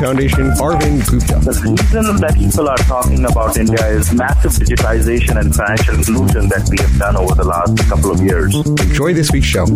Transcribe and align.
Foundation, 0.00 0.50
Arvind 0.52 1.06
Gupta. 1.10 1.38
The 1.44 1.52
reason 1.60 2.16
that 2.22 2.34
people 2.34 2.70
are 2.70 2.76
talking 2.78 3.22
about 3.26 3.58
India 3.58 3.86
is 3.88 4.10
massive 4.14 4.52
digitization 4.52 5.38
and 5.38 5.54
financial 5.54 5.94
inclusion 5.94 6.48
that 6.48 6.66
we 6.70 6.78
have 6.78 6.98
done 6.98 7.16
over 7.16 7.34
the 7.34 7.44
last 7.44 7.76
couple 7.86 8.10
of 8.10 8.22
years. 8.22 8.56
Enjoy 8.56 9.12
this 9.12 9.30
week's 9.30 9.46
show. 9.46 9.66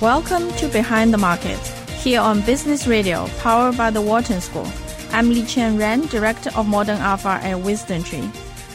Welcome 0.00 0.52
to 0.58 0.68
Behind 0.68 1.12
the 1.12 1.18
Market, 1.18 1.58
here 1.98 2.20
on 2.20 2.40
Business 2.42 2.86
Radio, 2.86 3.26
powered 3.40 3.76
by 3.76 3.90
the 3.90 4.00
Wharton 4.00 4.40
School. 4.40 4.68
I'm 5.10 5.30
Liqian 5.30 5.80
Ren, 5.80 6.06
Director 6.06 6.50
of 6.54 6.68
Modern 6.68 6.98
Alpha 6.98 7.40
at 7.42 7.56
WisdomTree. 7.56 8.30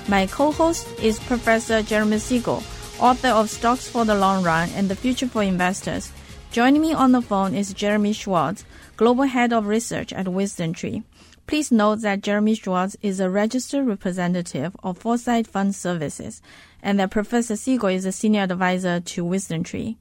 My 0.09 0.27
co-host 0.27 0.85
is 1.00 1.19
Professor 1.22 1.81
Jeremy 1.81 2.19
Siegel, 2.19 2.61
author 3.03 3.27
of 3.27 3.49
Stocks 3.49 3.89
for 3.89 4.05
the 4.05 4.15
Long 4.15 4.45
Run 4.45 4.69
and 4.75 4.87
the 4.87 4.95
Future 4.95 5.27
for 5.27 5.43
Investors. 5.43 6.09
Joining 6.53 6.81
me 6.81 6.93
on 6.93 7.11
the 7.11 7.21
phone 7.21 7.53
is 7.53 7.73
Jeremy 7.73 8.13
Schwartz, 8.13 8.63
Global 8.95 9.25
Head 9.25 9.51
of 9.51 9.67
Research 9.67 10.13
at 10.13 10.27
WisdomTree. 10.27 11.03
Please 11.45 11.69
note 11.69 11.99
that 11.99 12.21
Jeremy 12.21 12.55
Schwartz 12.55 12.95
is 13.01 13.19
a 13.19 13.29
registered 13.29 13.85
representative 13.85 14.73
of 14.83 14.99
Foreside 14.99 15.47
Fund 15.47 15.75
Services 15.75 16.41
and 16.81 16.97
that 16.97 17.11
Professor 17.11 17.57
Siegel 17.57 17.89
is 17.89 18.05
a 18.05 18.13
senior 18.13 18.43
advisor 18.43 19.01
to 19.01 19.25
WisdomTree. 19.25 19.97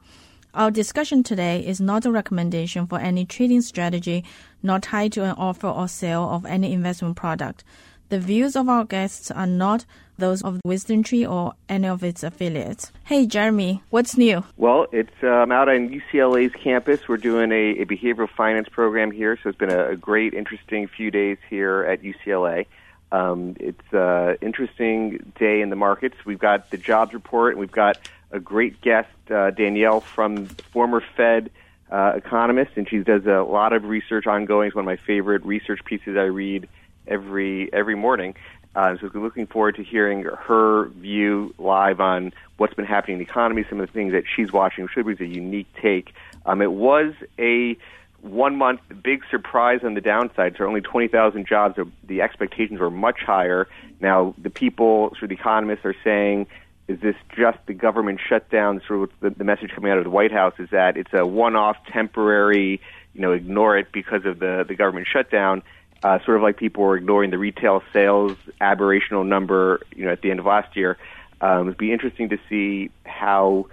Our 0.54 0.70
discussion 0.70 1.24
today 1.24 1.66
is 1.66 1.80
not 1.80 2.06
a 2.06 2.12
recommendation 2.12 2.86
for 2.86 3.00
any 3.00 3.24
trading 3.24 3.62
strategy, 3.62 4.22
nor 4.62 4.78
tied 4.78 5.10
to 5.14 5.24
an 5.24 5.32
offer 5.32 5.66
or 5.66 5.88
sale 5.88 6.30
of 6.30 6.46
any 6.46 6.72
investment 6.72 7.16
product. 7.16 7.64
The 8.10 8.20
views 8.20 8.54
of 8.56 8.68
our 8.68 8.84
guests 8.84 9.30
are 9.30 9.46
not 9.46 9.86
those 10.22 10.40
of 10.42 10.60
WisdomTree 10.64 11.28
or 11.28 11.54
any 11.68 11.88
of 11.88 12.02
its 12.02 12.22
affiliates. 12.22 12.92
Hey, 13.04 13.26
Jeremy, 13.26 13.82
what's 13.90 14.16
new? 14.16 14.44
Well, 14.56 14.86
it's 14.92 15.22
um, 15.22 15.50
out 15.50 15.68
on 15.68 15.90
UCLA's 15.90 16.54
campus. 16.54 17.08
We're 17.08 17.16
doing 17.16 17.50
a, 17.50 17.82
a 17.82 17.84
behavioral 17.84 18.30
finance 18.30 18.68
program 18.70 19.10
here, 19.10 19.36
so 19.42 19.50
it's 19.50 19.58
been 19.58 19.72
a, 19.72 19.90
a 19.90 19.96
great, 19.96 20.32
interesting 20.32 20.86
few 20.86 21.10
days 21.10 21.38
here 21.50 21.82
at 21.82 22.02
UCLA. 22.02 22.66
Um, 23.10 23.56
it's 23.60 23.92
an 23.92 24.38
interesting 24.40 25.32
day 25.38 25.60
in 25.60 25.68
the 25.70 25.76
markets. 25.76 26.16
We've 26.24 26.38
got 26.38 26.70
the 26.70 26.78
jobs 26.78 27.12
report, 27.12 27.52
and 27.54 27.60
we've 27.60 27.70
got 27.70 27.98
a 28.30 28.40
great 28.40 28.80
guest, 28.80 29.10
uh, 29.30 29.50
Danielle, 29.50 30.00
from 30.00 30.46
former 30.46 31.02
Fed 31.16 31.50
uh, 31.90 32.12
economist, 32.14 32.70
and 32.76 32.88
she 32.88 32.98
does 33.00 33.26
a 33.26 33.42
lot 33.42 33.72
of 33.72 33.84
research 33.84 34.26
ongoing. 34.26 34.68
It's 34.68 34.76
one 34.76 34.84
of 34.84 34.86
my 34.86 35.04
favorite 35.04 35.44
research 35.44 35.80
pieces 35.84 36.16
I 36.16 36.22
read 36.22 36.68
every 37.06 37.70
every 37.72 37.96
morning. 37.96 38.34
Uh, 38.74 38.96
so 38.98 39.10
we're 39.12 39.20
looking 39.20 39.46
forward 39.46 39.76
to 39.76 39.84
hearing 39.84 40.22
her 40.22 40.88
view 40.88 41.54
live 41.58 42.00
on 42.00 42.32
what's 42.56 42.74
been 42.74 42.86
happening 42.86 43.14
in 43.14 43.18
the 43.18 43.30
economy, 43.30 43.64
some 43.68 43.80
of 43.80 43.86
the 43.86 43.92
things 43.92 44.12
that 44.12 44.24
she's 44.34 44.52
watching, 44.52 44.84
which 44.84 45.04
was 45.04 45.20
a 45.20 45.26
unique 45.26 45.66
take. 45.80 46.14
Um, 46.46 46.62
it 46.62 46.72
was 46.72 47.12
a 47.38 47.76
one 48.22 48.56
month 48.56 48.80
big 49.02 49.24
surprise 49.30 49.80
on 49.82 49.94
the 49.94 50.00
downside. 50.00 50.54
So 50.56 50.64
only 50.64 50.80
20,000 50.80 51.46
jobs. 51.46 51.78
The 52.04 52.22
expectations 52.22 52.80
were 52.80 52.90
much 52.90 53.20
higher. 53.20 53.68
Now 54.00 54.34
the 54.38 54.50
people, 54.50 55.12
of 55.20 55.28
the 55.28 55.34
economists, 55.34 55.84
are 55.84 55.96
saying, 56.02 56.46
is 56.88 57.00
this 57.00 57.16
just 57.36 57.58
the 57.66 57.74
government 57.74 58.20
shutdown? 58.26 58.80
Of 58.88 59.10
the, 59.20 59.30
the 59.30 59.44
message 59.44 59.70
coming 59.74 59.90
out 59.90 59.98
of 59.98 60.04
the 60.04 60.10
White 60.10 60.32
House 60.32 60.54
is 60.58 60.70
that 60.70 60.96
it's 60.96 61.12
a 61.12 61.26
one-off, 61.26 61.76
temporary. 61.92 62.80
You 63.14 63.20
know, 63.20 63.32
ignore 63.32 63.76
it 63.76 63.92
because 63.92 64.24
of 64.24 64.38
the 64.38 64.64
the 64.66 64.74
government 64.74 65.06
shutdown 65.12 65.62
uh, 66.02 66.18
sort 66.24 66.36
of 66.36 66.42
like 66.42 66.56
people 66.56 66.82
were 66.82 66.96
ignoring 66.96 67.30
the 67.30 67.38
retail 67.38 67.82
sales 67.92 68.36
aberrational 68.60 69.26
number, 69.26 69.80
you 69.94 70.04
know, 70.04 70.12
at 70.12 70.22
the 70.22 70.30
end 70.30 70.40
of 70.40 70.46
last 70.46 70.76
year. 70.76 70.98
Um, 71.40 71.68
it'd 71.68 71.78
be 71.78 71.92
interesting 71.92 72.28
to 72.30 72.38
see 72.48 72.90
how, 73.04 73.66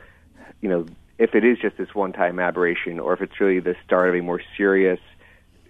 you 0.61 0.69
know, 0.69 0.85
if 1.17 1.35
it 1.35 1.43
is 1.43 1.57
just 1.59 1.77
this 1.77 1.93
one-time 1.93 2.39
aberration, 2.39 2.99
or 2.99 3.13
if 3.13 3.21
it's 3.21 3.39
really 3.39 3.59
the 3.59 3.75
start 3.85 4.09
of 4.09 4.15
a 4.15 4.21
more 4.21 4.41
serious, 4.57 4.99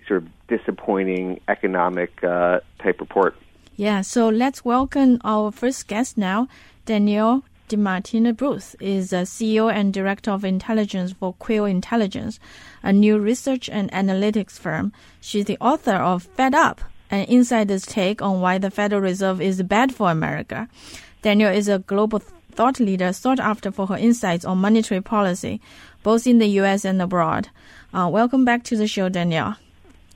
sort 0.07 0.23
of 0.23 0.29
disappointing 0.47 1.39
economic 1.47 2.23
uh, 2.23 2.59
type 2.79 2.99
report. 2.99 3.35
Yeah. 3.75 4.01
So 4.01 4.29
let's 4.29 4.65
welcome 4.65 5.19
our 5.23 5.51
first 5.51 5.87
guest 5.87 6.17
now, 6.17 6.47
Danielle 6.85 7.43
DiMartino 7.69 8.35
Booth 8.35 8.75
is 8.79 9.11
the 9.11 9.17
CEO 9.17 9.71
and 9.71 9.93
Director 9.93 10.31
of 10.31 10.43
Intelligence 10.43 11.13
for 11.13 11.33
Quill 11.33 11.65
Intelligence, 11.65 12.39
a 12.81 12.91
new 12.91 13.19
research 13.19 13.69
and 13.69 13.91
analytics 13.91 14.57
firm. 14.57 14.91
She's 15.21 15.45
the 15.45 15.57
author 15.61 15.93
of 15.93 16.23
Fed 16.23 16.55
Up, 16.55 16.81
an 17.11 17.25
insider's 17.25 17.85
take 17.85 18.23
on 18.23 18.41
why 18.41 18.57
the 18.57 18.71
Federal 18.71 19.01
Reserve 19.01 19.39
is 19.39 19.61
bad 19.61 19.93
for 19.93 20.09
America. 20.09 20.67
Danielle 21.21 21.53
is 21.53 21.67
a 21.67 21.77
global 21.77 22.17
thought 22.51 22.79
leader 22.79 23.13
sought 23.13 23.39
after 23.39 23.71
for 23.71 23.85
her 23.85 23.97
insights 23.97 24.45
on 24.45 24.57
monetary 24.57 25.01
policy, 25.01 25.61
both 26.01 26.25
in 26.25 26.39
the 26.39 26.47
U.S. 26.61 26.83
and 26.85 26.99
abroad. 26.99 27.49
Uh, 27.93 28.09
welcome 28.11 28.43
back 28.45 28.63
to 28.63 28.77
the 28.77 28.87
show, 28.87 29.09
Danielle. 29.09 29.57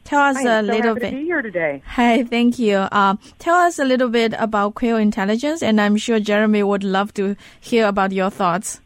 Tell 0.03 0.19
us 0.19 0.37
Hi, 0.37 0.59
a 0.59 0.65
so 0.65 0.71
little 0.73 0.95
bit. 0.95 1.11
To 1.11 1.15
be 1.15 1.23
here 1.23 1.41
today. 1.41 1.81
Hi, 1.85 2.23
thank 2.23 2.59
you. 2.59 2.77
Uh, 2.77 3.15
tell 3.39 3.55
us 3.55 3.79
a 3.79 3.85
little 3.85 4.09
bit 4.09 4.33
about 4.37 4.75
Quill 4.75 4.97
Intelligence, 4.97 5.63
and 5.63 5.79
I'm 5.79 5.97
sure 5.97 6.19
Jeremy 6.19 6.63
would 6.63 6.83
love 6.83 7.13
to 7.15 7.35
hear 7.59 7.87
about 7.87 8.11
your 8.11 8.29
thoughts. 8.29 8.81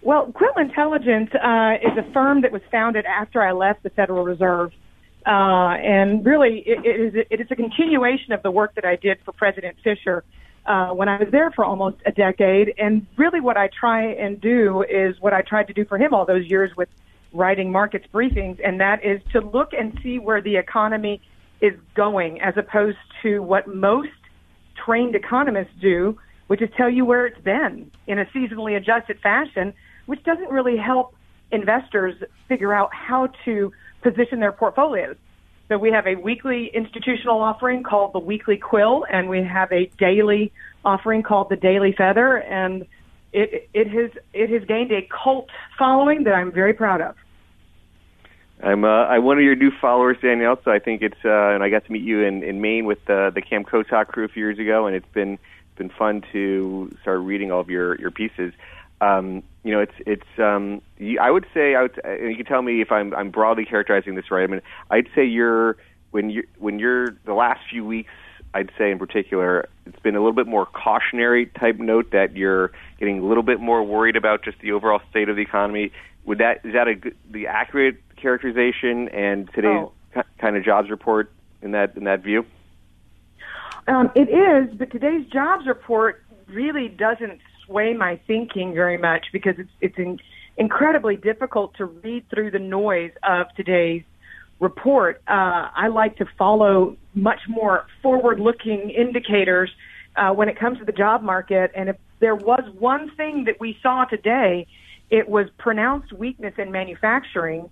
Well, 0.00 0.32
Quill 0.32 0.54
Intelligence 0.58 1.30
uh, 1.34 1.76
is 1.82 1.96
a 1.98 2.10
firm 2.12 2.42
that 2.42 2.52
was 2.52 2.62
founded 2.70 3.04
after 3.06 3.42
I 3.42 3.52
left 3.52 3.82
the 3.82 3.90
Federal 3.90 4.24
Reserve. 4.24 4.72
Uh, 5.26 5.76
and 5.80 6.24
really, 6.24 6.62
it, 6.66 6.84
it, 6.84 7.00
is, 7.00 7.26
it 7.30 7.40
is 7.40 7.46
a 7.50 7.56
continuation 7.56 8.32
of 8.32 8.42
the 8.42 8.50
work 8.50 8.74
that 8.74 8.84
I 8.84 8.96
did 8.96 9.18
for 9.24 9.32
President 9.32 9.76
Fisher 9.82 10.22
uh, 10.66 10.88
when 10.88 11.08
I 11.08 11.18
was 11.18 11.28
there 11.30 11.50
for 11.52 11.64
almost 11.64 11.96
a 12.04 12.12
decade. 12.12 12.74
And 12.78 13.06
really, 13.16 13.40
what 13.40 13.56
I 13.56 13.68
try 13.68 14.04
and 14.12 14.40
do 14.40 14.82
is 14.82 15.18
what 15.20 15.32
I 15.32 15.42
tried 15.42 15.68
to 15.68 15.72
do 15.72 15.84
for 15.86 15.96
him 15.96 16.12
all 16.12 16.26
those 16.26 16.46
years 16.46 16.70
with 16.76 16.88
writing 17.34 17.70
markets 17.70 18.06
briefings, 18.12 18.58
and 18.64 18.80
that 18.80 19.04
is 19.04 19.20
to 19.32 19.40
look 19.40 19.72
and 19.72 19.98
see 20.02 20.18
where 20.18 20.40
the 20.40 20.56
economy 20.56 21.20
is 21.60 21.74
going 21.94 22.40
as 22.40 22.56
opposed 22.56 22.98
to 23.22 23.40
what 23.40 23.66
most 23.66 24.08
trained 24.84 25.14
economists 25.14 25.72
do, 25.80 26.18
which 26.46 26.62
is 26.62 26.70
tell 26.76 26.88
you 26.88 27.04
where 27.04 27.26
it's 27.26 27.40
been 27.40 27.90
in 28.06 28.18
a 28.18 28.24
seasonally 28.26 28.76
adjusted 28.76 29.18
fashion, 29.20 29.74
which 30.06 30.22
doesn't 30.24 30.50
really 30.50 30.76
help 30.76 31.14
investors 31.50 32.14
figure 32.48 32.72
out 32.72 32.92
how 32.94 33.28
to 33.44 33.72
position 34.02 34.40
their 34.40 34.52
portfolios. 34.52 35.16
So 35.68 35.78
we 35.78 35.90
have 35.92 36.06
a 36.06 36.14
weekly 36.14 36.70
institutional 36.74 37.40
offering 37.40 37.82
called 37.82 38.12
the 38.12 38.18
Weekly 38.18 38.58
Quill, 38.58 39.06
and 39.10 39.28
we 39.28 39.42
have 39.42 39.72
a 39.72 39.86
daily 39.98 40.52
offering 40.84 41.22
called 41.22 41.48
the 41.48 41.56
Daily 41.56 41.92
Feather, 41.92 42.36
and 42.36 42.86
it, 43.32 43.68
it 43.72 43.88
has 43.88 44.10
it 44.32 44.50
has 44.50 44.64
gained 44.68 44.92
a 44.92 45.08
cult 45.24 45.48
following 45.78 46.24
that 46.24 46.34
I'm 46.34 46.52
very 46.52 46.74
proud 46.74 47.00
of. 47.00 47.16
I'm 48.64 48.82
uh, 48.84 48.88
I'm 48.88 49.24
one 49.24 49.36
of 49.36 49.44
your 49.44 49.56
new 49.56 49.70
followers, 49.70 50.16
Danielle. 50.22 50.58
So 50.64 50.70
I 50.70 50.78
think 50.78 51.02
it's 51.02 51.22
uh, 51.22 51.50
and 51.50 51.62
I 51.62 51.68
got 51.68 51.84
to 51.84 51.92
meet 51.92 52.02
you 52.02 52.22
in, 52.22 52.42
in 52.42 52.62
Maine 52.62 52.86
with 52.86 53.04
the 53.04 53.30
the 53.34 53.42
Camp 53.42 53.68
Kotok 53.68 54.08
crew 54.08 54.24
a 54.24 54.28
few 54.28 54.42
years 54.42 54.58
ago, 54.58 54.86
and 54.86 54.96
it's 54.96 55.12
been 55.12 55.38
been 55.76 55.90
fun 55.90 56.22
to 56.32 56.90
start 57.02 57.20
reading 57.20 57.52
all 57.52 57.60
of 57.60 57.68
your 57.68 57.94
your 58.00 58.10
pieces. 58.10 58.54
Um, 59.02 59.42
you 59.64 59.72
know, 59.72 59.80
it's 59.80 59.94
it's. 60.06 60.38
Um, 60.38 60.80
you, 60.96 61.18
I 61.20 61.30
would 61.30 61.46
say 61.52 61.74
I 61.74 61.82
would, 61.82 62.00
and 62.04 62.30
you 62.30 62.36
can 62.36 62.46
tell 62.46 62.62
me 62.62 62.80
if 62.80 62.90
I'm 62.90 63.14
I'm 63.14 63.30
broadly 63.30 63.66
characterizing 63.66 64.14
this 64.14 64.30
right. 64.30 64.44
I 64.44 64.46
mean, 64.46 64.62
I'd 64.90 65.08
say 65.14 65.26
you're 65.26 65.76
when 66.10 66.30
you 66.30 66.46
when 66.58 66.78
you're 66.78 67.10
the 67.26 67.34
last 67.34 67.60
few 67.70 67.84
weeks. 67.84 68.12
I'd 68.54 68.70
say 68.78 68.92
in 68.92 69.00
particular, 69.00 69.68
it's 69.84 69.98
been 69.98 70.14
a 70.14 70.20
little 70.20 70.32
bit 70.32 70.46
more 70.46 70.64
cautionary 70.64 71.46
type 71.46 71.76
note 71.78 72.12
that 72.12 72.36
you're 72.36 72.70
getting 73.00 73.18
a 73.18 73.24
little 73.24 73.42
bit 73.42 73.58
more 73.58 73.82
worried 73.82 74.14
about 74.14 74.44
just 74.44 74.60
the 74.60 74.70
overall 74.72 75.00
state 75.10 75.28
of 75.28 75.34
the 75.34 75.42
economy. 75.42 75.90
Would 76.24 76.38
that 76.38 76.64
is 76.64 76.72
that 76.72 76.88
a 76.88 76.94
the 77.28 77.48
accurate 77.48 77.96
characterization 78.24 79.08
and 79.10 79.52
today's 79.52 79.86
Oh. 80.16 80.22
kind 80.38 80.56
of 80.56 80.64
jobs 80.64 80.88
report 80.90 81.30
in 81.60 81.72
that 81.72 81.96
in 81.96 82.04
that 82.04 82.20
view? 82.20 82.46
Um, 83.86 84.10
it 84.14 84.28
is, 84.30 84.74
but 84.78 84.90
today's 84.90 85.26
jobs 85.26 85.66
report 85.66 86.22
really 86.48 86.88
doesn't 86.88 87.40
sway 87.66 87.92
my 87.92 88.16
thinking 88.26 88.72
very 88.72 88.96
much 88.96 89.26
because 89.32 89.56
it's 89.58 89.74
it's 89.82 89.98
in, 89.98 90.18
incredibly 90.56 91.16
difficult 91.16 91.74
to 91.74 91.84
read 91.84 92.22
through 92.30 92.50
the 92.50 92.58
noise 92.58 93.12
of 93.22 93.46
today's 93.56 94.04
report, 94.60 95.20
uh, 95.28 95.68
I 95.74 95.88
like 95.88 96.16
to 96.18 96.26
follow 96.38 96.96
much 97.14 97.40
more 97.48 97.86
forward-looking 98.02 98.90
indicators 98.90 99.70
uh, 100.16 100.30
when 100.30 100.48
it 100.48 100.56
comes 100.58 100.78
to 100.78 100.84
the 100.84 100.92
job 100.92 101.22
market. 101.22 101.72
And 101.74 101.88
if 101.88 101.96
there 102.20 102.36
was 102.36 102.62
one 102.78 103.10
thing 103.16 103.44
that 103.44 103.58
we 103.60 103.76
saw 103.82 104.04
today, 104.04 104.66
it 105.10 105.28
was 105.28 105.46
pronounced 105.58 106.12
weakness 106.12 106.54
in 106.56 106.70
manufacturing, 106.70 107.68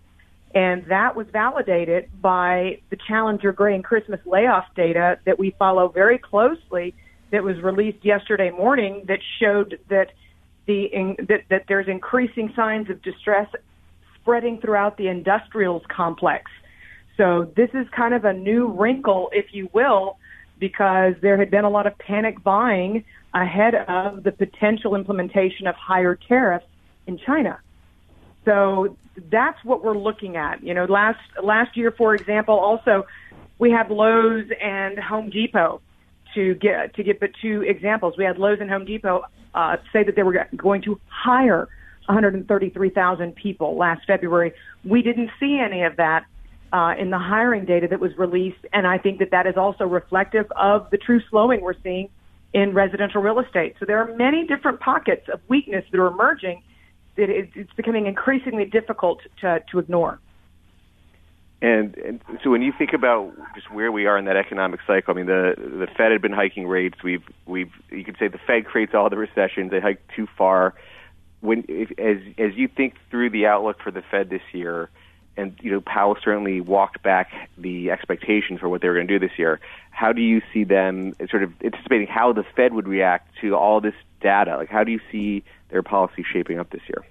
and 0.55 0.85
that 0.87 1.17
was 1.17 1.27
validated 1.33 2.11
by 2.21 2.81
the 2.91 2.97
Challenger 3.09 3.53
Gray 3.53 3.75
and 3.75 3.85
Christmas 3.85 4.21
layoff 4.27 4.67
data 4.77 5.19
that 5.25 5.39
we 5.39 5.55
follow 5.59 5.89
very 5.89 6.19
closely. 6.19 6.95
That 7.31 7.43
was 7.43 7.59
released 7.63 8.05
yesterday 8.05 8.51
morning 8.51 9.05
that 9.09 9.21
showed 9.41 9.79
that 9.89 10.13
the 10.67 10.85
in, 10.85 11.17
that, 11.29 11.45
that 11.49 11.65
there's 11.67 11.89
increasing 11.89 12.53
signs 12.55 12.91
of 12.91 13.01
distress 13.01 13.49
spreading 14.21 14.61
throughout 14.61 14.99
the 14.99 15.09
industrials 15.09 15.83
complex. 15.89 16.51
So 17.17 17.51
this 17.57 17.71
is 17.73 17.87
kind 17.97 18.13
of 18.13 18.27
a 18.27 18.35
new 18.35 18.69
wrinkle, 18.69 19.31
if 19.33 19.47
you 19.53 19.71
will, 19.73 20.19
because 20.59 21.15
there 21.23 21.39
had 21.39 21.51
been 21.51 21.65
a 21.65 21.71
lot 21.71 21.87
of 21.87 21.97
panic 21.99 22.43
buying 22.43 23.05
ahead 23.35 23.75
of 23.75 24.23
the 24.23 24.33
potential 24.33 24.95
implementation 24.95 25.67
of 25.67 25.75
higher 25.75 26.19
tariffs 26.29 26.67
in 27.07 27.19
China. 27.19 27.59
So 28.45 28.97
that's 29.31 29.63
what 29.65 29.85
we're 29.85 29.97
looking 29.97 30.37
at. 30.37 30.63
You 30.63 30.75
know, 30.75 30.85
last 30.85 31.21
last 31.43 31.77
year, 31.77 31.91
for 31.91 32.15
example, 32.15 32.59
also 32.59 33.07
we 33.59 33.71
had 33.71 33.91
Lowe's 33.91 34.51
and 34.61 34.99
Home 34.99 35.31
Depot 35.31 35.81
to 36.35 36.55
get 36.55 36.95
to 36.95 37.03
get 37.03 37.21
but 37.21 37.31
two 37.41 37.63
examples. 37.63 38.15
We 38.17 38.25
had 38.25 38.39
Lowe's 38.39 38.59
and 38.61 38.71
Home 38.71 38.85
Depot 38.85 39.25
uh, 39.55 39.77
say 39.93 40.03
that 40.05 40.17
they 40.17 40.23
were 40.23 40.47
going 40.57 40.83
to 40.83 40.99
hire 41.07 41.69
133,000 42.07 43.35
people 43.37 43.77
last 43.77 44.07
February. 44.07 44.53
We 44.85 45.03
didn't 45.03 45.31
see 45.39 45.59
any 45.59 45.83
of 45.83 45.97
that 45.97 46.25
uh, 46.73 46.95
in 46.99 47.11
the 47.11 47.19
hiring 47.19 47.65
data 47.65 47.87
that 47.89 48.01
was 48.01 48.17
released, 48.17 48.65
and 48.73 48.87
I 48.87 48.99
think 48.99 49.19
that 49.19 49.31
that 49.31 49.47
is 49.47 49.57
also 49.57 49.85
reflective 49.85 50.51
of 50.57 50.91
the 50.91 50.97
true 50.97 51.21
slowing 51.31 51.61
we're 51.61 51.75
seeing 51.83 52.09
in 52.55 52.75
residential 52.75 53.23
real 53.23 53.39
estate. 53.39 53.77
So 53.79 53.87
there 53.87 53.99
are 53.99 54.17
many 54.17 54.47
different 54.47 54.81
pockets 54.81 55.29
of 55.33 55.41
weakness 55.49 55.85
that 55.91 56.01
are 56.01 56.09
emerging 56.09 56.63
it's 57.17 57.73
becoming 57.75 58.07
increasingly 58.07 58.65
difficult 58.65 59.21
to, 59.41 59.63
to 59.71 59.79
ignore. 59.79 60.19
And, 61.63 61.97
and 61.97 62.21
so 62.43 62.51
when 62.51 62.61
you 62.63 62.73
think 62.77 62.93
about 62.93 63.33
just 63.55 63.71
where 63.71 63.93
we 63.93 64.07
are 64.07 64.19
in 64.19 64.25
that 64.25 64.37
economic 64.37 64.81
cycle, 64.85 65.15
I 65.15 65.17
mean 65.17 65.27
the 65.27 65.55
the 65.57 65.87
Fed 65.97 66.11
had 66.11 66.21
been 66.21 66.33
hiking 66.33 66.67
rates. 66.67 66.99
We've 67.05 67.23
we've 67.47 67.71
you 67.89 68.03
could 68.03 68.17
say 68.19 68.27
the 68.27 68.41
Fed 68.45 68.65
creates 68.65 68.95
all 68.95 69.09
the 69.09 69.17
recessions. 69.17 69.71
They 69.71 69.79
hike 69.79 70.03
too 70.17 70.27
far. 70.37 70.75
When 71.41 71.65
if, 71.69 71.93
as 72.01 72.17
as 72.37 72.57
you 72.57 72.67
think 72.67 72.97
through 73.11 73.31
the 73.31 73.47
outlook 73.47 73.81
for 73.81 73.93
the 73.93 74.03
Fed 74.03 74.29
this 74.29 74.43
year, 74.53 74.91
and 75.37 75.57
you 75.63 75.71
know 75.71 75.81
Powell 75.81 76.17
certainly 76.21 76.61
walked 76.61 77.01
back 77.05 77.31
the 77.57 77.93
expectations 77.93 78.59
for 78.59 78.69
what 78.69 78.83
they 78.83 78.89
were 78.89 78.95
going 78.95 79.07
to 79.07 79.19
do 79.19 79.25
this 79.25 79.39
year. 79.39 79.61
How 79.93 80.13
do 80.13 80.21
you 80.21 80.43
see 80.53 80.65
them 80.65 81.15
sort 81.31 81.45
of 81.45 81.53
anticipating 81.63 82.09
how 82.09 82.33
the 82.33 82.45
Fed 82.57 82.73
would 82.73 82.89
react 82.89 83.37
to 83.41 83.55
all 83.55 83.81
this 83.81 83.95
data? 84.23 84.57
Like 84.57 84.69
how 84.69 84.85
do 84.85 84.93
you 84.93 85.01
see 85.11 85.45
their 85.71 85.83
policy 85.83 86.25
shaping 86.33 86.59
up 86.59 86.71
this 86.71 86.83
year? 86.89 87.05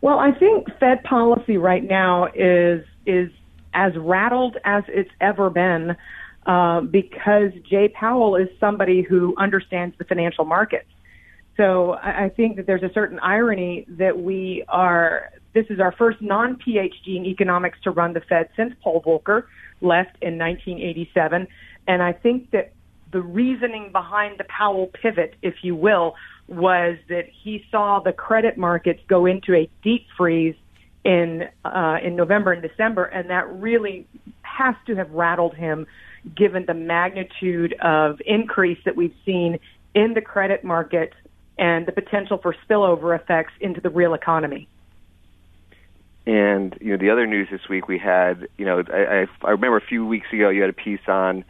Well, 0.00 0.18
I 0.18 0.32
think 0.32 0.66
Fed 0.78 1.02
policy 1.04 1.56
right 1.56 1.82
now 1.82 2.28
is 2.34 2.84
is 3.06 3.30
as 3.74 3.92
rattled 3.96 4.56
as 4.64 4.84
it's 4.88 5.10
ever 5.20 5.50
been 5.50 5.96
uh, 6.46 6.80
because 6.80 7.52
Jay 7.68 7.88
Powell 7.88 8.36
is 8.36 8.48
somebody 8.60 9.02
who 9.02 9.34
understands 9.36 9.96
the 9.98 10.04
financial 10.04 10.44
markets. 10.44 10.88
So 11.56 11.92
I, 11.92 12.24
I 12.24 12.28
think 12.30 12.56
that 12.56 12.66
there's 12.66 12.82
a 12.82 12.92
certain 12.92 13.18
irony 13.20 13.84
that 13.88 14.18
we 14.18 14.64
are. 14.68 15.30
This 15.52 15.66
is 15.70 15.80
our 15.80 15.92
first 15.92 16.20
non-PhD 16.22 17.16
in 17.16 17.26
economics 17.26 17.78
to 17.82 17.90
run 17.90 18.12
the 18.12 18.20
Fed 18.20 18.48
since 18.56 18.74
Paul 18.82 19.02
Volcker 19.02 19.44
left 19.80 20.16
in 20.22 20.38
1987, 20.38 21.48
and 21.86 22.02
I 22.02 22.12
think 22.12 22.50
that 22.52 22.72
the 23.12 23.20
reasoning 23.20 23.90
behind 23.92 24.38
the 24.38 24.44
Powell 24.44 24.88
pivot, 24.88 25.34
if 25.42 25.54
you 25.62 25.74
will, 25.74 26.14
was 26.46 26.96
that 27.08 27.26
he 27.42 27.64
saw 27.70 28.00
the 28.00 28.12
credit 28.12 28.56
markets 28.56 29.00
go 29.08 29.26
into 29.26 29.54
a 29.54 29.68
deep 29.82 30.06
freeze 30.16 30.56
in 31.04 31.48
uh, 31.64 31.98
in 32.02 32.16
November 32.16 32.52
and 32.52 32.62
December, 32.62 33.04
and 33.04 33.30
that 33.30 33.50
really 33.60 34.06
has 34.42 34.74
to 34.86 34.96
have 34.96 35.10
rattled 35.10 35.54
him, 35.54 35.86
given 36.36 36.64
the 36.66 36.74
magnitude 36.74 37.74
of 37.80 38.20
increase 38.26 38.78
that 38.84 38.96
we've 38.96 39.14
seen 39.24 39.58
in 39.94 40.14
the 40.14 40.20
credit 40.20 40.64
market 40.64 41.12
and 41.58 41.86
the 41.86 41.92
potential 41.92 42.38
for 42.38 42.54
spillover 42.68 43.18
effects 43.18 43.52
into 43.60 43.80
the 43.80 43.90
real 43.90 44.14
economy. 44.14 44.68
And 46.26 46.76
you 46.80 46.92
know, 46.92 46.98
the 46.98 47.10
other 47.10 47.26
news 47.26 47.48
this 47.50 47.68
week 47.70 47.88
we 47.88 47.98
had, 47.98 48.48
you 48.58 48.66
know, 48.66 48.82
I, 48.92 48.98
I, 48.98 49.26
I 49.44 49.50
remember 49.50 49.78
a 49.78 49.86
few 49.86 50.04
weeks 50.04 50.26
ago 50.32 50.50
you 50.50 50.60
had 50.60 50.70
a 50.70 50.74
piece 50.74 51.00
on 51.08 51.44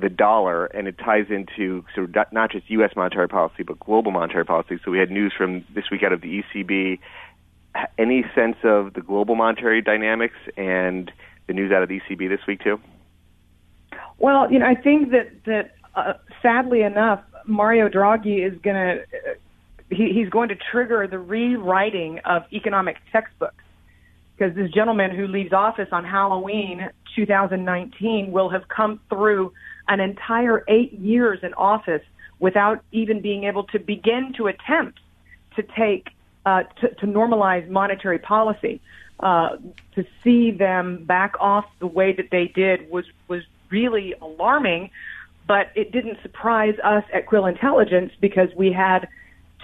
the 0.00 0.08
dollar, 0.08 0.66
and 0.66 0.88
it 0.88 0.98
ties 0.98 1.26
into 1.30 1.84
sort 1.94 2.08
of 2.08 2.32
not 2.32 2.50
just 2.50 2.68
U.S. 2.70 2.90
monetary 2.96 3.28
policy, 3.28 3.62
but 3.62 3.78
global 3.80 4.10
monetary 4.10 4.44
policy. 4.44 4.78
So 4.84 4.90
we 4.90 4.98
had 4.98 5.10
news 5.10 5.32
from 5.36 5.64
this 5.74 5.84
week 5.90 6.02
out 6.02 6.12
of 6.12 6.20
the 6.20 6.42
ECB. 6.42 6.98
Any 7.98 8.24
sense 8.34 8.56
of 8.62 8.94
the 8.94 9.00
global 9.00 9.34
monetary 9.34 9.82
dynamics 9.82 10.36
and 10.56 11.10
the 11.46 11.52
news 11.52 11.72
out 11.72 11.82
of 11.82 11.88
the 11.88 12.00
ECB 12.00 12.28
this 12.28 12.40
week 12.46 12.60
too? 12.62 12.80
Well, 14.18 14.50
you 14.50 14.58
know, 14.58 14.66
I 14.66 14.74
think 14.74 15.10
that 15.10 15.44
that 15.44 15.74
uh, 15.94 16.14
sadly 16.42 16.82
enough, 16.82 17.20
Mario 17.46 17.88
Draghi 17.88 18.46
is 18.46 18.58
going 18.60 18.76
to 18.76 19.02
uh, 19.02 19.34
he, 19.90 20.12
he's 20.12 20.28
going 20.28 20.48
to 20.48 20.56
trigger 20.56 21.06
the 21.06 21.18
rewriting 21.18 22.20
of 22.24 22.42
economic 22.52 22.96
textbooks 23.12 23.62
because 24.36 24.54
this 24.54 24.70
gentleman 24.70 25.14
who 25.14 25.26
leaves 25.26 25.52
office 25.52 25.88
on 25.92 26.04
Halloween 26.04 26.88
2019 27.14 28.32
will 28.32 28.50
have 28.50 28.66
come 28.68 29.00
through 29.08 29.52
an 29.88 30.00
entire 30.00 30.64
eight 30.68 30.92
years 30.92 31.40
in 31.42 31.54
office 31.54 32.02
without 32.38 32.82
even 32.92 33.20
being 33.20 33.44
able 33.44 33.64
to 33.64 33.78
begin 33.78 34.32
to 34.36 34.46
attempt 34.46 35.00
to 35.56 35.62
take 35.62 36.08
uh, 36.46 36.62
to, 36.80 36.88
to 36.94 37.06
normalize 37.06 37.68
monetary 37.68 38.18
policy. 38.18 38.80
Uh, 39.20 39.56
to 39.94 40.04
see 40.24 40.50
them 40.50 41.04
back 41.04 41.34
off 41.38 41.64
the 41.78 41.86
way 41.86 42.12
that 42.12 42.30
they 42.30 42.48
did 42.48 42.90
was 42.90 43.04
was 43.28 43.42
really 43.70 44.12
alarming, 44.20 44.90
but 45.46 45.70
it 45.76 45.92
didn't 45.92 46.18
surprise 46.20 46.74
us 46.82 47.04
at 47.12 47.26
Quill 47.26 47.46
Intelligence 47.46 48.12
because 48.20 48.48
we 48.56 48.72
had 48.72 49.08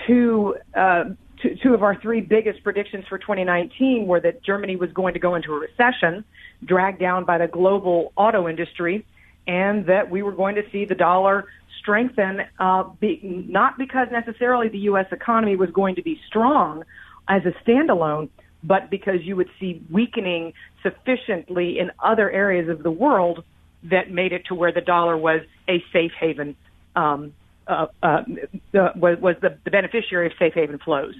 two. 0.06 0.56
Uh, 0.74 1.04
two, 1.42 1.56
two 1.62 1.74
of 1.74 1.82
our 1.82 2.00
three 2.00 2.20
biggest 2.20 2.62
predictions 2.62 3.04
for 3.08 3.18
2019 3.18 4.06
were 4.06 4.20
that 4.20 4.42
Germany 4.42 4.76
was 4.76 4.92
going 4.92 5.14
to 5.14 5.20
go 5.20 5.34
into 5.34 5.52
a 5.52 5.58
recession, 5.58 6.24
dragged 6.64 7.00
down 7.00 7.24
by 7.24 7.38
the 7.38 7.48
global 7.48 8.12
auto 8.16 8.48
industry, 8.48 9.04
and 9.50 9.86
that 9.86 10.08
we 10.08 10.22
were 10.22 10.30
going 10.30 10.54
to 10.54 10.62
see 10.70 10.84
the 10.84 10.94
dollar 10.94 11.46
strengthen, 11.80 12.42
uh, 12.60 12.84
be, 13.00 13.18
not 13.48 13.76
because 13.76 14.06
necessarily 14.12 14.68
the 14.68 14.78
U.S. 14.90 15.06
economy 15.10 15.56
was 15.56 15.70
going 15.70 15.96
to 15.96 16.02
be 16.02 16.20
strong 16.28 16.84
as 17.28 17.42
a 17.44 17.52
standalone, 17.68 18.28
but 18.62 18.90
because 18.90 19.22
you 19.22 19.34
would 19.34 19.50
see 19.58 19.82
weakening 19.90 20.52
sufficiently 20.84 21.80
in 21.80 21.90
other 21.98 22.30
areas 22.30 22.68
of 22.68 22.84
the 22.84 22.92
world 22.92 23.42
that 23.82 24.08
made 24.08 24.32
it 24.32 24.44
to 24.46 24.54
where 24.54 24.70
the 24.70 24.82
dollar 24.82 25.16
was 25.16 25.40
a 25.68 25.82
safe 25.92 26.12
haven, 26.20 26.54
um, 26.94 27.32
uh, 27.66 27.86
uh, 28.04 28.22
was, 28.72 29.18
was 29.18 29.34
the, 29.42 29.58
the 29.64 29.70
beneficiary 29.72 30.26
of 30.26 30.32
safe 30.38 30.54
haven 30.54 30.78
flows. 30.78 31.16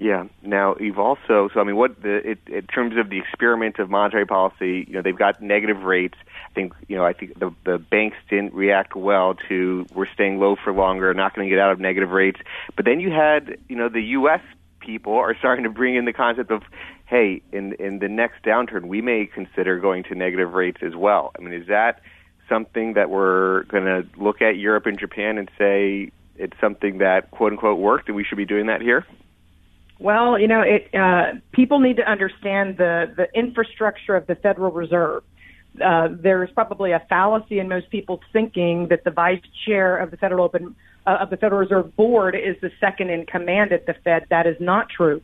Yeah. 0.00 0.28
Now 0.42 0.76
you've 0.80 0.98
also 0.98 1.50
so 1.52 1.60
I 1.60 1.62
mean, 1.64 1.76
what 1.76 2.00
the 2.00 2.30
it, 2.30 2.38
in 2.46 2.66
terms 2.66 2.96
of 2.96 3.10
the 3.10 3.18
experiment 3.18 3.78
of 3.78 3.90
monetary 3.90 4.24
policy, 4.24 4.86
you 4.88 4.94
know, 4.94 5.02
they've 5.02 5.16
got 5.16 5.42
negative 5.42 5.82
rates. 5.82 6.16
I 6.48 6.54
think 6.54 6.72
you 6.88 6.96
know, 6.96 7.04
I 7.04 7.12
think 7.12 7.38
the 7.38 7.54
the 7.64 7.78
banks 7.78 8.16
didn't 8.30 8.54
react 8.54 8.96
well 8.96 9.34
to 9.50 9.86
we're 9.94 10.06
staying 10.06 10.40
low 10.40 10.56
for 10.56 10.72
longer, 10.72 11.12
not 11.12 11.34
going 11.34 11.46
to 11.46 11.54
get 11.54 11.60
out 11.60 11.70
of 11.70 11.80
negative 11.80 12.10
rates. 12.10 12.40
But 12.76 12.86
then 12.86 13.00
you 13.00 13.10
had 13.10 13.58
you 13.68 13.76
know 13.76 13.90
the 13.90 14.02
U.S. 14.02 14.40
people 14.80 15.12
are 15.12 15.36
starting 15.36 15.64
to 15.64 15.70
bring 15.70 15.96
in 15.96 16.06
the 16.06 16.14
concept 16.14 16.50
of, 16.50 16.62
hey, 17.04 17.42
in 17.52 17.74
in 17.74 17.98
the 17.98 18.08
next 18.08 18.42
downturn, 18.42 18.86
we 18.86 19.02
may 19.02 19.26
consider 19.26 19.78
going 19.78 20.04
to 20.04 20.14
negative 20.14 20.54
rates 20.54 20.78
as 20.82 20.96
well. 20.96 21.30
I 21.38 21.42
mean, 21.42 21.52
is 21.52 21.66
that 21.66 22.00
something 22.48 22.94
that 22.94 23.10
we're 23.10 23.64
going 23.64 23.84
to 23.84 24.06
look 24.16 24.40
at 24.40 24.56
Europe 24.56 24.86
and 24.86 24.98
Japan 24.98 25.36
and 25.36 25.50
say 25.58 26.10
it's 26.36 26.58
something 26.58 26.98
that 26.98 27.30
quote 27.30 27.52
unquote 27.52 27.78
worked 27.78 28.08
and 28.08 28.16
we 28.16 28.24
should 28.24 28.38
be 28.38 28.46
doing 28.46 28.68
that 28.68 28.80
here? 28.80 29.04
Well, 30.00 30.38
you 30.38 30.48
know, 30.48 30.62
it 30.62 30.92
uh, 30.94 31.38
people 31.52 31.78
need 31.78 31.98
to 31.98 32.10
understand 32.10 32.78
the 32.78 33.12
the 33.14 33.26
infrastructure 33.38 34.16
of 34.16 34.26
the 34.26 34.34
Federal 34.34 34.72
Reserve. 34.72 35.22
Uh, 35.80 36.08
there's 36.10 36.50
probably 36.52 36.92
a 36.92 37.02
fallacy 37.08 37.58
in 37.58 37.68
most 37.68 37.90
people's 37.90 38.20
thinking 38.32 38.88
that 38.88 39.04
the 39.04 39.10
vice 39.10 39.42
chair 39.66 39.98
of 39.98 40.10
the 40.10 40.16
Federal 40.16 40.44
Open 40.44 40.74
uh, 41.06 41.18
of 41.20 41.28
the 41.28 41.36
Federal 41.36 41.60
Reserve 41.60 41.94
Board 41.96 42.34
is 42.34 42.56
the 42.62 42.70
second 42.80 43.10
in 43.10 43.26
command 43.26 43.72
at 43.72 43.84
the 43.84 43.94
Fed. 44.02 44.24
That 44.30 44.46
is 44.46 44.56
not 44.58 44.88
true. 44.88 45.20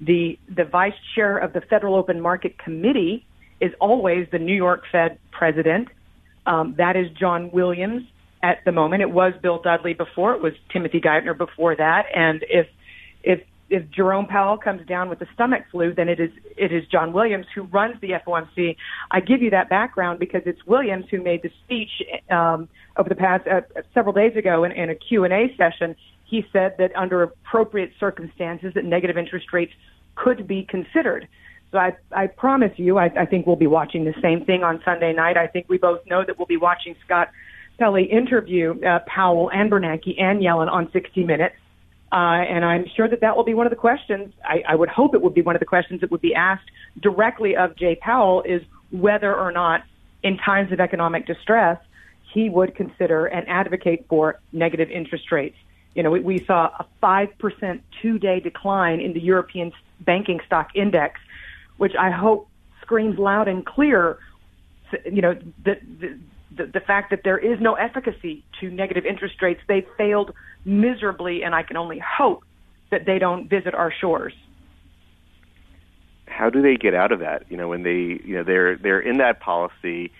The 0.00 0.38
the 0.48 0.64
vice 0.64 0.94
chair 1.16 1.36
of 1.36 1.52
the 1.52 1.60
Federal 1.62 1.96
Open 1.96 2.20
Market 2.20 2.56
Committee 2.56 3.26
is 3.60 3.72
always 3.80 4.28
the 4.30 4.38
New 4.38 4.54
York 4.54 4.84
Fed 4.92 5.18
president. 5.32 5.88
Um, 6.46 6.76
that 6.78 6.94
is 6.94 7.10
John 7.18 7.50
Williams 7.50 8.04
at 8.44 8.58
the 8.64 8.70
moment. 8.70 9.02
It 9.02 9.10
was 9.10 9.34
Bill 9.42 9.60
Dudley 9.60 9.94
before. 9.94 10.34
It 10.34 10.40
was 10.40 10.52
Timothy 10.72 11.00
Geithner 11.00 11.36
before 11.36 11.74
that. 11.74 12.06
And 12.14 12.44
if 12.48 12.68
if 13.24 13.40
if 13.70 13.88
Jerome 13.90 14.26
Powell 14.26 14.58
comes 14.58 14.86
down 14.86 15.08
with 15.08 15.20
the 15.20 15.26
stomach 15.32 15.62
flu, 15.70 15.94
then 15.94 16.08
it 16.08 16.18
is 16.18 16.30
it 16.56 16.72
is 16.72 16.84
John 16.88 17.12
Williams 17.12 17.46
who 17.54 17.62
runs 17.62 18.00
the 18.00 18.10
FOMC. 18.26 18.76
I 19.10 19.20
give 19.20 19.40
you 19.40 19.50
that 19.50 19.70
background 19.70 20.18
because 20.18 20.42
it's 20.44 20.66
Williams 20.66 21.06
who 21.10 21.22
made 21.22 21.42
the 21.42 21.50
speech 21.64 21.90
um, 22.30 22.68
over 22.96 23.08
the 23.08 23.14
past 23.14 23.46
uh, 23.46 23.60
several 23.94 24.12
days 24.12 24.36
ago 24.36 24.64
in, 24.64 24.72
in 24.72 24.90
a 24.90 24.94
Q 24.94 25.24
and 25.24 25.32
A 25.32 25.54
session. 25.56 25.94
He 26.24 26.44
said 26.52 26.74
that 26.78 26.94
under 26.96 27.22
appropriate 27.22 27.92
circumstances, 27.98 28.74
that 28.74 28.84
negative 28.84 29.16
interest 29.16 29.52
rates 29.52 29.72
could 30.16 30.46
be 30.46 30.64
considered. 30.68 31.28
So 31.72 31.78
I, 31.78 31.96
I 32.10 32.26
promise 32.26 32.72
you, 32.76 32.98
I, 32.98 33.10
I 33.16 33.26
think 33.26 33.46
we'll 33.46 33.56
be 33.56 33.68
watching 33.68 34.04
the 34.04 34.14
same 34.20 34.44
thing 34.44 34.64
on 34.64 34.82
Sunday 34.84 35.12
night. 35.12 35.36
I 35.36 35.46
think 35.46 35.68
we 35.68 35.78
both 35.78 36.00
know 36.06 36.24
that 36.26 36.38
we'll 36.38 36.46
be 36.46 36.56
watching 36.56 36.96
Scott 37.04 37.30
Pelley 37.78 38.04
interview 38.04 38.80
uh, 38.82 38.98
Powell 39.06 39.50
and 39.52 39.70
Bernanke 39.70 40.20
and 40.20 40.40
Yellen 40.40 40.70
on 40.70 40.90
60 40.92 41.24
Minutes. 41.24 41.54
Uh, 42.12 42.42
and 42.48 42.64
I'm 42.64 42.86
sure 42.96 43.08
that 43.08 43.20
that 43.20 43.36
will 43.36 43.44
be 43.44 43.54
one 43.54 43.66
of 43.66 43.70
the 43.70 43.76
questions. 43.76 44.34
I, 44.44 44.62
I 44.68 44.74
would 44.74 44.88
hope 44.88 45.14
it 45.14 45.22
would 45.22 45.34
be 45.34 45.42
one 45.42 45.54
of 45.54 45.60
the 45.60 45.66
questions 45.66 46.00
that 46.00 46.10
would 46.10 46.20
be 46.20 46.34
asked 46.34 46.68
directly 47.00 47.56
of 47.56 47.76
Jay 47.76 47.94
Powell 47.94 48.42
is 48.42 48.62
whether 48.90 49.34
or 49.34 49.52
not 49.52 49.84
in 50.22 50.36
times 50.36 50.72
of 50.72 50.80
economic 50.80 51.26
distress, 51.26 51.78
he 52.32 52.48
would 52.48 52.74
consider 52.74 53.26
and 53.26 53.48
advocate 53.48 54.06
for 54.08 54.40
negative 54.52 54.90
interest 54.90 55.30
rates. 55.32 55.56
You 55.94 56.02
know, 56.02 56.10
we, 56.10 56.20
we 56.20 56.44
saw 56.44 56.70
a 56.78 56.86
5% 57.02 57.80
two 58.02 58.18
day 58.18 58.40
decline 58.40 59.00
in 59.00 59.12
the 59.12 59.20
European 59.20 59.72
banking 60.00 60.40
stock 60.46 60.70
index, 60.74 61.20
which 61.76 61.94
I 61.98 62.10
hope 62.10 62.48
screams 62.82 63.18
loud 63.18 63.48
and 63.48 63.64
clear, 63.64 64.18
you 65.04 65.22
know, 65.22 65.36
the, 65.64 65.80
the, 66.56 66.66
the, 66.66 66.80
fact 66.80 67.10
that 67.10 67.22
there 67.24 67.38
is 67.38 67.60
no 67.60 67.74
efficacy 67.74 68.44
to 68.60 68.70
negative 68.70 69.06
interest 69.06 69.40
rates. 69.40 69.60
They 69.68 69.86
failed 69.96 70.32
miserably, 70.64 71.42
and 71.42 71.54
I 71.54 71.62
can 71.62 71.76
only 71.76 71.98
hope 71.98 72.44
that 72.90 73.06
they 73.06 73.18
don't 73.18 73.48
visit 73.48 73.74
our 73.74 73.92
shores. 73.92 74.34
How 76.26 76.50
do 76.50 76.62
they 76.62 76.76
get 76.76 76.94
out 76.94 77.12
of 77.12 77.20
that? 77.20 77.44
You 77.50 77.56
know, 77.56 77.68
when 77.68 77.82
they, 77.82 78.20
you 78.24 78.36
know, 78.36 78.44
they're 78.44 78.76
they're 78.76 79.00
in 79.00 79.18
that 79.18 79.40
policy. 79.40 80.12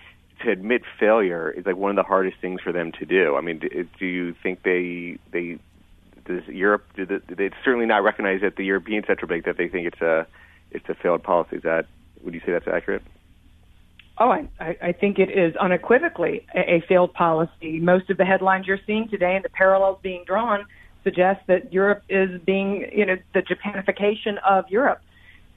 To 0.45 0.51
admit 0.51 0.81
failure 0.99 1.51
is 1.51 1.67
like 1.67 1.77
one 1.77 1.91
of 1.91 1.97
the 1.97 2.03
hardest 2.03 2.39
things 2.41 2.63
for 2.63 2.73
them 2.73 2.93
to 2.93 3.05
do. 3.05 3.37
I 3.37 3.43
mean, 3.43 3.59
do, 3.59 3.87
do 3.99 4.07
you 4.07 4.35
think 4.43 4.63
they 4.63 5.19
they 5.33 5.59
does 6.25 6.47
Europe? 6.47 6.87
Do 6.97 7.05
the, 7.05 7.21
they 7.29 7.51
certainly 7.63 7.85
not 7.85 8.03
recognize 8.03 8.43
at 8.43 8.57
the 8.57 8.65
European 8.65 9.05
Central 9.07 9.29
Bank 9.29 9.45
that 9.45 9.59
they 9.59 9.69
think 9.69 9.87
it's 9.87 10.01
a 10.01 10.27
it's 10.71 10.89
a 10.89 10.95
failed 10.95 11.23
policy. 11.23 11.57
Is 11.57 11.63
that 11.65 11.87
would 12.23 12.33
you 12.33 12.41
say 12.41 12.53
that's 12.53 12.69
accurate? 12.69 13.03
Oh, 14.23 14.31
I, 14.31 14.77
I 14.83 14.93
think 14.93 15.19
it 15.19 15.31
is 15.31 15.57
unequivocally 15.57 16.47
a, 16.55 16.75
a 16.75 16.85
failed 16.87 17.15
policy. 17.15 17.81
Most 17.81 18.11
of 18.11 18.19
the 18.19 18.27
headlines 18.27 18.67
you're 18.67 18.79
seeing 18.87 19.09
today 19.09 19.35
and 19.35 19.43
the 19.43 19.49
parallels 19.49 19.99
being 20.03 20.25
drawn 20.27 20.67
suggest 21.03 21.41
that 21.47 21.73
Europe 21.73 22.03
is 22.11 22.39
being, 22.43 22.87
you 22.93 23.07
know, 23.07 23.17
the 23.33 23.41
Japanification 23.41 24.37
of 24.47 24.69
Europe, 24.69 25.01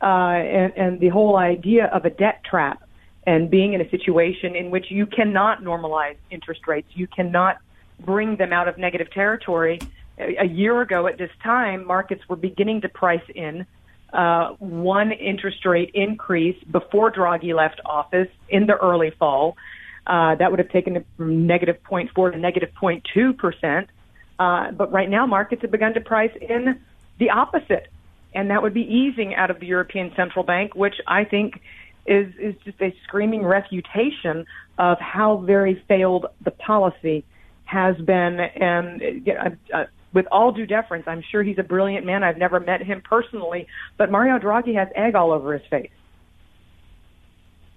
uh, 0.02 0.06
and, 0.06 0.74
and 0.78 1.00
the 1.02 1.10
whole 1.10 1.36
idea 1.36 1.88
of 1.88 2.06
a 2.06 2.10
debt 2.10 2.42
trap 2.50 2.82
and 3.28 3.50
being 3.50 3.74
in 3.74 3.82
a 3.82 3.90
situation 3.90 4.56
in 4.56 4.72
which 4.72 4.90
you 4.90 5.06
cannot 5.06 5.62
normalize 5.62 6.16
interest 6.32 6.66
rates, 6.66 6.88
you 6.94 7.08
cannot 7.08 7.58
bring 8.00 8.38
them 8.38 8.54
out 8.54 8.70
of 8.70 8.78
negative 8.78 9.12
territory. 9.12 9.80
A, 10.18 10.38
a 10.38 10.46
year 10.46 10.82
ago 10.82 11.08
at 11.08 11.18
this 11.18 11.32
time, 11.44 11.86
markets 11.86 12.22
were 12.30 12.38
beginning 12.38 12.80
to 12.82 12.90
price 12.90 13.24
in 13.36 13.66
uh, 14.14 14.50
one 14.60 15.12
interest 15.12 15.66
rate 15.66 15.92
increase 15.94 16.62
before 16.72 17.12
Draghi 17.12 17.56
left 17.56 17.82
office 17.86 18.30
in 18.48 18.68
the 18.68 18.76
early 18.76 19.12
fall. 19.18 19.58
Uh, 20.06 20.36
that 20.36 20.52
would 20.52 20.60
have 20.60 20.70
taken 20.70 20.98
it 20.98 21.06
from 21.18 21.48
negative 21.48 21.78
0.4 21.90 22.34
to 22.34 22.38
negative 22.38 22.70
0.2 22.82 23.38
percent. 23.38 23.90
Uh, 24.38 24.72
but 24.72 24.92
right 24.92 25.10
now, 25.10 25.26
markets 25.26 25.62
have 25.62 25.72
begun 25.72 25.94
to 25.94 26.02
price 26.02 26.36
in 26.42 26.80
the 27.20 27.30
opposite, 27.30 27.88
and 28.34 28.50
that 28.50 28.62
would 28.62 28.74
be 28.74 28.82
easing 28.82 29.34
out 29.36 29.50
of 29.50 29.60
the 29.60 29.66
European 29.66 30.12
Central 30.16 30.44
Bank, 30.44 30.76
which 30.76 30.96
I 31.08 31.24
think 31.24 31.62
is 32.06 32.34
is 32.40 32.56
just 32.66 32.82
a 32.82 32.94
screaming 33.04 33.44
refutation 33.46 34.46
of 34.78 35.00
how 35.00 35.38
very 35.38 35.84
failed 35.88 36.26
the 36.44 36.52
policy 36.52 37.24
has 37.66 37.96
been. 37.98 38.40
And 38.40 39.02
uh, 39.28 39.76
uh, 39.76 39.86
with 40.14 40.26
all 40.32 40.52
due 40.52 40.66
deference, 40.66 41.06
I'm 41.08 41.24
sure 41.32 41.44
he's 41.44 41.58
a 41.58 41.64
brilliant 41.64 42.06
man. 42.06 42.24
I've 42.24 42.38
never 42.38 42.60
met 42.60 42.82
him 42.82 43.02
personally, 43.02 43.68
but 43.98 44.12
Mario 44.12 44.38
Draghi 44.38 44.76
has 44.76 44.88
egg 44.96 45.16
all 45.16 45.32
over 45.32 45.54
his 45.54 45.68
face. 45.70 45.90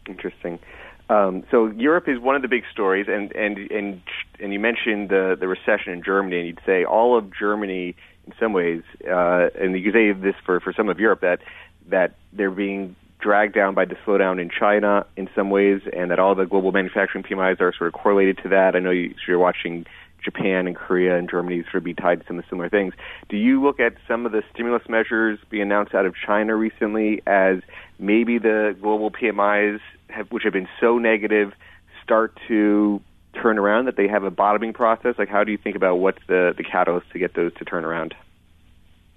Interesting. 0.07 0.59
Um, 1.09 1.45
so 1.51 1.67
Europe 1.67 2.09
is 2.09 2.19
one 2.19 2.35
of 2.35 2.43
the 2.43 2.49
big 2.49 2.65
stories, 2.73 3.07
and 3.09 3.33
and 3.33 3.59
and 3.71 4.03
and 4.41 4.53
you 4.53 4.59
mentioned 4.59 5.09
the 5.09 5.37
the 5.39 5.47
recession 5.47 5.93
in 5.93 6.03
Germany, 6.03 6.39
and 6.39 6.47
you'd 6.47 6.61
say 6.67 6.85
all 6.85 7.17
of 7.17 7.33
Germany, 7.37 7.95
in 8.27 8.33
some 8.41 8.53
ways, 8.53 8.83
uh, 9.09 9.49
and 9.59 9.77
you 9.77 9.85
could 9.85 9.95
say 9.95 10.13
this 10.13 10.35
for 10.45 10.59
for 10.59 10.73
some 10.73 10.89
of 10.89 10.99
Europe 10.99 11.21
that 11.21 11.41
that 11.89 12.17
they're 12.33 12.51
being 12.51 12.97
dragged 13.21 13.55
down 13.55 13.75
by 13.75 13.85
the 13.85 13.95
slowdown 14.07 14.41
in 14.41 14.51
China 14.51 15.07
in 15.17 15.29
some 15.35 15.51
ways, 15.51 15.81
and 15.93 16.11
that 16.11 16.19
all 16.19 16.35
the 16.35 16.45
global 16.45 16.73
manufacturing 16.73 17.25
PMIs 17.25 17.61
are 17.61 17.73
sort 17.73 17.89
of 17.89 17.95
correlated 17.95 18.39
to 18.43 18.49
that. 18.49 18.75
I 18.75 18.81
know 18.81 18.91
you, 18.91 19.11
so 19.11 19.23
you're 19.29 19.39
watching 19.39 19.87
Japan 20.27 20.67
and 20.67 20.75
Korea 20.75 21.17
and 21.17 21.31
Germany 21.31 21.63
sort 21.63 21.77
of 21.77 21.85
be 21.85 21.95
tied 21.95 22.21
to 22.21 22.27
some 22.27 22.37
of 22.37 22.45
the 22.45 22.49
similar 22.51 22.69
things. 22.69 22.95
Do 23.29 23.37
you 23.37 23.63
look 23.63 23.79
at 23.79 23.95
some 24.09 24.27
of 24.27 24.33
the 24.33 24.43
stimulus 24.53 24.83
measures 24.89 25.39
being 25.49 25.63
announced 25.63 25.95
out 25.95 26.05
of 26.05 26.15
China 26.27 26.57
recently 26.57 27.23
as 27.27 27.59
maybe 28.01 28.39
the 28.39 28.77
global 28.83 29.13
PMIs, 29.13 29.79
have, 30.11 30.27
which 30.33 30.43
have 30.43 30.53
been 30.53 30.69
so 30.81 30.99
negative, 30.99 31.53
start 32.03 32.37
to 32.49 33.01
turn 33.41 33.57
around, 33.57 33.85
that 33.85 33.97
they 33.97 34.09
have 34.09 34.25
a 34.25 34.31
bottoming 34.31 34.73
process? 34.73 35.15
Like, 35.17 35.29
how 35.29 35.45
do 35.45 35.53
you 35.53 35.59
think 35.59 35.77
about 35.77 35.97
what's 35.97 36.21
the, 36.27 36.53
the 36.57 36.65
catalyst 36.65 37.09
to 37.13 37.21
get 37.21 37.35
those 37.35 37.55
to 37.55 37.65
turn 37.65 37.85
around? 37.85 38.15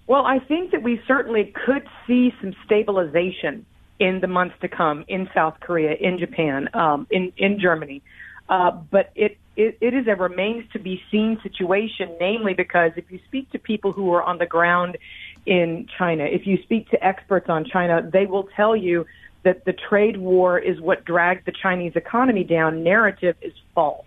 Well, 0.05 0.25
I 0.25 0.37
think 0.39 0.71
that 0.71 0.83
we 0.83 1.01
certainly 1.07 1.53
could 1.65 1.87
see 2.05 2.33
some 2.39 2.53
stabilization 2.65 3.65
in 3.99 4.21
the 4.21 4.27
months 4.27 4.55
to 4.61 4.67
come 4.67 5.05
in 5.07 5.27
South 5.33 5.59
Korea, 5.59 5.93
in 5.93 6.19
Japan, 6.19 6.69
um, 6.73 7.07
in 7.09 7.33
in 7.37 7.59
Germany. 7.59 8.01
Uh, 8.49 8.71
but 8.71 9.11
it, 9.15 9.37
it, 9.55 9.77
it 9.79 9.93
is 9.93 10.07
a 10.07 10.15
remains 10.15 10.65
to 10.73 10.79
be 10.79 11.01
seen 11.11 11.39
situation, 11.43 12.15
namely 12.19 12.55
because 12.55 12.91
if 12.95 13.09
you 13.11 13.19
speak 13.27 13.49
to 13.51 13.59
people 13.59 13.91
who 13.91 14.11
are 14.13 14.23
on 14.23 14.39
the 14.39 14.45
ground 14.47 14.97
in 15.45 15.87
China, 15.97 16.23
if 16.23 16.47
you 16.47 16.57
speak 16.63 16.89
to 16.89 17.05
experts 17.05 17.47
on 17.47 17.63
China, 17.63 18.07
they 18.11 18.25
will 18.25 18.49
tell 18.55 18.75
you 18.75 19.05
that 19.43 19.65
the 19.65 19.73
trade 19.73 20.17
war 20.17 20.57
is 20.57 20.81
what 20.81 21.05
dragged 21.05 21.45
the 21.45 21.51
Chinese 21.51 21.93
economy 21.95 22.43
down. 22.43 22.83
Narrative 22.83 23.35
is 23.41 23.53
false. 23.75 24.05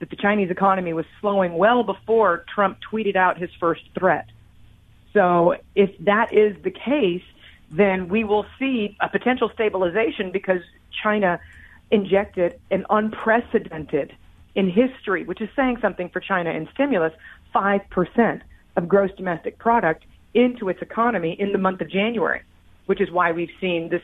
That 0.00 0.10
the 0.10 0.16
Chinese 0.16 0.50
economy 0.50 0.92
was 0.92 1.06
slowing 1.20 1.54
well 1.54 1.84
before 1.84 2.44
Trump 2.52 2.78
tweeted 2.92 3.16
out 3.16 3.38
his 3.38 3.50
first 3.60 3.82
threat. 3.98 4.26
So 5.12 5.54
if 5.74 5.90
that 6.00 6.32
is 6.32 6.56
the 6.62 6.70
case, 6.70 7.22
then 7.70 8.08
we 8.08 8.24
will 8.24 8.46
see 8.58 8.96
a 9.00 9.08
potential 9.08 9.50
stabilization 9.54 10.30
because 10.32 10.60
China 11.02 11.40
injected 11.90 12.58
an 12.70 12.84
unprecedented 12.90 14.14
in 14.54 14.70
history, 14.70 15.24
which 15.24 15.40
is 15.40 15.48
saying 15.54 15.78
something 15.80 16.08
for 16.08 16.20
China 16.20 16.50
in 16.50 16.68
stimulus, 16.74 17.12
5% 17.54 18.40
of 18.76 18.88
gross 18.88 19.10
domestic 19.16 19.58
product 19.58 20.04
into 20.34 20.68
its 20.68 20.82
economy 20.82 21.36
in 21.38 21.52
the 21.52 21.58
month 21.58 21.80
of 21.80 21.90
January, 21.90 22.42
which 22.86 23.00
is 23.00 23.10
why 23.10 23.32
we've 23.32 23.50
seen 23.60 23.88
this 23.88 24.02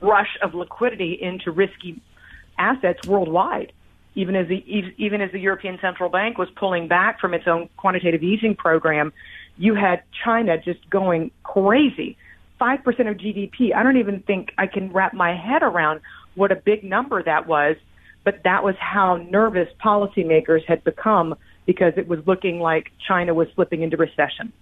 rush 0.00 0.36
of 0.42 0.54
liquidity 0.54 1.18
into 1.20 1.50
risky 1.50 2.00
assets 2.58 3.06
worldwide. 3.06 3.72
Even 4.14 4.34
as 4.34 4.48
the 4.48 4.64
even 4.96 5.20
as 5.20 5.30
the 5.32 5.38
European 5.38 5.78
Central 5.78 6.08
Bank 6.08 6.38
was 6.38 6.48
pulling 6.56 6.88
back 6.88 7.20
from 7.20 7.34
its 7.34 7.46
own 7.46 7.68
quantitative 7.76 8.22
easing 8.22 8.54
program, 8.54 9.12
you 9.58 9.74
had 9.74 10.02
China 10.24 10.56
just 10.56 10.88
going 10.88 11.30
crazy. 11.42 12.16
5% 12.58 12.86
of 12.86 13.18
GDP. 13.18 13.74
I 13.74 13.82
don't 13.82 13.98
even 13.98 14.20
think 14.20 14.52
I 14.56 14.66
can 14.66 14.90
wrap 14.90 15.12
my 15.12 15.36
head 15.36 15.62
around 15.62 16.00
what 16.36 16.52
a 16.52 16.56
big 16.56 16.84
number 16.84 17.22
that 17.22 17.46
was, 17.46 17.76
but 18.24 18.42
that 18.44 18.62
was 18.62 18.76
how 18.78 19.16
nervous 19.16 19.68
policymakers 19.84 20.64
had 20.64 20.84
become 20.84 21.34
because 21.66 21.94
it 21.96 22.06
was 22.06 22.24
looking 22.26 22.60
like 22.60 22.92
China 23.06 23.34
was 23.34 23.48
slipping 23.54 23.82
into 23.82 23.96
recession. 23.96 24.52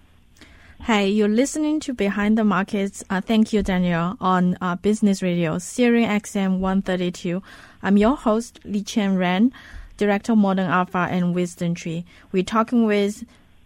Hey, 0.81 1.09
you're 1.09 1.27
listening 1.27 1.79
to 1.81 1.93
Behind 1.93 2.37
the 2.37 2.43
Markets. 2.43 3.03
Uh, 3.09 3.21
thank 3.21 3.51
you, 3.53 3.63
Daniel, 3.63 4.17
on 4.19 4.57
uh, 4.61 4.75
Business 4.75 5.23
Radio, 5.23 5.57
Sirius 5.57 6.09
XM 6.09 6.59
132. 6.59 7.41
I'm 7.81 7.97
your 7.97 8.15
host, 8.15 8.59
Liqian 8.63 9.17
Ren, 9.17 9.51
Director 9.97 10.33
of 10.33 10.37
Modern 10.37 10.69
Alpha 10.69 11.07
and 11.09 11.33
WisdomTree. 11.35 12.03
We're 12.31 12.43
talking 12.43 12.85
with 12.85 13.23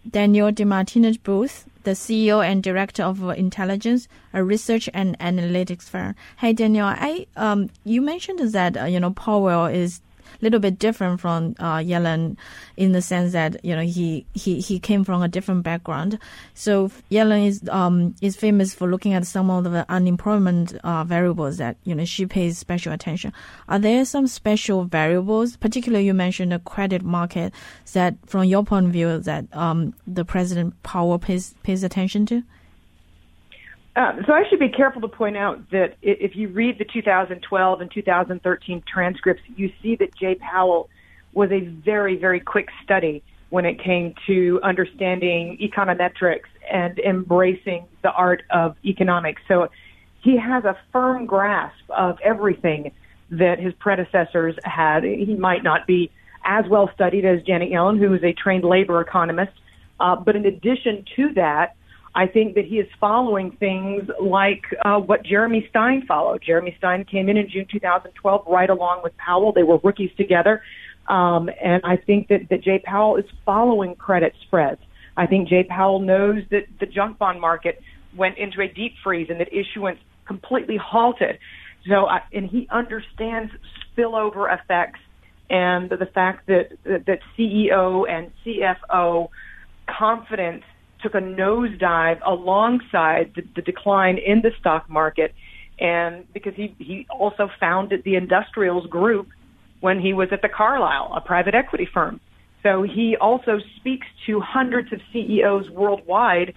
Daniel 0.08 0.50
DiMartino 0.50 1.22
Booth, 1.22 1.66
the 1.84 1.92
CEO 1.92 2.44
and 2.44 2.62
Director 2.62 3.02
of 3.02 3.22
Intelligence, 3.30 4.08
a 4.32 4.44
research 4.44 4.88
and 4.92 5.18
analytics 5.18 5.84
firm. 5.84 6.14
Hey, 6.38 6.52
Daniel, 6.52 6.86
I 6.86 7.26
um, 7.36 7.70
you 7.84 8.00
mentioned 8.02 8.40
that 8.40 8.76
uh, 8.76 8.84
you 8.84 9.00
know 9.00 9.12
Powell 9.12 9.66
is 9.66 10.00
little 10.40 10.60
bit 10.60 10.78
different 10.78 11.20
from 11.20 11.54
uh, 11.58 11.76
Yellen 11.76 12.36
in 12.76 12.92
the 12.92 13.02
sense 13.02 13.32
that 13.32 13.64
you 13.64 13.74
know 13.74 13.82
he, 13.82 14.26
he 14.34 14.60
he 14.60 14.78
came 14.78 15.04
from 15.04 15.22
a 15.22 15.28
different 15.28 15.62
background. 15.62 16.18
So 16.54 16.90
Yellen 17.10 17.46
is 17.46 17.68
um 17.68 18.14
is 18.20 18.36
famous 18.36 18.74
for 18.74 18.88
looking 18.88 19.14
at 19.14 19.26
some 19.26 19.50
of 19.50 19.64
the 19.64 19.84
unemployment 19.88 20.74
uh, 20.84 21.04
variables 21.04 21.58
that 21.58 21.76
you 21.84 21.94
know 21.94 22.04
she 22.04 22.26
pays 22.26 22.58
special 22.58 22.92
attention. 22.92 23.32
Are 23.68 23.78
there 23.78 24.04
some 24.04 24.26
special 24.26 24.84
variables, 24.84 25.56
particularly 25.56 26.06
you 26.06 26.14
mentioned 26.14 26.52
the 26.52 26.58
credit 26.60 27.02
market, 27.02 27.52
that 27.92 28.16
from 28.26 28.44
your 28.44 28.64
point 28.64 28.86
of 28.86 28.92
view 28.92 29.18
that 29.18 29.44
um 29.56 29.94
the 30.06 30.24
president 30.24 30.80
Powell 30.82 31.18
pays 31.18 31.54
pays 31.62 31.82
attention 31.82 32.26
to? 32.26 32.42
Uh, 34.00 34.12
so 34.26 34.32
I 34.32 34.44
should 34.48 34.60
be 34.60 34.70
careful 34.70 35.02
to 35.02 35.08
point 35.08 35.36
out 35.36 35.70
that 35.72 35.96
if 36.00 36.34
you 36.34 36.48
read 36.48 36.78
the 36.78 36.86
2012 36.86 37.80
and 37.82 37.90
2013 37.92 38.82
transcripts, 38.90 39.42
you 39.56 39.70
see 39.82 39.94
that 39.96 40.14
Jay 40.16 40.36
Powell 40.36 40.88
was 41.34 41.52
a 41.52 41.60
very, 41.60 42.16
very 42.16 42.40
quick 42.40 42.68
study 42.82 43.22
when 43.50 43.66
it 43.66 43.78
came 43.78 44.14
to 44.26 44.58
understanding 44.62 45.58
econometrics 45.60 46.48
and 46.72 46.98
embracing 47.00 47.84
the 48.02 48.10
art 48.12 48.42
of 48.48 48.74
economics. 48.86 49.42
So 49.46 49.68
he 50.22 50.38
has 50.38 50.64
a 50.64 50.78
firm 50.92 51.26
grasp 51.26 51.84
of 51.90 52.18
everything 52.24 52.92
that 53.32 53.58
his 53.60 53.74
predecessors 53.74 54.54
had. 54.64 55.04
He 55.04 55.34
might 55.34 55.62
not 55.62 55.86
be 55.86 56.10
as 56.46 56.64
well 56.70 56.88
studied 56.94 57.26
as 57.26 57.42
Janet 57.42 57.70
Yellen, 57.70 57.98
who 57.98 58.14
is 58.14 58.24
a 58.24 58.32
trained 58.32 58.64
labor 58.64 59.02
economist. 59.02 59.52
Uh, 59.98 60.16
but 60.16 60.36
in 60.36 60.46
addition 60.46 61.04
to 61.16 61.34
that, 61.34 61.76
I 62.14 62.26
think 62.26 62.56
that 62.56 62.64
he 62.64 62.76
is 62.76 62.88
following 62.98 63.52
things 63.52 64.10
like 64.20 64.64
uh, 64.84 64.98
what 64.98 65.24
Jeremy 65.24 65.66
Stein 65.70 66.04
followed. 66.06 66.42
Jeremy 66.44 66.74
Stein 66.78 67.04
came 67.04 67.28
in 67.28 67.36
in 67.36 67.48
June 67.48 67.66
2012 67.70 68.44
right 68.48 68.68
along 68.68 69.02
with 69.04 69.16
Powell. 69.16 69.52
They 69.52 69.62
were 69.62 69.78
rookies 69.82 70.10
together. 70.16 70.62
Um, 71.06 71.50
and 71.62 71.82
I 71.84 71.96
think 71.96 72.28
that, 72.28 72.48
that 72.50 72.62
Jay 72.62 72.80
Powell 72.84 73.16
is 73.16 73.24
following 73.44 73.94
credit 73.94 74.34
spreads. 74.42 74.80
I 75.16 75.26
think 75.26 75.48
Jay 75.48 75.64
Powell 75.64 76.00
knows 76.00 76.42
that 76.50 76.66
the 76.80 76.86
junk 76.86 77.18
bond 77.18 77.40
market 77.40 77.80
went 78.16 78.38
into 78.38 78.60
a 78.60 78.68
deep 78.68 78.94
freeze 79.04 79.28
and 79.30 79.40
that 79.40 79.52
issuance 79.52 79.98
completely 80.26 80.76
halted. 80.76 81.38
So, 81.88 82.06
I, 82.06 82.22
and 82.32 82.48
he 82.48 82.68
understands 82.70 83.52
spillover 83.96 84.52
effects 84.52 85.00
and 85.48 85.90
the 85.90 86.06
fact 86.06 86.46
that, 86.46 86.70
that 86.84 87.18
CEO 87.36 88.08
and 88.08 88.30
CFO 88.44 89.28
confidence 89.88 90.62
took 91.02 91.14
a 91.14 91.20
nosedive 91.20 92.20
alongside 92.24 93.32
the, 93.34 93.42
the 93.56 93.62
decline 93.62 94.18
in 94.18 94.42
the 94.42 94.50
stock 94.58 94.88
market. 94.88 95.34
And 95.78 96.30
because 96.32 96.54
he, 96.54 96.74
he 96.78 97.06
also 97.10 97.50
founded 97.58 98.04
the 98.04 98.16
Industrials 98.16 98.86
Group 98.86 99.28
when 99.80 100.00
he 100.00 100.12
was 100.12 100.28
at 100.30 100.42
the 100.42 100.48
Carlyle, 100.48 101.12
a 101.16 101.20
private 101.20 101.54
equity 101.54 101.88
firm. 101.92 102.20
So 102.62 102.82
he 102.82 103.16
also 103.16 103.58
speaks 103.76 104.06
to 104.26 104.40
hundreds 104.40 104.92
of 104.92 105.00
CEOs 105.12 105.70
worldwide 105.70 106.54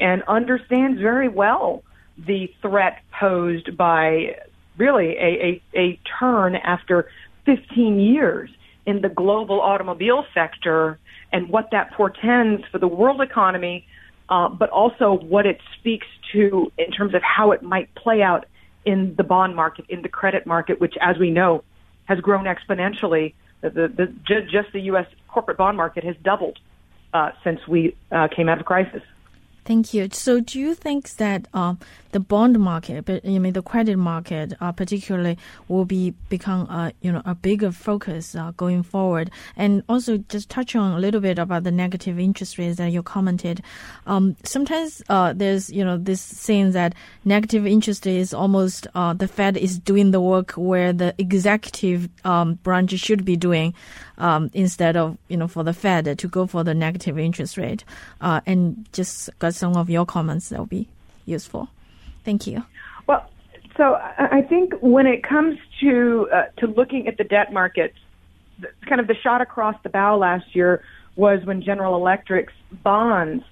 and 0.00 0.22
understands 0.26 1.00
very 1.00 1.28
well 1.28 1.82
the 2.16 2.50
threat 2.62 3.02
posed 3.18 3.76
by 3.76 4.36
really 4.78 5.10
a, 5.16 5.62
a, 5.74 5.78
a 5.78 6.00
turn 6.18 6.56
after 6.56 7.08
15 7.44 8.00
years 8.00 8.50
in 8.86 9.02
the 9.02 9.08
global 9.08 9.60
automobile 9.60 10.24
sector 10.34 10.98
and 11.34 11.48
what 11.48 11.68
that 11.72 11.90
portends 11.92 12.62
for 12.70 12.78
the 12.78 12.86
world 12.86 13.20
economy, 13.20 13.84
uh, 14.28 14.48
but 14.48 14.70
also 14.70 15.18
what 15.20 15.46
it 15.46 15.58
speaks 15.78 16.06
to 16.32 16.70
in 16.78 16.92
terms 16.92 17.12
of 17.12 17.22
how 17.22 17.50
it 17.50 17.60
might 17.60 17.92
play 17.96 18.22
out 18.22 18.46
in 18.86 19.14
the 19.16 19.24
bond 19.24 19.56
market, 19.56 19.84
in 19.88 20.00
the 20.02 20.08
credit 20.08 20.46
market, 20.46 20.80
which, 20.80 20.94
as 21.00 21.18
we 21.18 21.30
know, 21.30 21.64
has 22.04 22.20
grown 22.20 22.44
exponentially. 22.44 23.34
The, 23.62 23.70
the, 23.70 24.14
just 24.28 24.72
the 24.72 24.82
U.S. 24.82 25.06
corporate 25.26 25.58
bond 25.58 25.76
market 25.76 26.04
has 26.04 26.14
doubled 26.22 26.58
uh, 27.12 27.30
since 27.42 27.58
we 27.66 27.96
uh, 28.12 28.28
came 28.34 28.48
out 28.48 28.60
of 28.60 28.64
crisis. 28.64 29.02
Thank 29.64 29.94
you. 29.94 30.08
So, 30.12 30.40
do 30.40 30.60
you 30.60 30.74
think 30.74 31.08
that 31.16 31.48
uh, 31.54 31.76
the 32.12 32.20
bond 32.20 32.60
market, 32.60 33.08
you 33.24 33.40
mean 33.40 33.54
the 33.54 33.62
credit 33.62 33.96
market, 33.96 34.52
uh, 34.60 34.72
particularly, 34.72 35.38
will 35.68 35.86
be 35.86 36.12
become 36.28 36.68
a 36.68 36.92
you 37.00 37.10
know 37.10 37.22
a 37.24 37.34
bigger 37.34 37.72
focus 37.72 38.34
uh, 38.34 38.52
going 38.58 38.82
forward? 38.82 39.30
And 39.56 39.82
also, 39.88 40.18
just 40.18 40.50
touch 40.50 40.76
on 40.76 40.92
a 40.92 40.98
little 40.98 41.20
bit 41.20 41.38
about 41.38 41.64
the 41.64 41.70
negative 41.70 42.18
interest 42.18 42.58
rates 42.58 42.76
that 42.76 42.90
you 42.90 43.02
commented. 43.02 43.62
Um, 44.06 44.36
sometimes 44.44 45.02
uh, 45.08 45.32
there's 45.32 45.70
you 45.70 45.82
know 45.82 45.96
this 45.96 46.20
saying 46.20 46.72
that 46.72 46.94
negative 47.24 47.66
interest 47.66 48.06
is 48.06 48.34
almost 48.34 48.86
uh, 48.94 49.14
the 49.14 49.26
Fed 49.26 49.56
is 49.56 49.78
doing 49.78 50.10
the 50.10 50.20
work 50.20 50.52
where 50.52 50.92
the 50.92 51.14
executive 51.16 52.10
um, 52.26 52.54
branch 52.56 52.92
should 52.98 53.24
be 53.24 53.36
doing 53.36 53.72
um, 54.18 54.50
instead 54.52 54.96
of 54.96 55.16
you 55.28 55.38
know 55.38 55.48
for 55.48 55.64
the 55.64 55.72
Fed 55.72 56.18
to 56.18 56.28
go 56.28 56.46
for 56.46 56.64
the 56.64 56.74
negative 56.74 57.18
interest 57.18 57.56
rate. 57.56 57.82
Uh, 58.20 58.40
and 58.46 58.86
just 58.92 59.30
some 59.54 59.76
of 59.76 59.88
your 59.90 60.06
comments 60.06 60.48
that 60.48 60.58
will 60.58 60.66
be 60.66 60.88
useful. 61.26 61.68
Thank 62.24 62.46
you. 62.46 62.64
Well, 63.06 63.28
so 63.76 63.94
I 63.94 64.42
think 64.42 64.74
when 64.80 65.06
it 65.06 65.22
comes 65.22 65.58
to 65.80 66.28
uh, 66.32 66.42
to 66.58 66.66
looking 66.66 67.08
at 67.08 67.18
the 67.18 67.24
debt 67.24 67.52
markets, 67.52 67.96
kind 68.88 69.00
of 69.00 69.06
the 69.06 69.16
shot 69.16 69.40
across 69.40 69.74
the 69.82 69.88
bow 69.88 70.16
last 70.16 70.54
year 70.54 70.82
was 71.16 71.44
when 71.44 71.62
General 71.62 71.96
Electric's 71.96 72.52
bonds 72.82 73.44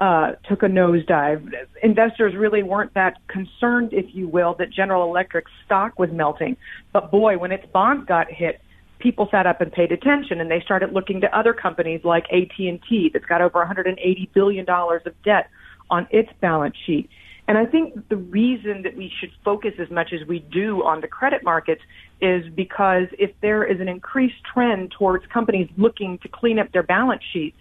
uh, 0.00 0.32
took 0.48 0.62
a 0.62 0.66
nosedive. 0.66 1.52
Investors 1.82 2.34
really 2.34 2.62
weren't 2.62 2.94
that 2.94 3.18
concerned, 3.28 3.92
if 3.92 4.14
you 4.14 4.26
will, 4.28 4.54
that 4.54 4.70
General 4.70 5.04
Electric's 5.04 5.50
stock 5.66 5.98
was 5.98 6.10
melting. 6.10 6.56
But 6.92 7.10
boy, 7.10 7.38
when 7.38 7.52
its 7.52 7.66
bonds 7.66 8.06
got 8.06 8.30
hit, 8.30 8.60
people 9.00 9.28
sat 9.30 9.46
up 9.46 9.60
and 9.60 9.72
paid 9.72 9.92
attention 9.92 10.40
and 10.40 10.50
they 10.50 10.60
started 10.60 10.92
looking 10.92 11.20
to 11.22 11.38
other 11.38 11.52
companies 11.52 12.02
like 12.04 12.24
AT&T 12.32 13.10
that's 13.12 13.24
got 13.24 13.40
over 13.40 13.58
180 13.58 14.30
billion 14.32 14.64
dollars 14.64 15.02
of 15.06 15.20
debt 15.22 15.48
on 15.90 16.06
its 16.10 16.30
balance 16.40 16.76
sheet. 16.86 17.10
And 17.48 17.58
I 17.58 17.66
think 17.66 18.08
the 18.08 18.16
reason 18.16 18.82
that 18.82 18.96
we 18.96 19.10
should 19.18 19.32
focus 19.44 19.72
as 19.80 19.90
much 19.90 20.12
as 20.12 20.26
we 20.28 20.38
do 20.38 20.84
on 20.84 21.00
the 21.00 21.08
credit 21.08 21.42
markets 21.42 21.82
is 22.20 22.44
because 22.54 23.08
if 23.18 23.32
there 23.40 23.64
is 23.64 23.80
an 23.80 23.88
increased 23.88 24.42
trend 24.54 24.92
towards 24.96 25.26
companies 25.26 25.68
looking 25.76 26.18
to 26.18 26.28
clean 26.28 26.60
up 26.60 26.70
their 26.70 26.84
balance 26.84 27.22
sheets, 27.32 27.56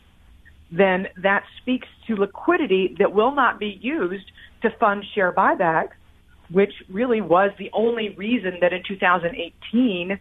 then 0.72 1.08
that 1.24 1.44
speaks 1.60 1.88
to 2.06 2.16
liquidity 2.16 2.96
that 3.00 3.14
will 3.14 3.34
not 3.34 3.60
be 3.60 3.80
used 3.82 4.32
to 4.62 4.70
fund 4.80 5.04
share 5.16 5.32
buybacks, 5.32 5.94
which 6.52 6.74
really 6.90 7.22
was 7.22 7.50
the 7.58 7.72
only 7.74 8.10
reason 8.10 8.58
that 8.62 8.74
in 8.74 8.84
2018 8.88 10.20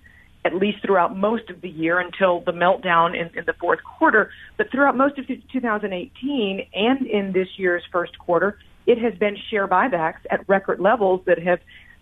at 0.48 0.54
least 0.54 0.78
throughout 0.82 1.14
most 1.14 1.50
of 1.50 1.60
the 1.60 1.68
year 1.68 1.98
until 1.98 2.40
the 2.40 2.52
meltdown 2.52 3.14
in, 3.14 3.28
in 3.38 3.44
the 3.44 3.52
fourth 3.52 3.80
quarter. 3.84 4.30
But 4.56 4.70
throughout 4.70 4.96
most 4.96 5.18
of 5.18 5.26
2018 5.26 6.66
and 6.74 7.06
in 7.06 7.32
this 7.32 7.48
year's 7.58 7.82
first 7.92 8.18
quarter, 8.18 8.58
it 8.86 8.96
has 8.96 9.14
been 9.14 9.36
share 9.50 9.68
buybacks 9.68 10.20
at 10.30 10.48
record 10.48 10.80
levels 10.80 11.20
that 11.26 11.38
have 11.38 11.60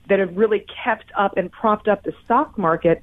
that 0.09 0.21
have 0.21 0.37
really 0.37 0.65
kept 0.85 1.11
up 1.17 1.37
and 1.37 1.51
propped 1.51 1.89
up 1.89 2.05
the 2.05 2.15
stock 2.25 2.57
market. 2.57 3.03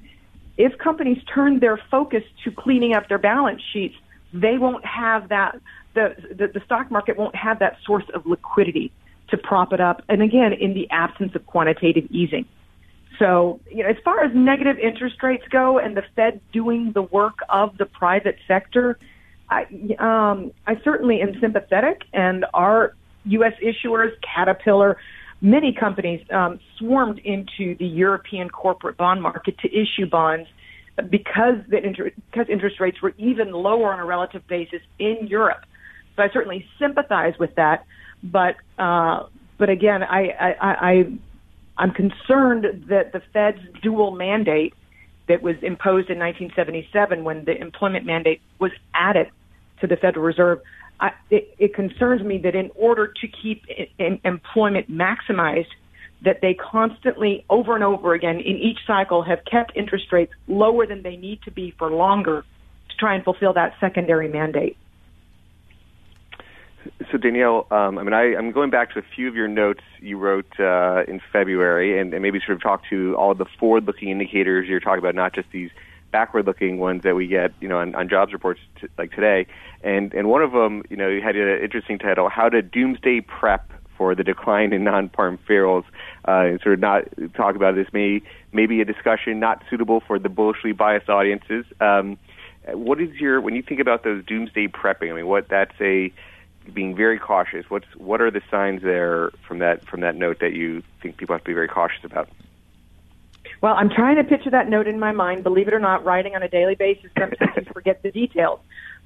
If 0.58 0.77
companies 0.77 1.21
turn 1.25 1.60
their 1.60 1.77
focus 1.91 2.23
to 2.45 2.51
cleaning 2.51 2.93
up 2.93 3.10
their 3.10 3.17
balance 3.17 3.62
sheets, 3.73 3.95
they 4.32 4.58
won't 4.58 4.86
have 4.86 5.27
that. 5.27 5.60
The, 5.95 6.15
the, 6.34 6.47
the 6.47 6.62
stock 6.65 6.89
market 6.89 7.17
won't 7.17 7.36
have 7.36 7.60
that 7.60 7.77
source 7.86 8.06
of 8.13 8.25
liquidity 8.25 8.93
to 9.27 9.38
prop 9.38 9.73
it 9.73 9.82
up. 9.82 10.01
And 10.08 10.21
again, 10.21 10.53
in 10.53 10.73
the 10.73 10.89
absence 10.89 11.36
of 11.36 11.45
quantitative 11.45 12.06
easing. 12.10 12.45
So, 13.19 13.60
you 13.69 13.84
know, 13.84 13.89
as 13.89 13.97
far 14.04 14.23
as 14.23 14.32
negative 14.34 14.78
interest 14.80 15.21
rates 15.21 15.43
go 15.52 15.78
and 15.78 15.95
the 15.95 16.04
Fed 16.15 16.41
doing 16.52 16.91
the 16.93 17.04
work 17.04 17.39
of 17.49 17.78
the 17.78 17.86
private 17.86 18.38
sector, 18.47 18.97
I, 19.49 19.63
um, 19.99 20.52
I 20.65 20.76
certainly 20.84 21.21
am 21.21 21.34
sympathetic, 21.39 22.02
and 22.13 22.45
our 22.54 22.95
U.S. 23.26 23.54
issuers, 23.63 24.12
Caterpillar, 24.21 24.97
many 25.41 25.73
companies 25.78 26.26
um, 26.32 26.60
swarmed 26.78 27.19
into 27.19 27.76
the 27.78 27.86
European 27.86 28.49
corporate 28.49 28.97
bond 28.97 29.21
market 29.21 29.58
to 29.60 29.67
issue 29.69 30.10
bonds 30.10 30.47
because 31.10 31.56
the 31.69 31.84
inter- 31.84 32.12
because 32.32 32.47
interest 32.49 32.80
rates 32.80 33.02
were 33.02 33.13
even 33.17 33.52
lower 33.52 33.93
on 33.93 33.99
a 33.99 34.06
relative 34.06 34.47
basis 34.47 34.82
in 34.99 35.28
Europe. 35.28 35.65
So 36.15 36.23
I 36.23 36.30
certainly 36.32 36.65
sympathize 36.80 37.34
with 37.39 37.56
that, 37.56 37.86
but 38.23 38.56
uh, 38.78 39.26
but 39.58 39.69
again, 39.69 40.04
I, 40.04 40.30
I, 40.39 40.56
I 40.62 41.04
I'm 41.77 41.91
concerned 41.91 42.86
that 42.89 43.13
the 43.13 43.21
Fed's 43.33 43.59
dual 43.81 44.12
mandate 44.12 44.73
that 45.27 45.41
was 45.41 45.55
imposed 45.62 46.09
in 46.09 46.19
1977 46.19 47.23
when 47.23 47.45
the 47.45 47.59
employment 47.59 48.05
mandate 48.05 48.41
was 48.59 48.71
added 48.93 49.29
to 49.81 49.88
the 49.88 49.95
Federal 49.95 50.25
Reserve, 50.25 50.59
I, 50.99 51.12
it, 51.29 51.55
it 51.57 51.73
concerns 51.73 52.21
me 52.23 52.38
that 52.39 52.55
in 52.55 52.71
order 52.75 53.07
to 53.07 53.27
keep 53.27 53.63
in, 53.97 54.19
employment 54.23 54.91
maximized, 54.91 55.67
that 56.23 56.39
they 56.41 56.53
constantly, 56.53 57.43
over 57.49 57.75
and 57.75 57.83
over 57.83 58.13
again, 58.13 58.38
in 58.38 58.55
each 58.57 58.79
cycle, 58.88 59.23
have 59.23 59.43
kept 59.43 59.75
interest 59.75 60.12
rates 60.12 60.31
lower 60.47 60.86
than 60.88 61.03
they 61.03 61.17
need 61.17 61.41
to 61.43 61.51
be 61.51 61.73
for 61.77 61.89
longer 61.89 62.45
to 62.89 62.95
try 62.97 63.13
and 63.15 63.23
fulfill 63.23 63.53
that 63.53 63.73
secondary 63.81 64.29
mandate. 64.29 64.77
So 67.12 67.17
Danielle, 67.17 67.67
um, 67.72 67.98
I 67.98 68.04
mean, 68.04 68.13
I, 68.13 68.34
am 68.34 68.52
going 68.52 68.69
back 68.69 68.93
to 68.93 69.00
a 69.00 69.04
few 69.15 69.28
of 69.28 69.36
your 69.36 69.48
notes 69.48 69.84
you 70.00 70.17
wrote 70.17 70.60
uh, 70.60 71.04
in 71.08 71.22
February, 71.32 72.00
and, 72.00 72.13
and, 72.13 72.22
maybe 72.22 72.39
sort 72.39 72.56
of 72.56 72.62
talk 72.62 72.82
to 72.89 73.15
all 73.15 73.32
of 73.32 73.38
the 73.38 73.46
forward-looking 73.60 74.10
indicators 74.10 74.67
you're 74.67 74.80
talking 74.80 75.00
about, 75.00 75.15
not 75.15 75.34
just 75.34 75.50
these 75.52 75.69
backward-looking 76.12 76.78
ones 76.78 77.04
that 77.04 77.15
we 77.15 77.28
get, 77.28 77.54
you 77.62 77.67
know, 77.67 77.78
on, 77.78 77.96
on 77.96 78.10
jobs 78.10 78.34
reports 78.34 78.60
t- 78.80 78.88
like 78.98 79.12
today. 79.12 79.48
And 79.84 80.13
and 80.13 80.30
one 80.30 80.41
of 80.41 80.52
them, 80.52 80.84
you 80.89 80.98
know, 80.98 81.08
you 81.08 81.22
had 81.22 81.36
an 81.36 81.62
interesting 81.62 82.00
title: 82.00 82.30
"How 82.30 82.50
to 82.50 82.62
Doomsday 82.62 83.22
Prep 83.22 83.72
for 83.98 84.15
the 84.15 84.24
Decline 84.24 84.74
in 84.74 84.84
Non-Farm 84.84 85.39
Payrolls." 85.48 85.86
Uh, 86.26 86.58
sort 86.63 86.74
of 86.76 86.80
not 86.80 87.04
talk 87.36 87.56
about 87.56 87.76
this 87.76 87.88
may 87.91 88.22
maybe 88.54 88.80
a 88.82 88.86
discussion 88.86 89.39
not 89.39 89.62
suitable 89.69 90.02
for 90.06 90.19
the 90.19 90.30
bullishly 90.30 90.72
biased 90.72 91.10
audiences. 91.10 91.65
Um, 91.82 92.17
what 92.72 93.02
is 93.02 93.10
your 93.19 93.41
when 93.41 93.56
you 93.56 93.62
think 93.62 93.82
about 93.82 94.04
those 94.04 94.24
doomsday 94.26 94.67
prepping? 94.67 95.12
I 95.12 95.15
mean, 95.15 95.28
what 95.28 95.50
that's 95.50 95.76
a 95.82 96.13
being 96.73 96.95
very 96.95 97.19
cautious. 97.19 97.69
What's 97.69 97.88
what 97.95 98.21
are 98.21 98.32
the 98.32 98.41
signs 98.49 98.82
there 98.82 99.32
from 99.47 99.60
that 99.60 99.86
from 99.86 100.02
that 100.02 100.15
note 100.15 100.39
that 100.39 100.54
you 100.54 100.84
think 101.02 101.17
people 101.17 101.34
have 101.34 101.43
to 101.43 101.47
be 101.47 101.54
very 101.54 101.67
cautious 101.67 102.04
about? 102.04 102.30
Well, 103.62 103.76
I'm 103.76 103.89
trying 103.89 104.17
to 104.17 104.23
picture 104.23 104.49
that 104.49 104.69
note 104.69 104.88
in 104.88 104.99
my 104.99 105.12
mind. 105.12 105.43
Believe 105.43 105.67
it 105.67 105.73
or 105.73 105.80
not, 105.80 106.04
writing 106.04 106.36
on 106.36 106.43
a 106.43 106.49
daily 106.49 106.76
basis, 106.76 107.10
sometimes 107.17 107.52
you 107.56 107.63
forget 107.73 108.04
the 108.04 108.12
details. 108.12 108.60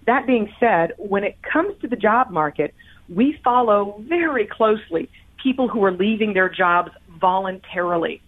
That 0.06 0.26
being 0.26 0.52
said, 0.60 0.94
when 0.98 1.24
it 1.24 1.38
comes 1.44 1.80
to 1.82 1.88
the 1.88 1.96
job 1.96 2.32
market, 2.32 2.74
we 3.08 3.40
follow 3.44 4.02
very 4.08 4.46
closely 4.46 5.10
people 5.42 5.68
who 5.68 5.84
are 5.84 5.92
leaving 5.92 6.34
their 6.34 6.50
jobs 6.50 6.92
voluntarily. 7.20 8.22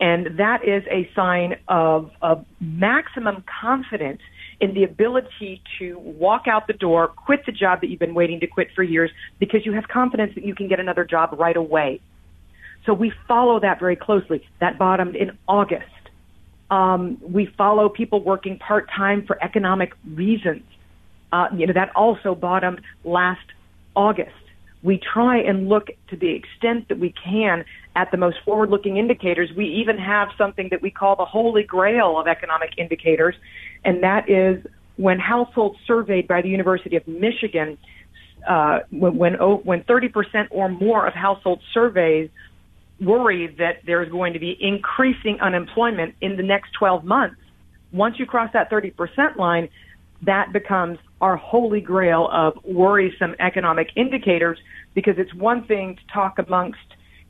And 0.00 0.38
that 0.38 0.64
is 0.64 0.82
a 0.90 1.08
sign 1.14 1.56
of, 1.68 2.10
of 2.20 2.44
maximum 2.60 3.44
confidence 3.60 4.20
in 4.62 4.72
the 4.74 4.84
ability 4.84 5.60
to 5.78 5.98
walk 5.98 6.46
out 6.46 6.66
the 6.68 6.72
door, 6.72 7.08
quit 7.08 7.44
the 7.44 7.52
job 7.52 7.80
that 7.80 7.90
you've 7.90 7.98
been 7.98 8.14
waiting 8.14 8.40
to 8.40 8.46
quit 8.46 8.68
for 8.74 8.82
years 8.82 9.10
because 9.38 9.66
you 9.66 9.72
have 9.72 9.88
confidence 9.88 10.34
that 10.36 10.44
you 10.44 10.54
can 10.54 10.68
get 10.68 10.80
another 10.80 11.04
job 11.04 11.34
right 11.38 11.56
away. 11.56 12.00
So 12.86 12.94
we 12.94 13.12
follow 13.28 13.60
that 13.60 13.78
very 13.78 13.96
closely. 13.96 14.46
That 14.60 14.78
bottomed 14.78 15.16
in 15.16 15.36
August. 15.46 15.84
Um, 16.70 17.18
we 17.20 17.46
follow 17.58 17.88
people 17.88 18.22
working 18.22 18.58
part 18.58 18.88
time 18.88 19.26
for 19.26 19.36
economic 19.42 19.92
reasons. 20.08 20.62
Uh, 21.32 21.48
you 21.56 21.66
know 21.66 21.72
that 21.72 21.90
also 21.96 22.34
bottomed 22.34 22.80
last 23.04 23.44
August 23.94 24.32
we 24.82 24.98
try 24.98 25.38
and 25.38 25.68
look 25.68 25.88
to 26.08 26.16
the 26.16 26.34
extent 26.34 26.88
that 26.88 26.98
we 26.98 27.14
can 27.24 27.64
at 27.94 28.10
the 28.10 28.16
most 28.16 28.38
forward 28.44 28.70
looking 28.70 28.96
indicators. 28.96 29.50
We 29.56 29.66
even 29.66 29.98
have 29.98 30.28
something 30.38 30.68
that 30.70 30.82
we 30.82 30.90
call 30.90 31.16
the 31.16 31.24
holy 31.24 31.62
grail 31.62 32.18
of 32.18 32.26
economic 32.26 32.70
indicators, 32.78 33.34
and 33.84 34.02
that 34.02 34.28
is 34.28 34.64
when 34.96 35.18
households 35.18 35.78
surveyed 35.86 36.28
by 36.28 36.42
the 36.42 36.48
University 36.48 36.96
of 36.96 37.06
Michigan, 37.06 37.78
uh, 38.48 38.80
when, 38.90 39.16
when, 39.16 39.36
oh, 39.40 39.56
when 39.64 39.82
30% 39.82 40.48
or 40.50 40.68
more 40.68 41.06
of 41.06 41.14
household 41.14 41.60
surveys 41.72 42.30
worry 43.00 43.54
that 43.58 43.78
there's 43.86 44.10
going 44.10 44.32
to 44.32 44.38
be 44.38 44.56
increasing 44.60 45.38
unemployment 45.40 46.14
in 46.20 46.36
the 46.36 46.42
next 46.42 46.72
12 46.78 47.04
months. 47.04 47.36
Once 47.92 48.18
you 48.18 48.26
cross 48.26 48.50
that 48.52 48.70
30% 48.70 49.36
line, 49.36 49.68
that 50.22 50.52
becomes 50.52 50.98
our 51.20 51.36
holy 51.36 51.80
grail 51.80 52.28
of 52.32 52.54
worrisome 52.64 53.34
economic 53.40 53.88
indicators 53.96 54.58
because 54.94 55.14
it's 55.18 55.34
one 55.34 55.64
thing 55.66 55.96
to 55.96 56.12
talk 56.12 56.38
amongst 56.38 56.78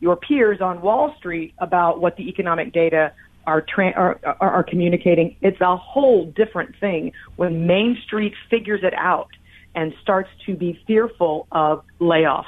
your 0.02 0.16
peers 0.16 0.60
on 0.60 0.82
Wall 0.82 1.14
Street 1.16 1.54
about 1.58 2.00
what 2.00 2.16
the 2.16 2.28
economic 2.28 2.72
data 2.72 3.12
are, 3.46 3.60
tra- 3.60 3.92
are, 3.92 4.18
are, 4.24 4.50
are 4.50 4.62
communicating. 4.64 5.36
It's 5.40 5.60
a 5.60 5.76
whole 5.76 6.26
different 6.26 6.74
thing 6.80 7.12
when 7.36 7.68
Main 7.68 7.96
Street 8.04 8.34
figures 8.50 8.80
it 8.82 8.94
out 8.94 9.28
and 9.76 9.94
starts 10.02 10.28
to 10.46 10.56
be 10.56 10.78
fearful 10.88 11.46
of 11.52 11.84
layoffs. 12.00 12.46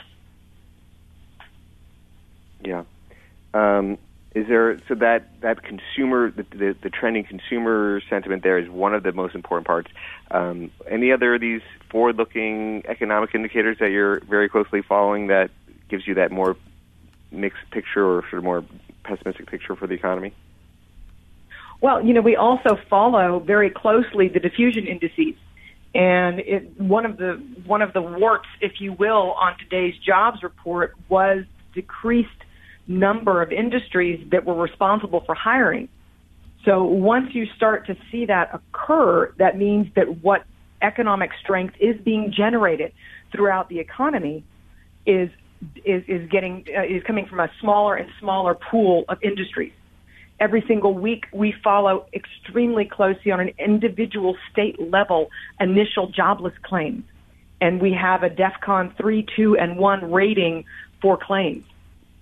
Yeah. 2.64 2.82
Um, 3.54 3.98
is 4.34 4.48
there 4.48 4.80
so 4.88 4.96
that 4.96 5.40
that 5.42 5.62
consumer 5.62 6.28
the, 6.32 6.42
the, 6.50 6.76
the 6.82 6.90
trending 6.90 7.22
consumer 7.22 8.02
sentiment 8.10 8.42
there 8.42 8.58
is 8.58 8.68
one 8.68 8.92
of 8.92 9.04
the 9.04 9.12
most 9.12 9.36
important 9.36 9.64
parts. 9.64 9.92
Um, 10.32 10.72
any 10.90 11.12
other 11.12 11.36
of 11.36 11.40
these 11.40 11.62
forward-looking 11.88 12.84
economic 12.88 13.32
indicators 13.32 13.78
that 13.78 13.90
you're 13.92 14.18
very 14.20 14.48
closely 14.48 14.82
following 14.82 15.28
that 15.28 15.50
gives 15.88 16.04
you 16.08 16.14
that 16.14 16.32
more 16.32 16.56
mixed 17.34 17.70
picture 17.70 18.04
or 18.04 18.22
sort 18.22 18.34
of 18.38 18.44
more 18.44 18.64
pessimistic 19.02 19.50
picture 19.50 19.76
for 19.76 19.86
the 19.86 19.94
economy? 19.94 20.34
Well, 21.80 22.04
you 22.04 22.14
know, 22.14 22.22
we 22.22 22.36
also 22.36 22.78
follow 22.88 23.40
very 23.40 23.70
closely 23.70 24.28
the 24.28 24.40
diffusion 24.40 24.86
indices. 24.86 25.34
And 25.94 26.40
it, 26.40 26.80
one 26.80 27.06
of 27.06 27.18
the 27.18 27.34
one 27.66 27.82
of 27.82 27.92
the 27.92 28.02
warts, 28.02 28.48
if 28.60 28.80
you 28.80 28.92
will, 28.92 29.32
on 29.32 29.56
today's 29.58 29.94
jobs 29.98 30.42
report 30.42 30.94
was 31.08 31.44
decreased 31.72 32.30
number 32.86 33.42
of 33.42 33.52
industries 33.52 34.26
that 34.30 34.44
were 34.44 34.54
responsible 34.54 35.22
for 35.24 35.34
hiring. 35.34 35.88
So 36.64 36.84
once 36.84 37.34
you 37.34 37.46
start 37.54 37.86
to 37.86 37.96
see 38.10 38.26
that 38.26 38.54
occur, 38.54 39.32
that 39.38 39.56
means 39.56 39.88
that 39.94 40.22
what 40.22 40.44
economic 40.82 41.30
strength 41.42 41.74
is 41.78 42.00
being 42.00 42.32
generated 42.36 42.92
throughout 43.32 43.68
the 43.68 43.78
economy 43.78 44.44
is 45.06 45.30
is 45.84 46.02
is 46.08 46.28
getting 46.30 46.64
uh, 46.76 46.82
is 46.82 47.02
coming 47.04 47.26
from 47.26 47.40
a 47.40 47.50
smaller 47.60 47.94
and 47.96 48.08
smaller 48.20 48.54
pool 48.54 49.04
of 49.08 49.18
industries. 49.22 49.72
Every 50.40 50.64
single 50.66 50.94
week, 50.94 51.26
we 51.32 51.54
follow 51.62 52.06
extremely 52.12 52.84
closely 52.84 53.30
on 53.30 53.40
an 53.40 53.52
individual 53.58 54.36
state 54.50 54.80
level 54.80 55.30
initial 55.60 56.08
jobless 56.08 56.54
claims, 56.62 57.04
and 57.60 57.80
we 57.80 57.92
have 57.92 58.22
a 58.22 58.30
DEFCON 58.30 58.96
three, 58.96 59.26
two, 59.36 59.56
and 59.56 59.76
one 59.78 60.10
rating 60.12 60.64
for 61.00 61.16
claims. 61.16 61.64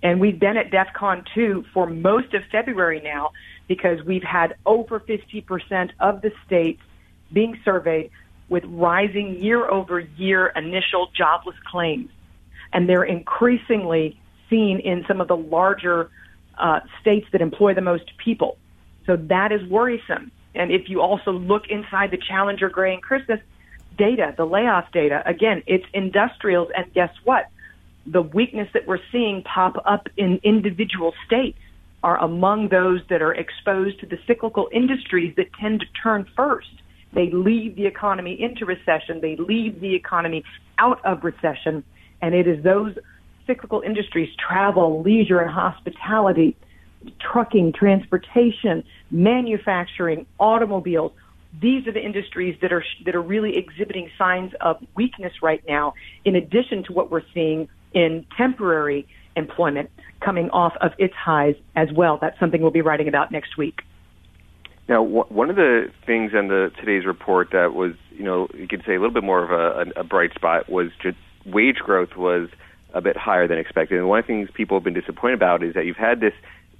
And 0.03 0.19
we've 0.19 0.37
been 0.37 0.57
at 0.57 0.69
DEFCON 0.69 1.25
2 1.33 1.63
for 1.73 1.87
most 1.87 2.33
of 2.33 2.43
February 2.51 3.01
now 3.01 3.31
because 3.69 4.03
we've 4.03 4.23
had 4.23 4.55
over 4.65 4.99
50% 4.99 5.91
of 6.01 6.21
the 6.21 6.31
states 6.45 6.81
being 7.31 7.57
surveyed 7.63 8.11
with 8.49 8.65
rising 8.65 9.41
year 9.41 9.67
over 9.67 10.01
year 10.01 10.47
initial 10.47 11.07
jobless 11.15 11.55
claims. 11.65 12.09
And 12.73 12.89
they're 12.89 13.03
increasingly 13.03 14.19
seen 14.49 14.79
in 14.79 15.05
some 15.07 15.21
of 15.21 15.27
the 15.27 15.37
larger 15.37 16.09
uh, 16.57 16.81
states 17.01 17.27
that 17.31 17.41
employ 17.41 17.73
the 17.73 17.81
most 17.81 18.11
people. 18.17 18.57
So 19.05 19.15
that 19.15 19.51
is 19.51 19.63
worrisome. 19.69 20.31
And 20.55 20.71
if 20.71 20.89
you 20.89 21.01
also 21.01 21.31
look 21.31 21.67
inside 21.69 22.11
the 22.11 22.17
Challenger, 22.17 22.69
Gray, 22.69 22.93
and 22.93 23.01
Christmas 23.01 23.39
data, 23.97 24.33
the 24.37 24.45
layoff 24.45 24.91
data, 24.91 25.23
again, 25.25 25.63
it's 25.67 25.85
industrials. 25.93 26.69
And 26.75 26.91
guess 26.93 27.11
what? 27.23 27.47
the 28.05 28.21
weakness 28.21 28.67
that 28.73 28.87
we're 28.87 28.99
seeing 29.11 29.43
pop 29.43 29.81
up 29.85 30.07
in 30.17 30.39
individual 30.43 31.13
states 31.25 31.57
are 32.03 32.21
among 32.21 32.67
those 32.67 33.01
that 33.09 33.21
are 33.21 33.33
exposed 33.33 33.99
to 34.01 34.05
the 34.05 34.19
cyclical 34.27 34.67
industries 34.73 35.33
that 35.37 35.47
tend 35.53 35.79
to 35.79 35.85
turn 36.01 36.27
first. 36.35 36.67
They 37.13 37.29
lead 37.29 37.75
the 37.75 37.85
economy 37.85 38.41
into 38.41 38.65
recession. 38.65 39.21
They 39.21 39.37
lead 39.37 39.79
the 39.79 39.95
economy 39.95 40.43
out 40.77 41.03
of 41.05 41.23
recession. 41.23 41.83
And 42.23 42.33
it 42.33 42.47
is 42.47 42.63
those 42.63 42.95
cyclical 43.45 43.81
industries, 43.81 44.29
travel, 44.37 45.01
leisure, 45.01 45.41
and 45.41 45.51
hospitality, 45.51 46.55
trucking, 47.19 47.73
transportation, 47.73 48.85
manufacturing, 49.11 50.25
automobiles. 50.39 51.11
These 51.61 51.85
are 51.85 51.91
the 51.91 52.01
industries 52.01 52.57
that 52.61 52.71
are, 52.71 52.85
that 53.03 53.13
are 53.13 53.21
really 53.21 53.57
exhibiting 53.57 54.09
signs 54.17 54.53
of 54.61 54.77
weakness 54.95 55.33
right 55.41 55.61
now, 55.67 55.95
in 56.23 56.37
addition 56.37 56.85
to 56.85 56.93
what 56.93 57.11
we're 57.11 57.25
seeing 57.33 57.67
in 57.93 58.25
temporary 58.37 59.05
employment 59.35 59.89
coming 60.21 60.49
off 60.51 60.77
of 60.79 60.93
its 60.97 61.13
highs 61.13 61.55
as 61.75 61.91
well. 61.91 62.19
That's 62.21 62.39
something 62.39 62.61
we'll 62.61 62.71
be 62.71 62.81
writing 62.81 63.09
about 63.09 63.33
next 63.33 63.57
week. 63.57 63.81
Now, 64.87 65.01
one 65.01 65.49
of 65.49 65.57
the 65.57 65.91
things 66.05 66.31
in 66.33 66.47
the 66.47 66.71
today's 66.79 67.05
report 67.05 67.49
that 67.51 67.73
was, 67.73 67.95
you 68.11 68.23
know, 68.23 68.47
you 68.53 68.67
could 68.67 68.83
say 68.85 68.95
a 68.95 68.99
little 68.99 69.13
bit 69.13 69.23
more 69.23 69.43
of 69.43 69.51
a, 69.51 69.99
a 69.99 70.03
bright 70.05 70.33
spot 70.35 70.69
was 70.69 70.87
just 71.01 71.17
wage 71.45 71.77
growth 71.77 72.15
was 72.15 72.49
a 72.93 73.01
bit 73.01 73.17
higher 73.17 73.47
than 73.47 73.57
expected. 73.57 73.97
And 73.97 74.07
one 74.07 74.19
of 74.19 74.25
the 74.25 74.33
things 74.33 74.49
people 74.53 74.77
have 74.77 74.83
been 74.83 74.93
disappointed 74.93 75.35
about 75.35 75.63
is 75.63 75.73
that 75.73 75.85
you've 75.85 75.97
had 75.97 76.19
this 76.19 76.33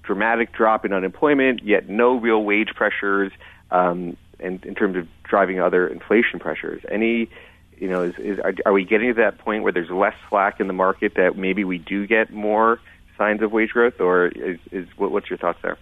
dramatic 0.03 0.53
drop 0.53 0.85
in 0.85 0.93
unemployment, 0.93 1.63
yet 1.63 1.89
no 1.89 2.19
real 2.19 2.43
wage 2.43 2.69
pressures, 2.75 3.31
um, 3.71 4.15
and 4.39 4.63
in 4.65 4.75
terms 4.75 4.97
of 4.97 5.07
driving 5.23 5.59
other 5.59 5.87
inflation 5.87 6.39
pressures. 6.39 6.81
Any 6.91 7.29
you 7.77 7.89
know, 7.89 8.03
is, 8.03 8.13
is 8.17 8.39
are, 8.39 8.53
are 8.65 8.73
we 8.73 8.85
getting 8.85 9.09
to 9.09 9.21
that 9.21 9.39
point 9.39 9.63
where 9.63 9.71
there's 9.71 9.89
less 9.89 10.13
slack 10.29 10.59
in 10.59 10.67
the 10.67 10.73
market 10.73 11.13
that 11.15 11.37
maybe 11.37 11.63
we 11.63 11.77
do 11.77 12.07
get 12.07 12.31
more 12.31 12.79
signs 13.17 13.41
of 13.41 13.51
wage 13.51 13.69
growth, 13.69 13.99
or 13.99 14.27
is, 14.27 14.59
is 14.71 14.87
what, 14.97 15.11
what's 15.11 15.29
your 15.29 15.37
thoughts 15.37 15.59
there? 15.61 15.77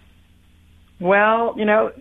Well, 1.00 1.54
you 1.58 1.66
know, 1.66 1.92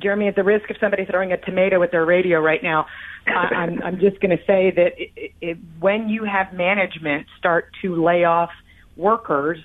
Jeremy, 0.00 0.28
at 0.28 0.36
the 0.36 0.44
risk 0.44 0.70
of 0.70 0.76
somebody 0.80 1.04
throwing 1.04 1.32
a 1.32 1.36
tomato 1.36 1.82
at 1.82 1.90
their 1.90 2.04
radio 2.04 2.40
right 2.40 2.62
now, 2.62 2.86
I, 3.26 3.30
uh, 3.30 3.34
I'm, 3.54 3.82
I'm 3.82 4.00
just 4.00 4.20
going 4.20 4.36
to 4.36 4.44
say 4.44 4.70
that 4.70 4.92
it, 4.96 5.32
it, 5.40 5.58
when 5.80 6.08
you 6.08 6.24
have 6.24 6.52
management 6.52 7.26
start 7.38 7.70
to 7.82 8.02
lay 8.02 8.24
off 8.24 8.50
workers, 8.96 9.58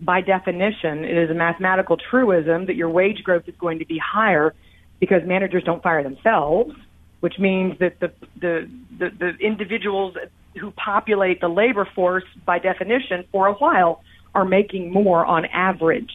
by 0.00 0.20
definition, 0.20 1.04
it 1.04 1.16
is 1.16 1.30
a 1.30 1.34
mathematical 1.34 1.96
truism 1.96 2.66
that 2.66 2.74
your 2.74 2.90
wage 2.90 3.22
growth 3.22 3.44
is 3.46 3.54
going 3.58 3.78
to 3.78 3.86
be 3.86 3.98
higher 3.98 4.52
because 4.98 5.22
managers 5.24 5.62
don't 5.64 5.82
fire 5.82 6.02
themselves 6.02 6.74
which 7.22 7.38
means 7.38 7.78
that 7.78 8.00
the, 8.00 8.12
the, 8.40 8.68
the, 8.98 9.10
the 9.16 9.30
individuals 9.40 10.16
who 10.60 10.72
populate 10.72 11.40
the 11.40 11.46
labor 11.46 11.88
force, 11.94 12.24
by 12.44 12.58
definition, 12.58 13.24
for 13.30 13.46
a 13.46 13.52
while, 13.52 14.02
are 14.34 14.44
making 14.44 14.90
more 14.90 15.24
on 15.24 15.44
average. 15.44 16.10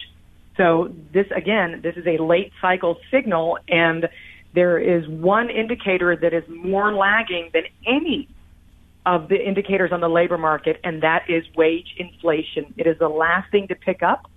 So 0.58 0.92
this, 1.14 1.26
again, 1.34 1.80
this 1.82 1.96
is 1.96 2.06
a 2.06 2.22
late 2.22 2.52
cycle 2.60 2.98
signal, 3.10 3.58
and 3.68 4.08
there 4.54 4.78
is 4.78 5.08
one 5.08 5.48
indicator 5.48 6.16
that 6.16 6.34
is 6.34 6.44
more 6.48 6.92
lagging 6.92 7.50
than 7.54 7.62
any 7.86 8.28
of 9.06 9.28
the 9.28 9.36
indicators 9.36 9.92
on 9.92 10.00
the 10.00 10.08
labor 10.08 10.36
market, 10.36 10.78
and 10.84 11.02
that 11.02 11.22
is 11.30 11.44
wage 11.56 11.94
inflation. 11.96 12.74
It 12.76 12.86
is 12.86 12.98
the 12.98 13.08
last 13.08 13.50
thing 13.50 13.68
to 13.68 13.74
pick 13.74 14.02
up 14.02 14.28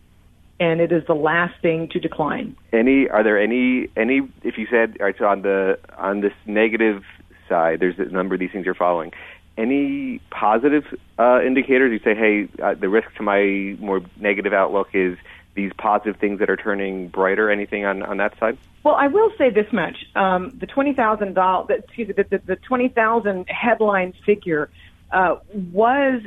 and 0.60 0.80
it 0.80 0.92
is 0.92 1.04
the 1.08 1.16
last 1.16 1.60
thing 1.64 1.90
to 1.90 2.00
decline. 2.00 2.56
Any 2.72 3.10
are 3.10 3.24
there 3.24 3.42
any 3.42 3.88
any 3.98 4.22
if 4.44 4.60
you 4.60 4.68
said 4.70 4.96
all 5.00 5.08
right 5.08 5.16
so 5.18 5.26
on 5.26 5.42
the 5.42 5.80
on 5.98 6.22
this 6.22 6.34
negative 6.46 7.04
side 7.50 7.80
there's 7.80 7.98
a 7.98 8.06
number 8.14 8.36
of 8.36 8.40
these 8.40 8.52
things 8.52 8.66
you're 8.66 8.76
following. 8.76 9.12
any 9.58 10.20
positive 10.30 10.84
uh, 11.20 11.42
indicators? 11.46 11.92
You 11.92 12.00
say, 12.00 12.18
hey, 12.18 12.48
uh, 12.64 12.76
the 12.76 12.90
risk 12.90 13.14
to 13.18 13.24
my 13.24 13.76
more 13.80 14.02
negative 14.20 14.54
outlook 14.54 14.90
is 14.94 15.18
these 15.54 15.72
positive 15.78 16.18
things 16.18 16.40
that 16.40 16.50
are 16.50 16.58
turning 16.58 17.08
brighter. 17.08 17.50
Anything 17.50 17.86
on, 17.86 18.04
on 18.04 18.18
that 18.18 18.38
side? 18.40 18.58
Well, 18.84 18.96
I 18.96 19.08
will 19.08 19.32
say 19.38 19.50
this 19.50 19.72
much: 19.72 19.98
um, 20.16 20.50
the 20.60 20.66
twenty 20.66 20.94
thousand 20.94 21.34
dollars, 21.34 21.82
excuse 21.84 22.08
me, 22.08 22.14
the, 22.16 22.42
the, 22.46 22.56
twenty 22.56 22.90
thousand 22.90 23.48
headline 23.50 24.14
figure 24.26 24.70
uh, 25.12 25.38
was. 25.54 26.22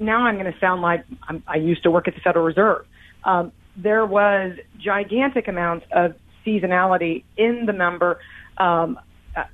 Now 0.00 0.26
I'm 0.26 0.38
going 0.38 0.52
to 0.52 0.58
sound 0.60 0.80
like 0.80 1.04
I'm, 1.28 1.42
I 1.48 1.56
used 1.56 1.82
to 1.82 1.90
work 1.90 2.06
at 2.06 2.14
the 2.14 2.20
Federal 2.20 2.44
Reserve. 2.44 2.86
Um, 3.24 3.50
there 3.76 4.06
was 4.06 4.56
gigantic 4.78 5.48
amounts 5.48 5.86
of 5.90 6.14
seasonality 6.46 7.24
in 7.36 7.66
the 7.66 7.72
number. 7.72 8.20
Um, 8.58 8.98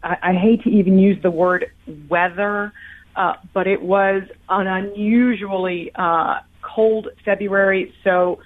I, 0.02 0.16
I 0.22 0.32
hate 0.34 0.62
to 0.64 0.70
even 0.70 0.98
use 0.98 1.20
the 1.22 1.30
word 1.30 1.70
weather, 2.08 2.72
uh, 3.16 3.34
but 3.52 3.66
it 3.66 3.82
was 3.82 4.22
an 4.48 4.66
unusually 4.66 5.92
uh, 5.94 6.40
cold 6.62 7.08
February. 7.24 7.94
So 8.02 8.40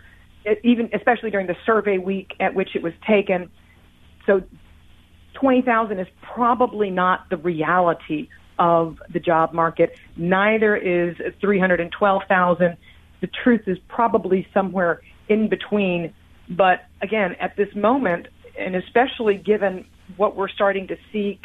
even 0.63 0.91
especially 0.93 1.31
during 1.31 1.47
the 1.47 1.57
survey 1.67 1.99
week 1.99 2.33
at 2.41 2.55
which 2.55 2.75
it 2.75 2.83
was 2.83 2.93
taken, 3.07 3.51
so 4.27 4.43
20,000 5.35 5.99
is 5.99 6.07
probably 6.23 6.91
not 6.91 7.29
the 7.31 7.37
reality 7.37 8.29
of 8.59 8.99
the 9.13 9.21
job 9.21 9.53
market. 9.53 9.97
Neither 10.17 10.77
is 10.77 11.17
312,000. 11.41 12.77
The 13.21 13.29
truth 13.45 13.63
is 13.67 13.79
probably 13.89 14.47
somewhere 14.53 15.01
in 15.29 15.49
between. 15.49 16.13
But 16.49 16.85
again, 17.03 17.37
at 17.41 17.57
this 17.57 17.69
moment, 17.75 18.29
and 18.59 18.75
especially 18.75 19.37
given 19.37 19.87
what 20.17 20.35
we're 20.35 20.49
starting 20.49 20.89
to 20.89 20.97
see 21.13 21.41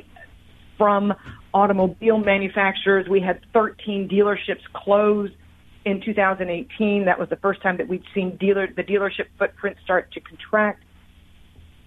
from 0.77 1.13
automobile 1.53 2.17
manufacturers, 2.17 3.07
we 3.07 3.21
had 3.21 3.39
13 3.53 4.09
dealerships 4.09 4.63
close 4.73 5.29
in 5.85 6.01
2018. 6.01 7.05
That 7.05 7.19
was 7.19 7.29
the 7.29 7.35
first 7.37 7.61
time 7.61 7.77
that 7.77 7.87
we'd 7.87 8.03
seen 8.13 8.37
dealer 8.37 8.67
the 8.67 8.83
dealership 8.83 9.27
footprint 9.37 9.77
start 9.83 10.11
to 10.13 10.19
contract. 10.19 10.83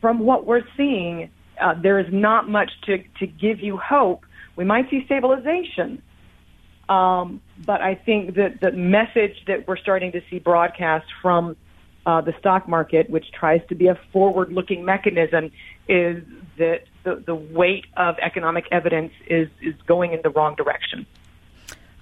From 0.01 0.21
what 0.21 0.47
we're 0.47 0.65
seeing, 0.77 1.31
uh, 1.61 1.75
there 1.81 1.99
is 1.99 2.07
not 2.13 2.49
much 2.49 2.71
to, 2.85 2.99
to 3.19 3.27
give 3.27 3.61
you 3.61 3.77
hope. 3.77 4.25
We 4.57 4.65
might 4.65 4.91
see 4.91 5.05
stabilization, 5.07 6.03
um, 6.89 7.41
but 7.65 7.81
I 7.81 7.95
think 7.95 8.35
that 8.37 8.61
the 8.61 8.73
message 8.73 9.37
that 9.47 9.67
we're 9.67 9.77
starting 9.77 10.13
to 10.13 10.21
see 10.31 10.39
broadcast 10.39 11.07
from 11.23 11.57
uh, 12.05 12.21
the 12.21 12.33
stock 12.39 12.69
market, 12.69 13.11
which 13.11 13.27
tries 13.33 13.61
to 13.69 13.75
be 13.75 13.89
a 13.89 13.99
forward-looking 14.13 14.85
mechanism, 14.85 15.51
is 15.89 16.23
that 16.59 16.85
the, 17.03 17.23
the 17.27 17.35
weight 17.35 17.87
of 17.97 18.17
economic 18.21 18.65
evidence 18.71 19.13
is, 19.29 19.49
is 19.61 19.75
going 19.87 20.13
in 20.13 20.21
the 20.23 20.31
wrong 20.31 20.55
direction. 20.55 21.07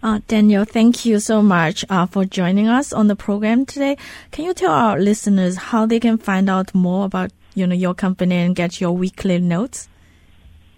Uh, 0.04 0.20
Daniel, 0.28 0.66
thank 0.66 1.06
you 1.06 1.18
so 1.18 1.40
much 1.40 1.82
uh, 1.88 2.04
for 2.04 2.26
joining 2.26 2.68
us 2.68 2.92
on 2.92 3.06
the 3.06 3.16
program 3.16 3.64
today. 3.64 3.96
Can 4.32 4.44
you 4.44 4.52
tell 4.52 4.70
our 4.70 5.00
listeners 5.00 5.56
how 5.56 5.86
they 5.86 5.98
can 5.98 6.18
find 6.18 6.50
out 6.50 6.74
more 6.74 7.06
about 7.06 7.30
you 7.54 7.66
know 7.66 7.74
your 7.74 7.94
company 7.94 8.36
and 8.36 8.54
get 8.54 8.82
your 8.82 8.92
weekly 8.92 9.38
notes? 9.38 9.88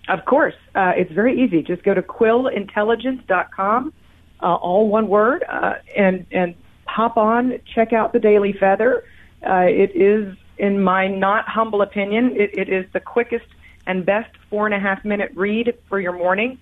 Of 0.09 0.27
course, 0.27 0.55
uh, 0.77 0.93
it's 0.97 1.11
very 1.11 1.43
easy. 1.43 1.61
Just 1.61 1.83
go 1.83 1.93
to 1.93 2.03
quillintelligence.com, 2.03 3.93
uh, 4.41 4.47
all 4.47 4.89
one 4.89 5.09
word, 5.09 5.45
uh, 5.49 5.75
and 5.97 6.25
and 6.31 6.55
hop 6.87 7.17
on, 7.17 7.59
check 7.75 7.93
out 7.93 8.13
the 8.13 8.21
Daily 8.21 8.53
Feather. 8.53 9.03
Uh, 9.45 9.67
it 9.67 9.91
is, 9.97 10.37
in 10.57 10.81
my 10.81 11.09
not 11.09 11.49
humble 11.49 11.83
opinion, 11.83 12.37
it, 12.37 12.57
it 12.57 12.69
is 12.69 12.87
the 12.93 13.01
quickest 13.01 13.47
and 13.89 14.07
best 14.07 14.31
four 14.51 14.67
and 14.67 14.75
a 14.75 14.79
half 14.79 15.05
minute 15.05 15.33
read 15.35 15.77
for 15.89 15.99
your 15.99 16.13
morning 16.13 16.61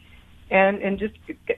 and 0.51 0.81
and 0.83 0.99
just 0.99 1.15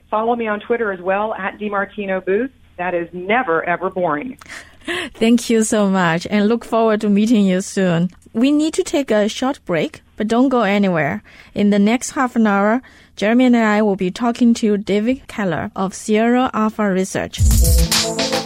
follow 0.09 0.35
me 0.35 0.47
on 0.47 0.59
Twitter 0.59 0.91
as 0.91 0.99
well 0.99 1.33
at 1.33 1.57
DiMartino 1.57 2.25
Booth. 2.25 2.51
That 2.77 2.93
is 2.93 3.07
never 3.13 3.63
ever 3.63 3.89
boring. 3.89 4.37
Thank 5.13 5.49
you 5.49 5.63
so 5.63 5.89
much, 5.89 6.25
and 6.29 6.47
look 6.47 6.63
forward 6.63 7.01
to 7.01 7.09
meeting 7.09 7.45
you 7.45 7.61
soon. 7.61 8.09
We 8.33 8.51
need 8.51 8.73
to 8.75 8.83
take 8.83 9.11
a 9.11 9.27
short 9.27 9.59
break, 9.65 10.01
but 10.15 10.27
don't 10.27 10.49
go 10.49 10.61
anywhere. 10.61 11.23
In 11.53 11.71
the 11.71 11.79
next 11.79 12.11
half 12.11 12.35
an 12.35 12.47
hour, 12.47 12.81
Jeremy 13.15 13.45
and 13.45 13.57
I 13.57 13.81
will 13.81 13.95
be 13.95 14.11
talking 14.11 14.53
to 14.55 14.77
David 14.77 15.27
Keller 15.27 15.71
of 15.75 15.93
Sierra 15.93 16.51
Alpha 16.53 16.89
Research. 16.89 17.39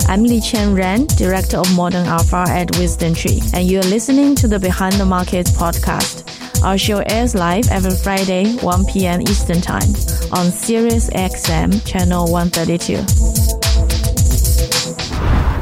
I'm 0.08 0.23
Liqian 0.23 0.77
Ren, 0.77 1.08
Director 1.08 1.58
of 1.58 1.75
Modern 1.75 2.08
Alpha 2.08 2.45
at 2.47 2.69
WisdomTree, 2.69 3.54
and 3.54 3.67
you're 3.69 3.84
listening 3.84 4.36
to 4.36 4.47
the 4.47 4.60
Behind 4.60 4.95
the 4.95 5.06
Markets 5.06 5.51
podcast. 5.51 6.31
Our 6.63 6.78
show 6.78 7.00
airs 7.00 7.34
live 7.34 7.67
every 7.71 7.95
Friday, 8.04 8.56
1 8.58 8.86
p.m. 8.86 9.21
Eastern 9.21 9.62
Time 9.62 9.89
on 10.32 10.52
Sirius 10.52 11.10
XM 11.10 11.84
channel 11.88 12.32
132. 12.32 12.97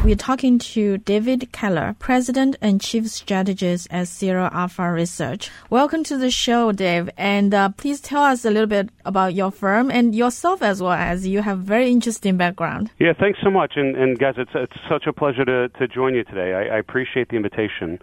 We're 0.04 0.14
talking 0.14 0.58
to 0.58 0.98
David 0.98 1.52
Keller, 1.52 1.96
President 1.98 2.56
and 2.60 2.82
Chief 2.82 3.08
Strategist 3.08 3.88
at 3.90 4.08
Sierra 4.08 4.50
Alpha 4.52 4.92
Research. 4.92 5.50
Welcome 5.70 6.04
to 6.04 6.18
the 6.18 6.30
show, 6.30 6.70
Dave. 6.72 7.08
And 7.16 7.54
uh, 7.54 7.70
please 7.70 8.02
tell 8.02 8.22
us 8.22 8.44
a 8.44 8.50
little 8.50 8.66
bit 8.66 8.90
about 9.06 9.32
your 9.32 9.50
firm 9.50 9.90
and 9.90 10.14
yourself 10.14 10.60
as 10.60 10.82
well, 10.82 10.92
as 10.92 11.26
you 11.26 11.40
have 11.40 11.60
very 11.60 11.90
interesting 11.90 12.36
background. 12.36 12.90
Yeah, 12.98 13.14
thanks 13.18 13.38
so 13.42 13.50
much. 13.50 13.72
And, 13.76 13.96
and 13.96 14.18
guys, 14.18 14.34
it's, 14.36 14.50
it's 14.54 14.76
such 14.86 15.06
a 15.06 15.14
pleasure 15.14 15.46
to, 15.46 15.70
to 15.70 15.88
join 15.88 16.14
you 16.14 16.24
today. 16.24 16.52
I, 16.52 16.76
I 16.76 16.78
appreciate 16.78 17.30
the 17.30 17.36
invitation. 17.36 17.98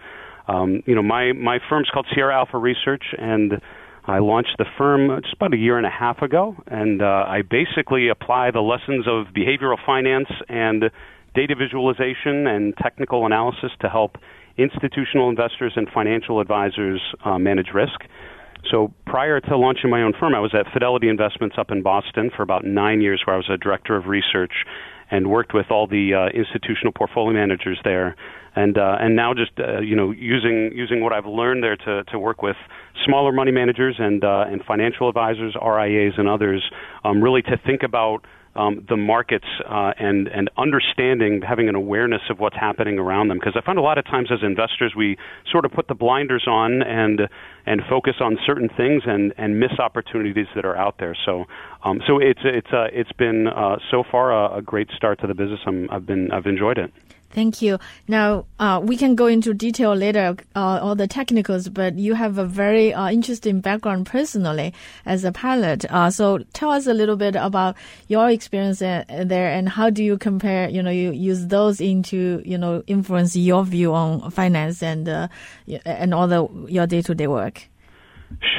Um, 0.47 0.81
you 0.85 0.95
know, 0.95 1.03
my 1.03 1.33
my 1.33 1.59
firm's 1.69 1.89
called 1.93 2.07
Sierra 2.13 2.35
Alpha 2.35 2.57
Research, 2.57 3.03
and 3.17 3.61
I 4.05 4.19
launched 4.19 4.55
the 4.57 4.65
firm 4.77 5.21
just 5.21 5.35
about 5.35 5.53
a 5.53 5.57
year 5.57 5.77
and 5.77 5.85
a 5.85 5.91
half 5.91 6.21
ago, 6.21 6.55
and 6.67 7.01
uh, 7.01 7.25
I 7.27 7.41
basically 7.41 8.07
apply 8.07 8.51
the 8.51 8.61
lessons 8.61 9.05
of 9.07 9.33
behavioral 9.35 9.77
finance 9.85 10.29
and 10.47 10.85
data 11.35 11.55
visualization 11.55 12.47
and 12.47 12.73
technical 12.77 13.25
analysis 13.25 13.71
to 13.81 13.89
help 13.89 14.17
institutional 14.57 15.29
investors 15.29 15.73
and 15.75 15.87
financial 15.93 16.39
advisors 16.39 17.01
uh, 17.25 17.37
manage 17.37 17.67
risk. 17.73 17.99
So 18.71 18.91
prior 19.05 19.39
to 19.39 19.57
launching 19.57 19.89
my 19.89 20.01
own 20.01 20.13
firm, 20.19 20.33
I 20.33 20.39
was 20.39 20.53
at 20.53 20.71
Fidelity 20.73 21.09
Investments 21.09 21.57
up 21.59 21.69
in 21.69 21.83
Boston 21.83 22.31
for 22.35 22.43
about 22.43 22.65
nine 22.65 23.01
years, 23.01 23.21
where 23.25 23.35
I 23.35 23.37
was 23.37 23.49
a 23.53 23.57
director 23.57 23.95
of 23.95 24.07
research 24.07 24.53
and 25.09 25.29
worked 25.29 25.53
with 25.53 25.67
all 25.71 25.87
the 25.87 26.13
uh, 26.13 26.37
institutional 26.37 26.91
portfolio 26.91 27.33
managers 27.33 27.79
there 27.83 28.15
and 28.57 28.77
uh, 28.77 28.97
and 28.99 29.15
now 29.15 29.33
just 29.33 29.51
uh, 29.59 29.79
you 29.79 29.95
know 29.95 30.11
using 30.11 30.71
using 30.73 31.01
what 31.01 31.13
I've 31.13 31.27
learned 31.27 31.63
there 31.63 31.77
to 31.77 32.03
to 32.05 32.19
work 32.19 32.41
with 32.41 32.55
smaller 33.05 33.31
money 33.31 33.51
managers 33.51 33.95
and 33.99 34.23
uh, 34.23 34.45
and 34.47 34.63
financial 34.65 35.07
advisors, 35.07 35.55
RIAs, 35.55 36.13
and 36.17 36.27
others, 36.27 36.63
um, 37.05 37.21
really 37.21 37.43
to 37.43 37.57
think 37.65 37.83
about. 37.83 38.25
Um, 38.57 38.85
the 38.89 38.97
markets 38.97 39.45
uh, 39.69 39.93
and 39.99 40.27
and 40.27 40.49
understanding, 40.57 41.41
having 41.47 41.69
an 41.69 41.75
awareness 41.75 42.21
of 42.29 42.39
what's 42.39 42.55
happening 42.55 42.97
around 42.97 43.27
them. 43.27 43.37
Because 43.37 43.53
I 43.55 43.65
find 43.65 43.77
a 43.77 43.81
lot 43.81 43.97
of 43.97 44.05
times 44.05 44.29
as 44.31 44.39
investors, 44.43 44.93
we 44.97 45.17
sort 45.51 45.63
of 45.65 45.71
put 45.71 45.87
the 45.87 45.95
blinders 45.95 46.45
on 46.47 46.81
and 46.81 47.21
and 47.65 47.81
focus 47.89 48.15
on 48.19 48.37
certain 48.45 48.69
things 48.75 49.03
and 49.05 49.33
and 49.37 49.59
miss 49.59 49.71
opportunities 49.79 50.47
that 50.55 50.65
are 50.65 50.75
out 50.75 50.95
there. 50.99 51.15
So 51.25 51.45
um, 51.83 52.01
so 52.07 52.19
it's 52.19 52.41
it's 52.43 52.73
uh, 52.73 52.87
it's 52.91 53.11
been 53.13 53.47
uh, 53.47 53.77
so 53.91 54.03
far 54.11 54.31
a, 54.31 54.57
a 54.57 54.61
great 54.61 54.89
start 54.95 55.21
to 55.21 55.27
the 55.27 55.35
business. 55.35 55.59
I'm, 55.65 55.89
I've 55.91 56.05
been 56.05 56.31
I've 56.31 56.47
enjoyed 56.47 56.77
it. 56.77 56.91
Thank 57.29 57.61
you. 57.61 57.77
Now, 58.07 58.45
uh, 58.57 58.79
we 58.81 58.97
can 58.97 59.13
go 59.13 59.27
into 59.27 59.53
detail 59.53 59.93
later, 59.93 60.37
uh, 60.55 60.79
all 60.81 60.95
the 60.95 61.07
technicals, 61.07 61.69
but 61.69 61.97
you 61.99 62.13
have 62.15 62.37
a 62.37 62.45
very 62.45 62.93
uh, 62.93 63.11
interesting 63.11 63.59
background 63.59 64.05
personally 64.07 64.73
as 65.05 65.23
a 65.23 65.31
pilot. 65.31 65.85
Uh, 65.91 66.09
so 66.09 66.39
tell 66.53 66.71
us 66.71 66.87
a 66.87 66.93
little 66.93 67.17
bit 67.17 67.35
about 67.35 67.75
your 68.07 68.29
experience 68.29 68.79
there 68.79 69.51
and 69.51 69.69
how 69.69 69.89
do 69.89 70.03
you 70.03 70.17
compare, 70.17 70.69
you 70.69 70.81
know, 70.81 70.89
you 70.89 71.11
use 71.11 71.47
those 71.47 71.81
into, 71.81 72.41
you 72.45 72.57
know, 72.57 72.81
influence 72.87 73.35
your 73.35 73.63
view 73.65 73.93
on 73.93 74.31
finance 74.31 74.81
and, 74.81 75.07
uh, 75.09 75.27
and 75.85 76.13
all 76.13 76.27
the, 76.27 76.47
your 76.67 76.87
day-to-day 76.87 77.27
work? 77.27 77.67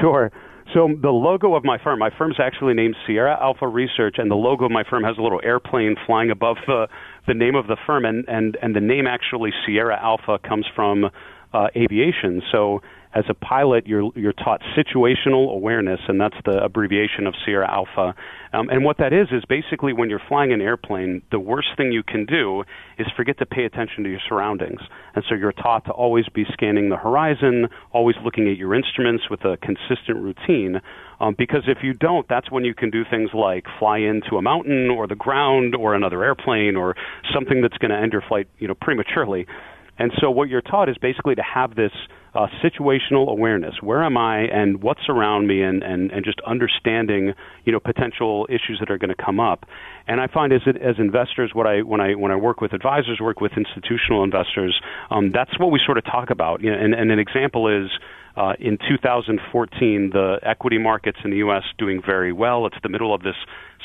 Sure. 0.01 0.31
So 0.75 0.87
the 1.01 1.11
logo 1.11 1.55
of 1.55 1.65
my 1.65 1.79
firm, 1.83 1.99
my 1.99 2.11
firm's 2.17 2.37
actually 2.39 2.75
named 2.75 2.95
Sierra 3.07 3.39
Alpha 3.41 3.67
Research, 3.67 4.17
and 4.19 4.31
the 4.31 4.35
logo 4.35 4.67
of 4.67 4.71
my 4.71 4.85
firm 4.85 5.03
has 5.03 5.17
a 5.17 5.23
little 5.23 5.41
airplane 5.43 5.97
flying 6.07 6.31
above 6.31 6.59
the 6.67 6.89
the 7.29 7.35
name 7.35 7.55
of 7.55 7.69
the 7.69 7.77
firm, 7.87 8.05
and 8.05 8.25
and 8.29 8.57
and 8.61 8.75
the 8.75 8.81
name 8.81 9.07
actually 9.07 9.53
Sierra 9.65 9.99
Alpha 10.03 10.39
comes 10.39 10.67
from 10.75 11.05
uh, 11.53 11.69
aviation. 11.77 12.43
So 12.51 12.83
as 13.15 13.25
a 13.29 13.35
pilot, 13.35 13.87
you're 13.87 14.11
you're 14.15 14.35
taught 14.35 14.61
situational 14.77 15.53
awareness, 15.53 16.01
and 16.09 16.21
that's 16.21 16.37
the 16.45 16.63
abbreviation 16.63 17.27
of 17.27 17.35
Sierra 17.45 17.71
Alpha. 17.71 18.15
Um, 18.53 18.69
and 18.69 18.85
what 18.85 18.99
that 18.99 19.13
is 19.13 19.29
is 19.33 19.45
basically 19.49 19.93
when 19.93 20.11
you're 20.11 20.23
flying 20.29 20.53
an 20.53 20.61
airplane, 20.61 21.23
the 21.31 21.39
worst 21.39 21.69
thing 21.77 21.91
you 21.91 22.03
can 22.03 22.27
do 22.27 22.65
is 22.99 23.07
forget 23.17 23.39
to 23.39 23.47
pay 23.47 23.65
attention 23.65 24.05
to 24.05 24.11
your 24.11 24.21
surroundings. 24.29 24.81
And 25.15 25.25
so 25.29 25.35
you're 25.35 25.53
taught 25.53 25.87
to 25.87 25.91
always 25.91 26.27
be 26.35 26.45
scanning 26.53 26.91
the 26.91 26.97
horizon, 26.97 27.69
always 27.93 28.17
looking 28.23 28.49
at 28.49 28.57
your 28.57 28.75
instruments 28.75 29.25
with 29.31 29.45
a 29.45 29.57
consistent 29.57 30.19
routine. 30.19 30.81
Um, 31.21 31.35
because 31.37 31.63
if 31.67 31.79
you 31.83 31.95
don't, 31.95 32.29
that's 32.29 32.51
when 32.51 32.65
you 32.65 32.75
can 32.75 32.91
do 32.91 33.05
things 33.11 33.31
like 33.35 33.65
fly 33.79 33.99
into 33.99 34.37
a 34.37 34.43
mountain 34.43 34.91
or 34.91 35.07
the 35.07 35.17
ground 35.17 35.75
or 35.75 35.95
another 35.95 36.23
airplane 36.23 36.77
or 36.77 36.95
something 37.35 37.63
that's 37.63 37.79
going 37.79 37.91
to 37.91 37.97
end 37.97 38.13
your 38.13 38.23
flight, 38.29 38.49
you 38.59 38.69
know, 38.69 38.75
prematurely. 38.75 39.47
And 39.99 40.13
so 40.21 40.31
what 40.31 40.49
you're 40.49 40.63
taught 40.63 40.89
is 40.89 40.97
basically 40.99 41.35
to 41.35 41.43
have 41.43 41.75
this 41.75 41.93
uh, 42.39 42.47
situational 42.63 43.29
awareness. 43.29 43.75
Where 43.83 44.05
am 44.05 44.17
I 44.17 44.43
and 44.43 44.81
what's 44.81 45.09
around 45.09 45.49
me 45.49 45.61
and, 45.63 45.83
and, 45.83 46.13
and 46.13 46.25
just 46.25 46.41
understanding, 46.47 47.35
you 47.65 47.73
know, 47.73 47.81
potential 47.81 48.47
issues 48.49 48.79
that 48.79 48.93
are 48.93 48.99
going 48.99 49.13
to 49.15 49.21
come 49.21 49.41
up. 49.41 49.65
And 50.07 50.21
I 50.21 50.29
find 50.29 50.53
as, 50.53 50.61
as 50.67 50.95
investors, 50.99 51.51
what 51.53 51.67
I, 51.67 51.83
when 51.83 52.01
I, 52.01 52.15
when 52.15 52.31
I 52.31 52.37
work 52.37 52.61
with 52.61 52.73
advisors, 52.73 53.19
work 53.21 53.41
with 53.41 53.53
institutional 53.57 54.23
investors, 54.23 54.81
um, 55.11 55.33
that's 55.33 55.59
what 55.59 55.73
we 55.73 55.81
sort 55.85 55.99
of 55.99 56.05
talk 56.05 56.31
about. 56.31 56.63
You 56.63 56.71
know, 56.71 56.79
and, 56.79 56.95
and 56.95 57.11
an 57.11 57.19
example 57.19 57.67
is, 57.67 57.91
uh, 58.37 58.53
in 58.61 58.79
2014, 58.89 60.11
the 60.13 60.39
equity 60.45 60.79
markets 60.79 61.19
in 61.25 61.31
the 61.31 61.39
U.S. 61.39 61.65
doing 61.77 62.01
very 62.07 62.33
well. 62.33 62.67
It's 62.67 62.77
the 62.85 62.89
middle 62.89 63.13
of 63.13 63.23
this 63.23 63.35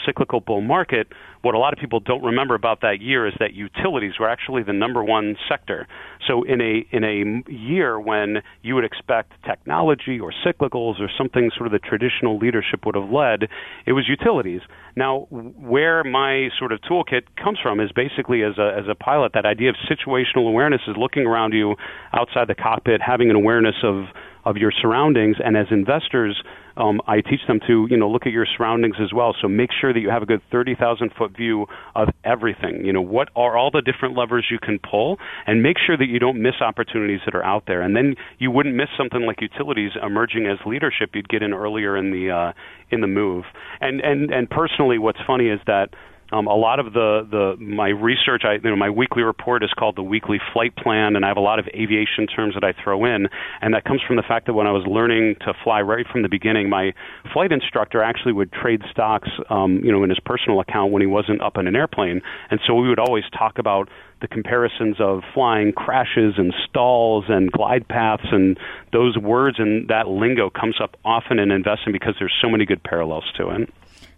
cyclical 0.06 0.40
bull 0.40 0.62
market. 0.62 1.08
What 1.42 1.56
a 1.56 1.60
lot 1.60 1.74
of 1.74 1.80
people 1.80 2.00
don't 2.00 2.24
remember 2.24 2.56
about 2.56 2.82
that 2.82 3.02
year 3.02 3.28
is 3.28 3.34
that 3.40 3.54
utilities 3.54 4.14
were 4.20 4.30
actually 4.30 4.64
the 4.64 4.74
number 4.74 5.04
one 5.04 5.36
sector. 5.50 5.88
So 6.28 6.44
in 6.44 6.62
a 6.62 6.86
in 6.92 7.04
a 7.04 7.52
year 7.52 8.00
when 8.00 8.38
you 8.62 8.76
would 8.76 8.86
expect 8.86 9.34
technology 9.46 10.20
or 10.20 10.34
cyclicals 10.46 11.02
or 11.02 11.10
something 11.18 11.52
sort 11.56 11.68
of 11.68 11.74
the 11.74 11.80
traditional 11.80 12.38
leadership 12.38 12.86
would 12.86 12.96
have 12.96 13.10
led, 13.10 13.50
it 13.86 13.92
was 13.92 14.08
utilities. 14.08 14.62
Now, 14.96 15.28
where 15.30 16.04
my 16.04 16.50
sort 16.60 16.72
of 16.72 16.80
toolkit 16.82 17.24
comes 17.42 17.60
from 17.62 17.80
is 17.80 17.92
basically 17.92 18.44
as 18.44 18.58
a 18.58 18.76
as 18.78 18.86
a 18.90 18.96
pilot 18.96 19.34
that 19.34 19.46
idea 19.46 19.70
of 19.70 19.76
situational 19.90 20.48
awareness 20.48 20.82
is 20.88 20.96
looking 20.98 21.26
around 21.26 21.54
you 21.54 21.76
outside 22.14 22.48
the 22.48 22.56
cockpit, 22.56 23.02
having 23.02 23.30
an 23.30 23.36
awareness 23.36 23.76
of 23.84 24.06
of 24.46 24.58
your 24.58 24.72
surroundings. 24.72 25.38
And 25.44 25.56
as 25.56 25.68
investors, 25.72 26.42
um, 26.76 27.02
I 27.08 27.22
teach 27.22 27.42
them 27.48 27.60
to 27.68 27.88
you 27.90 27.98
know 27.98 28.10
look 28.10 28.26
at 28.26 28.32
your 28.32 28.46
surroundings 28.46 28.96
as 29.02 29.14
well. 29.14 29.36
So 29.42 29.48
make 29.48 29.70
sure 29.84 29.94
that 29.94 30.00
you 30.00 30.10
have 30.10 30.24
a 30.24 30.26
good 30.26 30.42
thirty 30.50 30.76
thousand 30.76 31.12
foot 31.18 31.36
view 31.36 31.66
of 31.96 32.08
everything. 32.24 32.86
You 32.86 32.94
know 32.94 33.02
what 33.02 33.30
are 33.36 33.58
all 33.58 33.70
the 33.70 33.82
different 33.82 34.16
levers 34.16 34.48
you 34.50 34.60
can 34.60 34.80
pull, 34.80 35.18
and 35.46 35.62
make 35.62 35.76
sure 35.86 35.98
that 35.98 36.08
you 36.08 36.20
don't 36.20 36.42
miss 36.42 36.56
opportunities 36.62 37.20
that 37.26 37.36
are 37.36 37.44
out 37.44 37.64
there. 37.68 37.82
And 37.82 37.96
then 37.96 38.16
you 38.40 38.50
wouldn't 38.52 38.76
miss 38.76 38.88
something 38.98 39.26
like 39.26 39.42
utilities 39.42 39.92
emerging 40.02 40.48
as 40.48 40.58
leadership. 40.66 41.10
You'd 41.14 41.28
get 41.28 41.44
in 41.44 41.54
earlier 41.54 41.98
in 41.98 42.12
the 42.12 42.32
uh, 42.32 42.54
in 42.90 43.02
the 43.02 43.08
move. 43.08 43.44
And 43.82 44.00
and 44.00 44.32
and 44.32 44.50
personally, 44.50 44.98
what's 44.98 45.20
funny 45.28 45.50
is 45.50 45.60
that 45.68 45.90
um, 46.34 46.48
a 46.48 46.56
lot 46.56 46.80
of 46.80 46.94
the, 46.94 47.28
the 47.30 47.64
my 47.64 47.90
research, 47.90 48.42
I, 48.44 48.54
you 48.56 48.70
know, 48.70 48.76
my 48.76 48.90
weekly 48.90 49.22
report 49.22 49.64
is 49.64 49.70
called 49.78 49.96
the 49.96 50.04
Weekly 50.04 50.40
Flight 50.52 50.76
Plan, 50.76 51.16
and 51.16 51.24
I 51.24 51.28
have 51.28 51.38
a 51.38 51.42
lot 51.42 51.60
of 51.60 51.68
aviation 51.68 52.26
terms 52.26 52.56
that 52.56 52.64
I 52.64 52.74
throw 52.84 53.06
in, 53.06 53.28
and 53.62 53.74
that 53.74 53.86
comes 53.86 54.02
from 54.06 54.16
the 54.16 54.24
fact 54.24 54.48
that 54.48 54.54
when 54.54 54.66
I 54.66 54.72
was 54.72 54.84
learning 54.88 55.36
to 55.42 55.54
fly 55.64 55.82
right 55.82 56.06
from 56.12 56.24
the 56.24 56.30
beginning, 56.30 56.70
my 56.70 56.94
flight 57.32 57.52
instructor 57.52 58.02
actually 58.02 58.34
would 58.34 58.52
trade 58.52 58.82
stocks, 58.90 59.30
um, 59.50 59.82
you 59.84 59.92
know, 59.92 60.04
in 60.04 60.10
his 60.10 60.20
personal 60.26 60.60
account 60.60 60.92
when 60.92 61.02
he 61.02 61.08
wasn't 61.08 61.42
up 61.42 61.58
in 61.58 61.68
an 61.68 61.76
airplane, 61.76 62.22
and 62.50 62.60
so 62.66 62.74
we 62.74 62.90
would 62.90 63.00
always 63.00 63.26
talk 63.38 63.60
about 63.60 63.88
the 64.22 64.28
comparisons 64.28 64.96
of 65.00 65.22
flying 65.34 65.74
crashes 65.74 66.36
and 66.38 66.54
stalls 66.68 67.26
and 67.28 67.52
glide 67.52 67.86
paths 67.90 68.24
and 68.32 68.58
those 68.94 69.18
words 69.18 69.58
and 69.60 69.90
that 69.90 70.08
lingo 70.08 70.50
comes 70.50 70.76
up 70.82 70.96
often 71.04 71.40
in 71.40 71.52
investing 71.52 71.92
because 71.92 72.16
there's 72.20 72.34
so 72.42 72.50
many 72.50 72.66
good 72.66 72.82
parallels 72.84 73.26
to 73.36 73.50
it. 73.50 73.70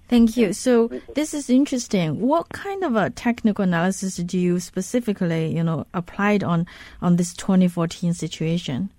Thank 0.08 0.38
you. 0.38 0.54
So 0.54 0.90
this 1.16 1.34
is 1.34 1.50
interesting. 1.50 2.20
What 2.20 2.50
kind 2.50 2.84
of 2.84 2.96
a 2.96 3.10
technical 3.10 3.64
analysis 3.64 4.18
do 4.18 4.38
you 4.38 4.60
specifically, 4.60 5.56
you 5.56 5.64
know, 5.64 5.88
applied 5.94 6.44
on 6.44 6.68
on 7.02 7.16
this 7.16 7.34
2014 7.34 8.14
situation? 8.14 8.92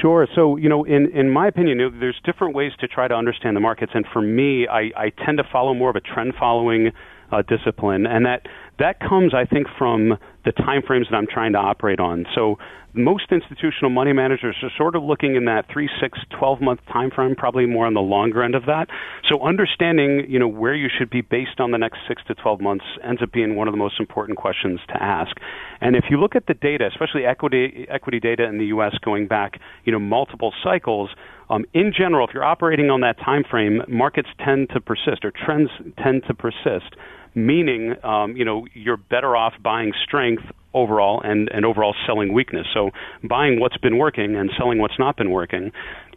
Sure. 0.00 0.26
So, 0.34 0.56
you 0.56 0.68
know, 0.68 0.84
in, 0.84 1.10
in 1.12 1.30
my 1.30 1.46
opinion, 1.46 1.78
there's 2.00 2.20
different 2.24 2.54
ways 2.54 2.72
to 2.80 2.88
try 2.88 3.06
to 3.06 3.14
understand 3.14 3.56
the 3.56 3.60
markets. 3.60 3.92
And 3.94 4.06
for 4.12 4.22
me, 4.22 4.66
I, 4.66 4.90
I 4.96 5.12
tend 5.24 5.38
to 5.38 5.44
follow 5.52 5.74
more 5.74 5.90
of 5.90 5.96
a 5.96 6.00
trend 6.00 6.34
following 6.38 6.90
uh, 7.30 7.42
discipline. 7.42 8.06
And 8.06 8.24
that, 8.24 8.46
that 8.78 9.00
comes, 9.00 9.34
I 9.34 9.44
think, 9.44 9.66
from 9.78 10.18
the 10.44 10.52
time 10.52 10.82
frames 10.86 11.06
that 11.10 11.16
I'm 11.16 11.26
trying 11.26 11.52
to 11.52 11.58
operate 11.58 12.00
on. 12.00 12.26
So 12.34 12.58
most 12.94 13.32
institutional 13.32 13.90
money 13.90 14.12
managers 14.12 14.56
are 14.62 14.70
sort 14.78 14.94
of 14.94 15.02
looking 15.02 15.34
in 15.34 15.46
that 15.46 15.66
three, 15.72 15.90
six, 16.00 16.18
12 16.38 16.60
month 16.60 16.80
time 16.92 17.10
frame, 17.10 17.34
probably 17.34 17.66
more 17.66 17.86
on 17.86 17.94
the 17.94 18.00
longer 18.00 18.42
end 18.42 18.54
of 18.54 18.66
that. 18.66 18.86
So 19.28 19.42
understanding, 19.42 20.26
you 20.28 20.38
know, 20.38 20.46
where 20.46 20.74
you 20.74 20.88
should 20.96 21.10
be 21.10 21.20
based 21.20 21.58
on 21.58 21.72
the 21.72 21.78
next 21.78 21.98
six 22.06 22.22
to 22.28 22.34
12 22.34 22.60
months 22.60 22.84
ends 23.02 23.20
up 23.20 23.32
being 23.32 23.56
one 23.56 23.66
of 23.66 23.72
the 23.72 23.78
most 23.78 23.98
important 23.98 24.38
questions 24.38 24.80
to 24.88 25.02
ask. 25.02 25.36
And 25.80 25.96
if 25.96 26.04
you 26.08 26.18
look 26.18 26.36
at 26.36 26.46
the 26.46 26.54
data, 26.54 26.86
especially 26.86 27.24
equity, 27.24 27.86
equity 27.90 28.20
data 28.20 28.44
in 28.44 28.58
the 28.58 28.66
U.S. 28.66 28.94
going 29.04 29.26
back, 29.26 29.60
you 29.84 29.92
know, 29.92 29.98
multiple 29.98 30.52
cycles, 30.62 31.10
um, 31.50 31.64
in 31.74 31.92
general, 31.96 32.26
if 32.26 32.32
you're 32.32 32.44
operating 32.44 32.90
on 32.90 33.00
that 33.00 33.18
time 33.18 33.44
frame, 33.48 33.82
markets 33.88 34.28
tend 34.42 34.70
to 34.70 34.80
persist 34.80 35.24
or 35.24 35.32
trends 35.32 35.70
tend 36.02 36.22
to 36.28 36.34
persist 36.34 36.94
meaning 37.34 37.94
um, 38.04 38.36
you 38.36 38.44
know 38.44 38.66
you're 38.74 38.96
better 38.96 39.36
off 39.36 39.54
buying 39.62 39.92
strength 40.06 40.42
overall 40.74 41.22
and, 41.24 41.48
and 41.52 41.64
overall 41.64 41.94
selling 42.06 42.32
weakness. 42.32 42.66
So 42.74 42.90
buying 43.22 43.60
what's 43.60 43.76
been 43.78 43.96
working 43.96 44.36
and 44.36 44.50
selling 44.58 44.78
what's 44.78 44.98
not 44.98 45.16
been 45.16 45.30
working. 45.30 45.70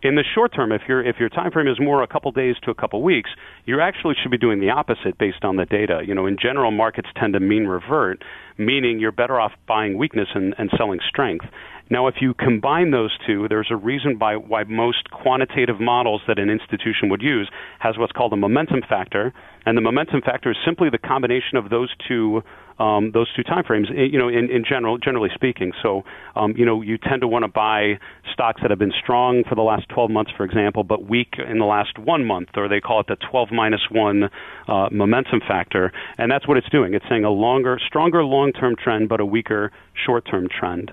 In 0.04 0.16
the 0.16 0.24
short 0.36 0.54
term, 0.54 0.72
if 0.72 0.82
your 0.88 1.04
if 1.04 1.16
your 1.20 1.30
time 1.30 1.52
frame 1.52 1.68
is 1.68 1.80
more 1.80 2.04
a 2.04 2.08
couple 2.08 2.32
days 2.32 2.56
to 2.64 2.72
a 2.72 2.76
couple 2.76 3.02
weeks, 3.02 3.30
you 3.66 3.80
actually 3.82 4.16
should 4.22 4.30
be 4.30 4.38
doing 4.38 4.60
the 4.60 4.70
opposite 4.70 5.18
based 5.18 5.44
on 5.44 5.56
the 5.56 5.66
data. 5.66 6.02
You 6.06 6.14
know, 6.14 6.28
in 6.28 6.38
general, 6.40 6.70
markets 6.70 7.08
tend 7.20 7.34
to 7.34 7.40
mean 7.40 7.66
revert, 7.66 8.24
meaning 8.58 9.00
you're 9.00 9.12
better 9.12 9.40
off 9.40 9.54
buying 9.68 9.98
weakness 9.98 10.28
and, 10.36 10.54
and 10.60 10.70
selling 10.78 11.00
strength. 11.08 11.46
Now, 11.90 12.08
if 12.08 12.16
you 12.20 12.34
combine 12.34 12.92
those 12.92 13.18
two, 13.26 13.48
there's 13.48 13.70
a 13.72 13.76
reason 13.76 14.18
by 14.18 14.36
why 14.36 14.64
most 14.66 15.10
quantitative 15.12 15.80
models 15.80 16.22
that 16.28 16.38
an 16.38 16.50
institution 16.50 17.10
would 17.10 17.22
use 17.22 17.50
has 17.80 17.98
what's 17.98 18.12
called 18.12 18.34
a 18.34 18.38
momentum 18.38 18.82
factor, 18.88 19.34
and 19.66 19.78
the 19.78 19.82
momentum 19.82 20.22
factor 20.22 20.52
is 20.52 20.58
simply 20.66 20.90
the 20.90 20.98
combination 20.98 21.58
of 21.58 21.70
those 21.70 21.90
two 22.08 22.42
um, 22.80 23.12
those 23.12 23.28
two 23.36 23.44
time 23.44 23.64
frames. 23.64 23.88
Eh, 23.90 24.04
you 24.04 24.20
know, 24.20 24.28
in, 24.28 24.50
in 24.50 24.64
general, 24.68 24.98
generally 24.98 25.30
speaking. 25.34 25.72
So, 25.82 26.04
um, 26.36 26.54
you 26.56 26.66
know, 26.66 26.82
you 26.82 26.98
tend 26.98 27.22
to 27.22 27.28
want 27.28 27.44
to 27.44 27.48
buy 27.48 28.00
stocks 28.32 28.62
that 28.62 28.70
have 28.70 28.80
been 28.80 28.94
strong 29.02 29.44
for 29.50 29.56
the 29.56 29.64
last 29.64 29.90
12 29.90 30.12
months, 30.12 30.32
for 30.38 30.44
example, 30.44 30.84
but 30.84 31.08
weak 31.10 31.34
in 31.38 31.58
the 31.60 31.66
last 31.66 31.98
one 31.98 32.26
month, 32.26 32.50
or 32.56 32.68
they 32.68 32.80
call 32.80 33.00
it 33.00 33.08
the 33.08 33.18
12 33.32 33.50
minus 33.52 33.82
one 33.90 34.30
uh, 34.68 34.90
momentum 34.92 35.42
factor, 35.48 35.92
and 36.18 36.32
that's 36.32 36.48
what 36.48 36.58
it's 36.58 36.70
doing. 36.70 36.94
It's 36.94 37.06
saying 37.10 37.24
a 37.24 37.32
longer, 37.32 37.80
stronger 37.86 38.24
long-term 38.24 38.76
trend, 38.82 39.10
but 39.10 39.20
a 39.20 39.26
weaker 39.26 39.72
short-term 40.06 40.48
trend. 40.48 40.92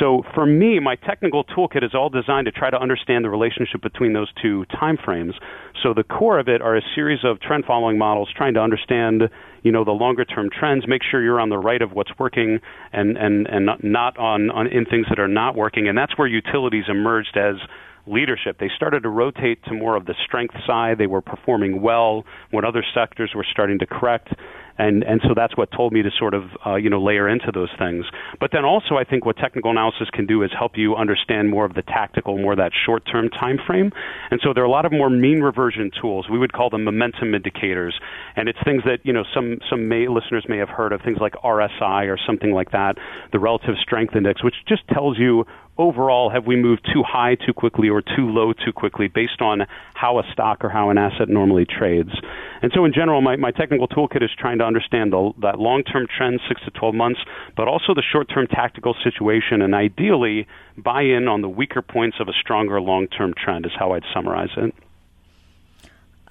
So 0.00 0.22
for 0.34 0.44
me, 0.44 0.80
my 0.80 0.96
technical 0.96 1.44
toolkit 1.44 1.84
is 1.84 1.94
all 1.94 2.08
designed 2.08 2.46
to 2.46 2.52
try 2.52 2.70
to 2.70 2.80
understand 2.80 3.24
the 3.24 3.30
relationship 3.30 3.80
between 3.80 4.12
those 4.12 4.30
two 4.42 4.64
time 4.66 4.98
frames. 5.02 5.34
So 5.82 5.94
the 5.94 6.02
core 6.02 6.38
of 6.38 6.48
it 6.48 6.62
are 6.62 6.76
a 6.76 6.82
series 6.94 7.20
of 7.24 7.40
trend 7.40 7.64
following 7.64 7.98
models 7.98 8.28
trying 8.36 8.54
to 8.54 8.60
understand, 8.60 9.22
you 9.62 9.70
know, 9.70 9.84
the 9.84 9.92
longer 9.92 10.24
term 10.24 10.48
trends, 10.50 10.86
make 10.88 11.02
sure 11.08 11.22
you're 11.22 11.40
on 11.40 11.48
the 11.48 11.58
right 11.58 11.80
of 11.80 11.92
what's 11.92 12.10
working 12.18 12.58
and, 12.92 13.16
and, 13.16 13.46
and 13.46 13.68
not 13.82 14.16
on, 14.18 14.50
on 14.50 14.66
in 14.66 14.84
things 14.84 15.06
that 15.10 15.20
are 15.20 15.28
not 15.28 15.54
working. 15.56 15.88
And 15.88 15.96
that's 15.96 16.16
where 16.18 16.26
utilities 16.26 16.84
emerged 16.88 17.36
as 17.36 17.56
leadership. 18.06 18.58
They 18.58 18.70
started 18.74 19.02
to 19.02 19.08
rotate 19.08 19.64
to 19.64 19.74
more 19.74 19.96
of 19.96 20.06
the 20.06 20.14
strength 20.26 20.54
side. 20.66 20.98
They 20.98 21.06
were 21.06 21.22
performing 21.22 21.80
well 21.82 22.24
when 22.50 22.64
other 22.64 22.84
sectors 22.94 23.32
were 23.34 23.46
starting 23.50 23.78
to 23.78 23.86
correct 23.86 24.28
and 24.78 25.04
and 25.04 25.20
so 25.22 25.34
that's 25.34 25.56
what 25.56 25.70
told 25.70 25.92
me 25.92 26.02
to 26.02 26.10
sort 26.18 26.34
of 26.34 26.44
uh, 26.66 26.74
you 26.74 26.90
know 26.90 27.02
layer 27.02 27.28
into 27.28 27.52
those 27.52 27.70
things. 27.78 28.04
But 28.40 28.50
then 28.52 28.64
also, 28.64 28.96
I 28.96 29.04
think 29.04 29.24
what 29.24 29.36
technical 29.36 29.70
analysis 29.70 30.08
can 30.12 30.26
do 30.26 30.42
is 30.42 30.50
help 30.56 30.72
you 30.76 30.96
understand 30.96 31.50
more 31.50 31.64
of 31.64 31.74
the 31.74 31.82
tactical, 31.82 32.38
more 32.38 32.56
that 32.56 32.72
short-term 32.84 33.30
time 33.30 33.58
frame. 33.66 33.92
And 34.30 34.40
so 34.42 34.52
there 34.52 34.64
are 34.64 34.66
a 34.66 34.70
lot 34.70 34.84
of 34.84 34.92
more 34.92 35.10
mean 35.10 35.40
reversion 35.40 35.90
tools. 36.00 36.26
We 36.30 36.38
would 36.38 36.52
call 36.52 36.70
them 36.70 36.84
momentum 36.84 37.34
indicators, 37.34 37.94
and 38.36 38.48
it's 38.48 38.58
things 38.64 38.82
that 38.84 38.98
you 39.04 39.12
know 39.12 39.24
some 39.32 39.58
some 39.70 39.88
may, 39.88 40.08
listeners 40.08 40.44
may 40.48 40.58
have 40.58 40.70
heard 40.70 40.92
of 40.92 41.00
things 41.02 41.18
like 41.20 41.34
RSI 41.44 42.08
or 42.08 42.18
something 42.26 42.52
like 42.52 42.72
that, 42.72 42.96
the 43.32 43.38
relative 43.38 43.76
strength 43.80 44.16
index, 44.16 44.42
which 44.42 44.54
just 44.66 44.86
tells 44.88 45.18
you 45.18 45.44
overall, 45.78 46.30
have 46.30 46.46
we 46.46 46.56
moved 46.56 46.88
too 46.92 47.02
high 47.02 47.34
too 47.34 47.52
quickly 47.52 47.88
or 47.88 48.00
too 48.00 48.28
low 48.28 48.52
too 48.52 48.72
quickly 48.72 49.08
based 49.08 49.40
on 49.40 49.66
how 49.94 50.18
a 50.18 50.22
stock 50.32 50.64
or 50.64 50.68
how 50.68 50.90
an 50.90 50.98
asset 50.98 51.28
normally 51.28 51.64
trades? 51.64 52.10
And 52.62 52.72
so, 52.74 52.84
in 52.84 52.92
general, 52.92 53.20
my, 53.20 53.36
my 53.36 53.50
technical 53.50 53.88
toolkit 53.88 54.22
is 54.22 54.30
trying 54.38 54.58
to 54.58 54.64
understand 54.64 55.12
the, 55.12 55.32
that 55.42 55.58
long 55.58 55.82
term 55.82 56.06
trend, 56.06 56.40
six 56.48 56.62
to 56.64 56.70
12 56.70 56.94
months, 56.94 57.20
but 57.56 57.68
also 57.68 57.94
the 57.94 58.02
short 58.02 58.28
term 58.28 58.46
tactical 58.46 58.94
situation, 59.02 59.62
and 59.62 59.74
ideally 59.74 60.46
buy 60.76 61.02
in 61.02 61.28
on 61.28 61.42
the 61.42 61.48
weaker 61.48 61.82
points 61.82 62.16
of 62.20 62.28
a 62.28 62.32
stronger 62.40 62.80
long 62.80 63.06
term 63.08 63.34
trend, 63.36 63.66
is 63.66 63.72
how 63.78 63.92
I'd 63.92 64.04
summarize 64.12 64.50
it. 64.56 64.74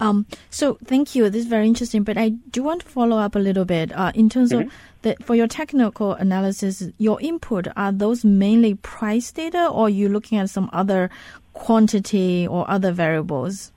Um, 0.04 0.26
so 0.50 0.78
thank 0.84 1.16
you. 1.16 1.30
This 1.30 1.44
is 1.44 1.48
very 1.48 1.66
interesting. 1.66 2.04
But 2.04 2.18
I 2.18 2.30
do 2.30 2.64
want 2.64 2.82
to 2.82 2.88
follow 2.88 3.18
up 3.18 3.36
a 3.36 3.40
little 3.40 3.66
bit 3.66 3.92
uh, 3.94 4.12
in 4.14 4.30
terms 4.30 4.52
mm-hmm. 4.52 4.68
of 4.68 4.74
the, 5.04 5.16
for 5.24 5.36
your 5.36 5.48
technical 5.48 6.14
analysis. 6.14 6.84
Your 6.98 7.22
input 7.22 7.68
are 7.78 7.92
those 7.92 8.26
mainly 8.26 8.76
price 8.76 9.32
data, 9.32 9.68
or 9.68 9.86
are 9.86 9.90
you 9.90 10.10
looking 10.10 10.38
at 10.38 10.50
some 10.50 10.70
other 10.74 11.10
quantity 11.54 12.46
or 12.48 12.70
other 12.70 12.92
variables? 12.92 13.72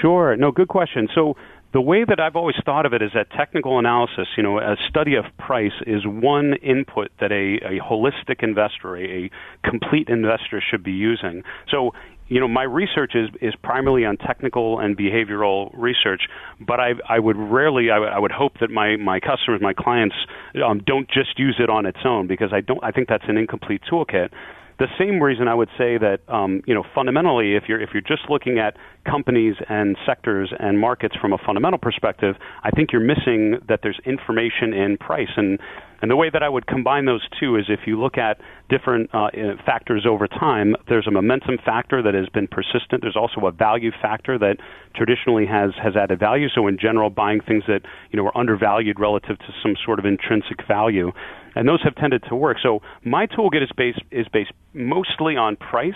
Sure. 0.00 0.36
No, 0.36 0.52
good 0.52 0.68
question. 0.68 1.08
So 1.14 1.36
the 1.72 1.80
way 1.80 2.04
that 2.04 2.20
I've 2.20 2.36
always 2.36 2.56
thought 2.64 2.86
of 2.86 2.92
it 2.92 3.02
is 3.02 3.10
that 3.14 3.30
technical 3.30 3.78
analysis, 3.78 4.28
you 4.36 4.42
know, 4.42 4.58
a 4.58 4.76
study 4.88 5.14
of 5.14 5.24
price 5.36 5.72
is 5.86 6.06
one 6.06 6.54
input 6.62 7.10
that 7.20 7.32
a, 7.32 7.58
a 7.66 7.80
holistic 7.80 8.42
investor, 8.42 8.96
a, 8.96 9.24
a 9.24 9.30
complete 9.68 10.08
investor 10.08 10.62
should 10.70 10.82
be 10.82 10.92
using. 10.92 11.42
So 11.70 11.92
you 12.28 12.40
know, 12.40 12.48
my 12.48 12.64
research 12.64 13.12
is, 13.14 13.28
is 13.40 13.54
primarily 13.62 14.04
on 14.04 14.16
technical 14.16 14.80
and 14.80 14.96
behavioral 14.96 15.70
research, 15.74 16.22
but 16.60 16.80
I, 16.80 16.92
I 17.08 17.18
would 17.18 17.36
rarely, 17.36 17.90
I, 17.90 17.94
w- 17.96 18.12
I 18.12 18.18
would 18.18 18.32
hope 18.32 18.54
that 18.60 18.70
my, 18.70 18.96
my 18.96 19.20
customers, 19.20 19.60
my 19.62 19.74
clients, 19.74 20.16
um, 20.64 20.82
don't 20.84 21.08
just 21.08 21.38
use 21.38 21.56
it 21.58 21.70
on 21.70 21.86
its 21.86 21.98
own 22.04 22.26
because 22.26 22.52
I 22.52 22.60
don't, 22.60 22.82
I 22.82 22.90
think 22.90 23.08
that's 23.08 23.24
an 23.28 23.36
incomplete 23.36 23.82
toolkit. 23.90 24.30
the 24.78 24.88
same 24.98 25.22
reason 25.22 25.48
I 25.48 25.54
would 25.54 25.70
say 25.78 25.96
that 25.98 26.20
um, 26.28 26.62
you 26.66 26.74
know 26.74 26.84
fundamentally, 26.94 27.54
if 27.54 27.64
you're 27.68 27.80
if 27.80 27.90
you're 27.94 28.02
just 28.02 28.28
looking 28.28 28.58
at 28.58 28.76
companies 29.10 29.54
and 29.68 29.96
sectors 30.04 30.52
and 30.58 30.78
markets 30.78 31.14
from 31.20 31.32
a 31.32 31.38
fundamental 31.38 31.78
perspective, 31.78 32.36
I 32.62 32.70
think 32.70 32.92
you're 32.92 33.00
missing 33.00 33.58
that 33.68 33.80
there's 33.82 33.98
information 34.04 34.74
in 34.74 34.98
price 34.98 35.30
and 35.36 35.58
and 36.02 36.10
the 36.10 36.16
way 36.16 36.28
that 36.30 36.42
I 36.42 36.48
would 36.48 36.66
combine 36.66 37.06
those 37.06 37.26
two 37.40 37.56
is 37.56 37.66
if 37.68 37.80
you 37.86 38.00
look 38.00 38.18
at 38.18 38.40
different 38.68 39.10
uh, 39.14 39.28
factors 39.64 40.06
over 40.08 40.26
time, 40.28 40.76
there's 40.88 41.06
a 41.06 41.10
momentum 41.10 41.58
factor 41.64 42.02
that 42.02 42.14
has 42.14 42.28
been 42.28 42.48
persistent. 42.48 43.02
There's 43.02 43.16
also 43.16 43.46
a 43.46 43.52
value 43.52 43.90
factor 44.02 44.38
that 44.38 44.58
traditionally 44.94 45.46
has, 45.46 45.70
has 45.82 45.96
added 45.96 46.18
value. 46.18 46.48
So 46.54 46.66
in 46.66 46.78
general, 46.78 47.10
buying 47.10 47.40
things 47.40 47.64
that 47.68 47.80
you 48.10 48.16
know 48.16 48.26
are 48.26 48.36
undervalued 48.36 49.00
relative 49.00 49.38
to 49.38 49.48
some 49.62 49.74
sort 49.84 49.98
of 49.98 50.04
intrinsic 50.04 50.66
value, 50.66 51.12
and 51.54 51.68
those 51.68 51.82
have 51.82 51.94
tended 51.94 52.24
to 52.28 52.36
work. 52.36 52.58
So 52.62 52.82
my 53.04 53.26
toolkit 53.26 53.62
is 53.62 53.70
based 53.76 54.00
is 54.10 54.26
based 54.28 54.52
mostly 54.74 55.36
on 55.36 55.56
price 55.56 55.94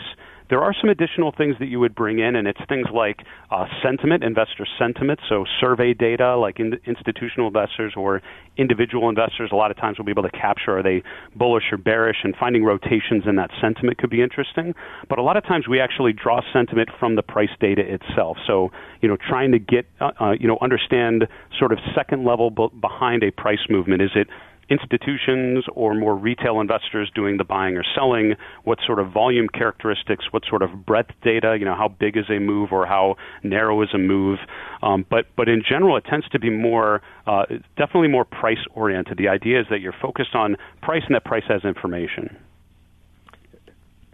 there 0.50 0.60
are 0.60 0.74
some 0.78 0.90
additional 0.90 1.32
things 1.36 1.54
that 1.60 1.66
you 1.66 1.78
would 1.78 1.94
bring 1.94 2.18
in, 2.18 2.34
and 2.34 2.48
it's 2.48 2.60
things 2.68 2.86
like 2.92 3.20
uh, 3.50 3.66
sentiment, 3.82 4.24
investor 4.24 4.66
sentiment, 4.78 5.20
so 5.28 5.44
survey 5.60 5.94
data, 5.94 6.36
like 6.36 6.58
in, 6.58 6.78
institutional 6.86 7.46
investors 7.46 7.94
or 7.96 8.20
individual 8.56 9.08
investors. 9.08 9.50
A 9.52 9.56
lot 9.56 9.70
of 9.70 9.76
times 9.76 9.96
we'll 9.98 10.06
be 10.06 10.10
able 10.10 10.24
to 10.24 10.30
capture 10.30 10.78
are 10.78 10.82
they 10.82 11.02
bullish 11.36 11.64
or 11.70 11.78
bearish, 11.78 12.18
and 12.24 12.34
finding 12.38 12.64
rotations 12.64 13.24
in 13.26 13.36
that 13.36 13.50
sentiment 13.60 13.98
could 13.98 14.10
be 14.10 14.20
interesting. 14.20 14.74
But 15.08 15.20
a 15.20 15.22
lot 15.22 15.36
of 15.36 15.44
times 15.44 15.68
we 15.68 15.80
actually 15.80 16.12
draw 16.12 16.40
sentiment 16.52 16.90
from 16.98 17.14
the 17.14 17.22
price 17.22 17.50
data 17.60 17.82
itself. 17.82 18.36
So 18.46 18.70
you 19.00 19.08
know, 19.08 19.16
trying 19.16 19.52
to 19.52 19.58
get 19.58 19.86
uh, 20.00 20.10
uh 20.20 20.32
you 20.32 20.48
know 20.48 20.58
understand 20.60 21.28
sort 21.58 21.72
of 21.72 21.78
second 21.94 22.24
level 22.24 22.50
b- 22.50 22.68
behind 22.80 23.22
a 23.22 23.30
price 23.30 23.66
movement. 23.70 24.02
Is 24.02 24.10
it 24.16 24.26
institutions 24.70 25.64
or 25.74 25.94
more 25.94 26.16
retail 26.16 26.60
investors 26.60 27.10
doing 27.14 27.36
the 27.36 27.44
buying 27.44 27.76
or 27.76 27.84
selling? 27.94 28.34
What 28.64 28.78
sort 28.86 28.98
of 28.98 29.12
volume 29.12 29.48
characteristics? 29.48 30.26
What 30.30 30.44
sort 30.48 30.62
of 30.62 30.86
breadth 30.86 31.10
data? 31.22 31.56
You 31.58 31.64
know, 31.64 31.74
how 31.74 31.88
big 31.88 32.16
is 32.16 32.24
a 32.30 32.38
move 32.38 32.72
or 32.72 32.86
how 32.86 33.16
narrow 33.42 33.82
is 33.82 33.88
a 33.92 33.98
move? 33.98 34.38
Um, 34.82 35.04
but 35.10 35.26
but 35.36 35.48
in 35.48 35.62
general, 35.68 35.96
it 35.96 36.04
tends 36.04 36.28
to 36.30 36.38
be 36.38 36.50
more 36.50 37.02
uh, 37.26 37.44
definitely 37.76 38.08
more 38.08 38.24
price 38.24 38.64
oriented. 38.74 39.18
The 39.18 39.28
idea 39.28 39.60
is 39.60 39.66
that 39.70 39.80
you're 39.80 39.94
focused 40.00 40.34
on 40.34 40.56
price 40.82 41.02
and 41.06 41.14
that 41.14 41.24
price 41.24 41.44
has 41.48 41.64
information. 41.64 42.36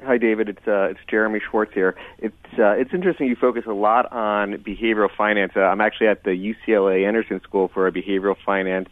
Hi, 0.07 0.19
David. 0.19 0.49
It's 0.49 0.69
uh, 0.69 0.91
it's 0.91 1.01
Jeremy 1.11 1.41
Schwartz 1.51 1.75
here. 1.75 1.97
It's 2.19 2.35
uh, 2.59 2.73
it's 2.73 2.95
interesting. 2.95 3.27
You 3.27 3.35
focus 3.35 3.65
a 3.67 3.73
lot 3.73 4.13
on 4.13 4.53
behavioral 4.59 5.09
finance. 5.17 5.53
Uh, 5.57 5.61
I'm 5.61 5.81
actually 5.81 6.07
at 6.07 6.23
the 6.23 6.31
UCLA 6.31 7.07
Anderson 7.07 7.41
School 7.43 7.69
for 7.75 7.91
behavioral 7.91 8.37
finance 8.47 8.89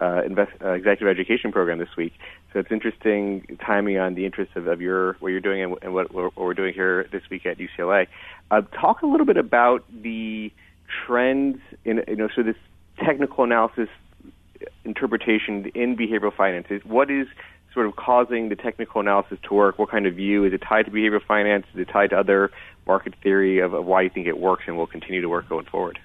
uh, 0.00 0.22
invest, 0.24 0.52
uh, 0.62 0.70
executive 0.70 1.08
education 1.08 1.52
program 1.52 1.78
this 1.78 1.96
week. 1.96 2.12
So 2.52 2.60
it's 2.60 2.70
interesting 2.70 3.58
timing 3.64 3.98
on 3.98 4.14
the 4.14 4.24
interests 4.24 4.54
of, 4.56 4.66
of 4.66 4.80
your 4.80 5.14
what 5.20 5.28
you're 5.28 5.40
doing 5.40 5.62
and, 5.62 5.76
and 5.82 5.94
what, 5.94 6.12
what, 6.12 6.36
we're 6.36 6.54
doing 6.54 6.74
here 6.74 7.08
this 7.10 7.22
week 7.30 7.46
at 7.46 7.58
UCLA. 7.58 8.06
Uh, 8.50 8.62
talk 8.80 9.02
a 9.02 9.06
little 9.06 9.26
bit 9.26 9.36
about 9.36 9.84
the 9.90 10.52
trends 11.06 11.58
in 11.84 12.02
you 12.08 12.16
know 12.16 12.28
so 12.34 12.42
this 12.42 12.56
technical 13.04 13.44
analysis 13.44 13.88
interpretation 14.84 15.70
in 15.74 15.96
behavioral 15.96 16.34
finance. 16.34 16.66
Is 16.70 16.84
what 16.84 17.10
is 17.10 17.26
sort 17.74 17.86
of 17.86 17.96
causing 17.96 18.48
the 18.48 18.56
technical 18.56 19.00
analysis 19.00 19.38
to 19.48 19.54
work? 19.54 19.78
What 19.78 19.90
kind 19.90 20.06
of 20.06 20.14
view 20.14 20.44
is 20.44 20.52
it 20.52 20.62
tied 20.66 20.86
to 20.86 20.90
behavioral 20.90 21.24
finance? 21.24 21.66
Is 21.74 21.80
it 21.80 21.88
tied 21.92 22.10
to 22.10 22.18
other 22.18 22.50
market 22.86 23.14
theory 23.22 23.58
of, 23.58 23.74
of 23.74 23.84
why 23.84 24.02
you 24.02 24.10
think 24.10 24.26
it 24.26 24.38
works 24.38 24.64
and 24.66 24.76
will 24.76 24.86
continue 24.86 25.20
to 25.20 25.28
work 25.28 25.48
going 25.48 25.66
forward? 25.66 25.98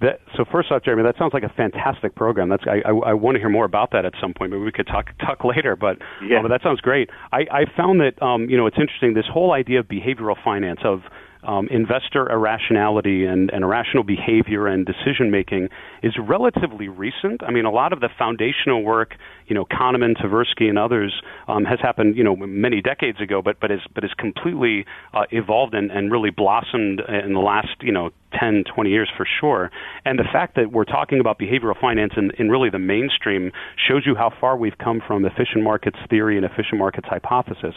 That, 0.00 0.20
so 0.36 0.44
first 0.50 0.70
off, 0.70 0.84
Jeremy, 0.84 1.02
that 1.02 1.16
sounds 1.18 1.34
like 1.34 1.42
a 1.42 1.48
fantastic 1.48 2.14
program. 2.14 2.48
That's 2.48 2.62
I, 2.66 2.88
I, 2.88 3.10
I 3.10 3.12
want 3.14 3.34
to 3.34 3.40
hear 3.40 3.48
more 3.48 3.64
about 3.64 3.90
that 3.92 4.04
at 4.04 4.12
some 4.20 4.32
point. 4.32 4.52
Maybe 4.52 4.62
we 4.62 4.70
could 4.70 4.86
talk 4.86 5.06
talk 5.18 5.42
later. 5.44 5.74
But, 5.74 5.98
yeah. 6.22 6.40
But 6.40 6.48
that 6.48 6.62
sounds 6.62 6.80
great. 6.80 7.10
I, 7.32 7.40
I 7.50 7.64
found 7.76 8.00
that 8.00 8.22
um, 8.22 8.48
you 8.48 8.56
know 8.56 8.66
it's 8.66 8.78
interesting. 8.78 9.14
This 9.14 9.26
whole 9.32 9.52
idea 9.52 9.80
of 9.80 9.86
behavioral 9.86 10.36
finance 10.42 10.80
of 10.84 11.00
um, 11.42 11.68
investor 11.70 12.30
irrationality 12.30 13.24
and, 13.24 13.50
and 13.50 13.64
irrational 13.64 14.04
behavior 14.04 14.66
and 14.66 14.86
decision 14.86 15.30
making 15.30 15.68
is 16.02 16.14
relatively 16.18 16.88
recent. 16.88 17.42
I 17.42 17.50
mean, 17.50 17.64
a 17.64 17.70
lot 17.70 17.92
of 17.92 18.00
the 18.00 18.08
foundational 18.18 18.82
work, 18.82 19.14
you 19.46 19.54
know, 19.54 19.64
Kahneman, 19.64 20.16
Tversky, 20.16 20.68
and 20.68 20.78
others 20.78 21.22
um, 21.46 21.64
has 21.64 21.78
happened, 21.80 22.16
you 22.16 22.24
know, 22.24 22.36
many 22.36 22.80
decades 22.80 23.20
ago, 23.20 23.42
but 23.42 23.60
but 23.60 23.70
is 23.70 23.80
but 23.94 24.04
is 24.04 24.10
completely 24.18 24.84
uh, 25.14 25.24
evolved 25.30 25.74
and, 25.74 25.90
and 25.90 26.10
really 26.10 26.30
blossomed 26.30 27.00
in 27.24 27.34
the 27.34 27.40
last, 27.40 27.76
you 27.80 27.92
know, 27.92 28.10
10, 28.38 28.64
20 28.74 28.90
years 28.90 29.08
for 29.16 29.26
sure. 29.40 29.70
And 30.04 30.18
the 30.18 30.28
fact 30.30 30.56
that 30.56 30.72
we're 30.72 30.84
talking 30.84 31.20
about 31.20 31.38
behavioral 31.38 31.78
finance 31.80 32.12
in, 32.16 32.30
in 32.38 32.50
really 32.50 32.70
the 32.70 32.78
mainstream 32.78 33.52
shows 33.88 34.02
you 34.04 34.14
how 34.14 34.32
far 34.40 34.56
we've 34.56 34.76
come 34.78 35.00
from 35.06 35.24
efficient 35.24 35.62
markets 35.64 35.96
theory 36.10 36.36
and 36.36 36.44
efficient 36.44 36.78
markets 36.78 37.08
hypothesis. 37.08 37.74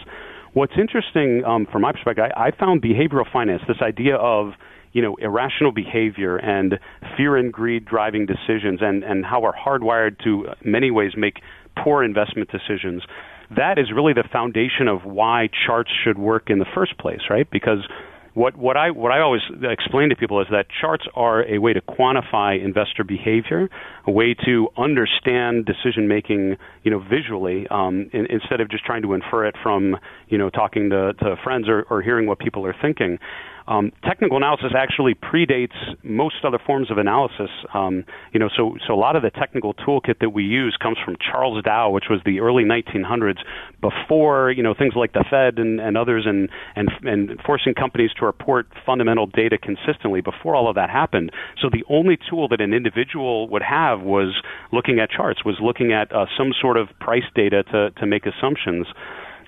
What's 0.53 0.73
interesting 0.77 1.43
um, 1.45 1.65
from 1.71 1.81
my 1.83 1.93
perspective, 1.93 2.25
I, 2.35 2.47
I 2.47 2.51
found 2.51 2.81
behavioral 2.81 3.31
finance, 3.31 3.61
this 3.67 3.81
idea 3.81 4.15
of 4.15 4.51
you 4.91 5.01
know 5.01 5.15
irrational 5.15 5.71
behavior 5.71 6.35
and 6.35 6.77
fear 7.15 7.37
and 7.37 7.53
greed 7.53 7.85
driving 7.85 8.25
decisions, 8.25 8.79
and 8.81 9.03
and 9.03 9.25
how 9.25 9.41
we're 9.41 9.53
hardwired 9.53 10.21
to 10.25 10.49
uh, 10.49 10.55
many 10.65 10.91
ways 10.91 11.13
make 11.15 11.39
poor 11.81 12.03
investment 12.03 12.49
decisions. 12.51 13.03
That 13.55 13.77
is 13.77 13.91
really 13.93 14.13
the 14.13 14.27
foundation 14.31 14.87
of 14.87 15.05
why 15.05 15.49
charts 15.65 15.91
should 16.03 16.17
work 16.17 16.49
in 16.49 16.59
the 16.59 16.65
first 16.73 16.97
place, 16.97 17.21
right? 17.29 17.49
Because 17.49 17.87
what 18.33 18.55
what 18.55 18.77
I 18.77 18.91
what 18.91 19.11
I 19.11 19.19
always 19.19 19.41
explain 19.61 20.09
to 20.09 20.15
people 20.15 20.39
is 20.41 20.47
that 20.51 20.67
charts 20.79 21.05
are 21.15 21.43
a 21.45 21.57
way 21.57 21.73
to 21.73 21.81
quantify 21.81 22.63
investor 22.63 23.03
behavior, 23.03 23.69
a 24.07 24.11
way 24.11 24.33
to 24.45 24.69
understand 24.77 25.65
decision 25.65 26.07
making, 26.07 26.57
you 26.83 26.91
know, 26.91 26.99
visually, 26.99 27.67
um, 27.69 28.09
in, 28.13 28.27
instead 28.27 28.61
of 28.61 28.69
just 28.69 28.85
trying 28.85 29.01
to 29.01 29.13
infer 29.13 29.45
it 29.45 29.55
from, 29.61 29.97
you 30.29 30.37
know, 30.37 30.49
talking 30.49 30.89
to, 30.89 31.13
to 31.13 31.35
friends 31.43 31.67
or, 31.67 31.85
or 31.89 32.01
hearing 32.01 32.25
what 32.25 32.39
people 32.39 32.65
are 32.65 32.75
thinking. 32.81 33.19
Um, 33.67 33.91
technical 34.03 34.37
analysis 34.37 34.71
actually 34.75 35.13
predates 35.13 35.75
most 36.03 36.35
other 36.43 36.59
forms 36.65 36.89
of 36.91 36.97
analysis. 36.97 37.49
Um, 37.73 38.05
you 38.33 38.39
know, 38.39 38.49
so 38.55 38.75
so 38.87 38.93
a 38.93 38.95
lot 38.95 39.15
of 39.15 39.21
the 39.21 39.29
technical 39.29 39.73
toolkit 39.73 40.19
that 40.19 40.29
we 40.31 40.43
use 40.43 40.77
comes 40.81 40.97
from 41.03 41.15
Charles 41.19 41.63
Dow, 41.63 41.89
which 41.91 42.05
was 42.09 42.19
the 42.25 42.39
early 42.39 42.63
1900s, 42.63 43.39
before 43.81 44.51
you 44.51 44.63
know 44.63 44.73
things 44.73 44.93
like 44.95 45.13
the 45.13 45.25
Fed 45.29 45.59
and, 45.59 45.79
and 45.79 45.97
others, 45.97 46.25
and 46.25 46.49
and 46.75 46.89
and 47.03 47.39
forcing 47.45 47.73
companies 47.73 48.11
to 48.19 48.25
report 48.25 48.67
fundamental 48.85 49.27
data 49.27 49.57
consistently. 49.57 50.21
Before 50.21 50.55
all 50.55 50.69
of 50.69 50.75
that 50.75 50.89
happened, 50.89 51.31
so 51.61 51.69
the 51.71 51.83
only 51.89 52.17
tool 52.29 52.47
that 52.49 52.61
an 52.61 52.73
individual 52.73 53.49
would 53.49 53.63
have 53.63 54.01
was 54.01 54.41
looking 54.71 54.99
at 54.99 55.09
charts, 55.09 55.45
was 55.45 55.57
looking 55.61 55.93
at 55.93 56.11
uh, 56.11 56.25
some 56.37 56.51
sort 56.59 56.77
of 56.77 56.87
price 56.99 57.23
data 57.35 57.63
to 57.63 57.91
to 57.91 58.05
make 58.05 58.25
assumptions. 58.25 58.87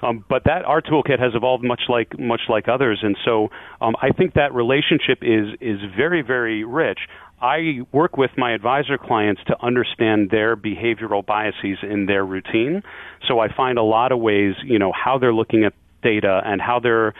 Um, 0.03 0.25
but 0.29 0.43
that 0.45 0.65
our 0.65 0.81
toolkit 0.81 1.19
has 1.19 1.33
evolved 1.33 1.63
much 1.63 1.83
like 1.87 2.19
much 2.19 2.41
like 2.49 2.67
others, 2.67 2.99
and 3.01 3.15
so 3.23 3.49
um, 3.81 3.95
I 4.01 4.09
think 4.11 4.33
that 4.33 4.53
relationship 4.53 5.19
is 5.21 5.55
is 5.61 5.79
very 5.95 6.21
very 6.21 6.63
rich. 6.63 6.99
I 7.41 7.79
work 7.91 8.17
with 8.17 8.31
my 8.37 8.53
advisor 8.53 8.97
clients 8.97 9.41
to 9.47 9.55
understand 9.61 10.29
their 10.29 10.55
behavioral 10.55 11.25
biases 11.25 11.77
in 11.83 12.05
their 12.05 12.25
routine. 12.25 12.83
So 13.27 13.39
I 13.39 13.53
find 13.53 13.77
a 13.77 13.83
lot 13.83 14.13
of 14.13 14.19
ways, 14.19 14.55
you 14.63 14.79
know, 14.79 14.93
how 14.93 15.17
they're 15.17 15.33
looking 15.33 15.65
at 15.65 15.73
data 16.01 16.41
and 16.45 16.61
how 16.61 16.79
they're 16.79 17.13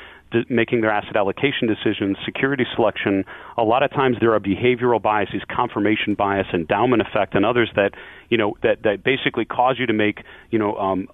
making 0.49 0.81
their 0.81 0.89
asset 0.89 1.15
allocation 1.15 1.67
decisions, 1.67 2.17
security 2.25 2.65
selection, 2.75 3.23
a 3.57 3.63
lot 3.63 3.83
of 3.83 3.91
times 3.91 4.17
there 4.19 4.33
are 4.33 4.39
behavioral 4.39 5.01
biases, 5.01 5.41
confirmation 5.53 6.15
bias, 6.15 6.47
endowment 6.53 7.01
effect, 7.01 7.35
and 7.35 7.45
others 7.45 7.69
that 7.75 7.91
you 8.33 8.37
know 8.37 8.57
that 8.63 8.81
that 8.81 9.03
basically 9.03 9.45
cause 9.45 9.75
you 9.77 9.85
to 9.85 9.93
make 9.93 10.23
you 10.49 10.57
know 10.57 10.75
um, 10.77 11.07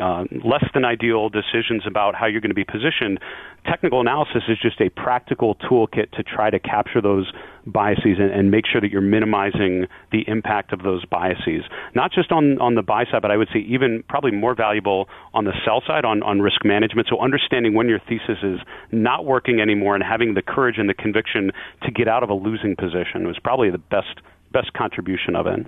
uh, 0.00 0.24
less 0.42 0.64
than 0.72 0.86
ideal 0.86 1.28
decisions 1.28 1.82
about 1.86 2.14
how 2.14 2.24
you're 2.24 2.40
going 2.40 2.48
to 2.48 2.54
be 2.54 2.64
positioned. 2.64 3.20
Technical 3.66 4.00
analysis 4.00 4.44
is 4.48 4.56
just 4.58 4.80
a 4.80 4.88
practical 4.88 5.54
toolkit 5.56 6.10
to 6.12 6.22
try 6.22 6.48
to 6.48 6.58
capture 6.58 7.02
those 7.02 7.30
biases 7.66 8.16
and, 8.18 8.30
and 8.30 8.50
make 8.50 8.64
sure 8.66 8.80
that 8.80 8.90
you're 8.90 9.02
minimizing 9.02 9.86
the 10.12 10.24
impact 10.26 10.72
of 10.72 10.82
those 10.82 11.04
biases. 11.04 11.62
Not 11.94 12.10
just 12.10 12.32
on 12.32 12.58
on 12.58 12.74
the 12.74 12.82
buy 12.82 13.04
side, 13.04 13.20
but 13.20 13.30
I 13.30 13.36
would 13.36 13.48
say 13.52 13.58
even 13.58 14.02
probably 14.08 14.30
more 14.30 14.54
valuable 14.54 15.10
on 15.34 15.44
the 15.44 15.52
sell 15.66 15.82
side 15.86 16.06
on 16.06 16.22
on 16.22 16.40
risk 16.40 16.64
management. 16.64 17.06
So 17.10 17.20
understanding 17.20 17.74
when 17.74 17.86
your 17.86 18.00
thesis 18.08 18.38
is 18.42 18.60
not 18.92 19.26
working 19.26 19.60
anymore 19.60 19.94
and 19.94 20.02
having 20.02 20.32
the 20.32 20.42
courage 20.42 20.76
and 20.78 20.88
the 20.88 20.94
conviction 20.94 21.52
to 21.82 21.90
get 21.90 22.08
out 22.08 22.22
of 22.22 22.30
a 22.30 22.34
losing 22.34 22.76
position 22.76 23.26
was 23.26 23.38
probably 23.38 23.68
the 23.68 23.84
best 23.92 24.22
best 24.52 24.72
contribution 24.72 25.36
of 25.36 25.46
it. 25.46 25.66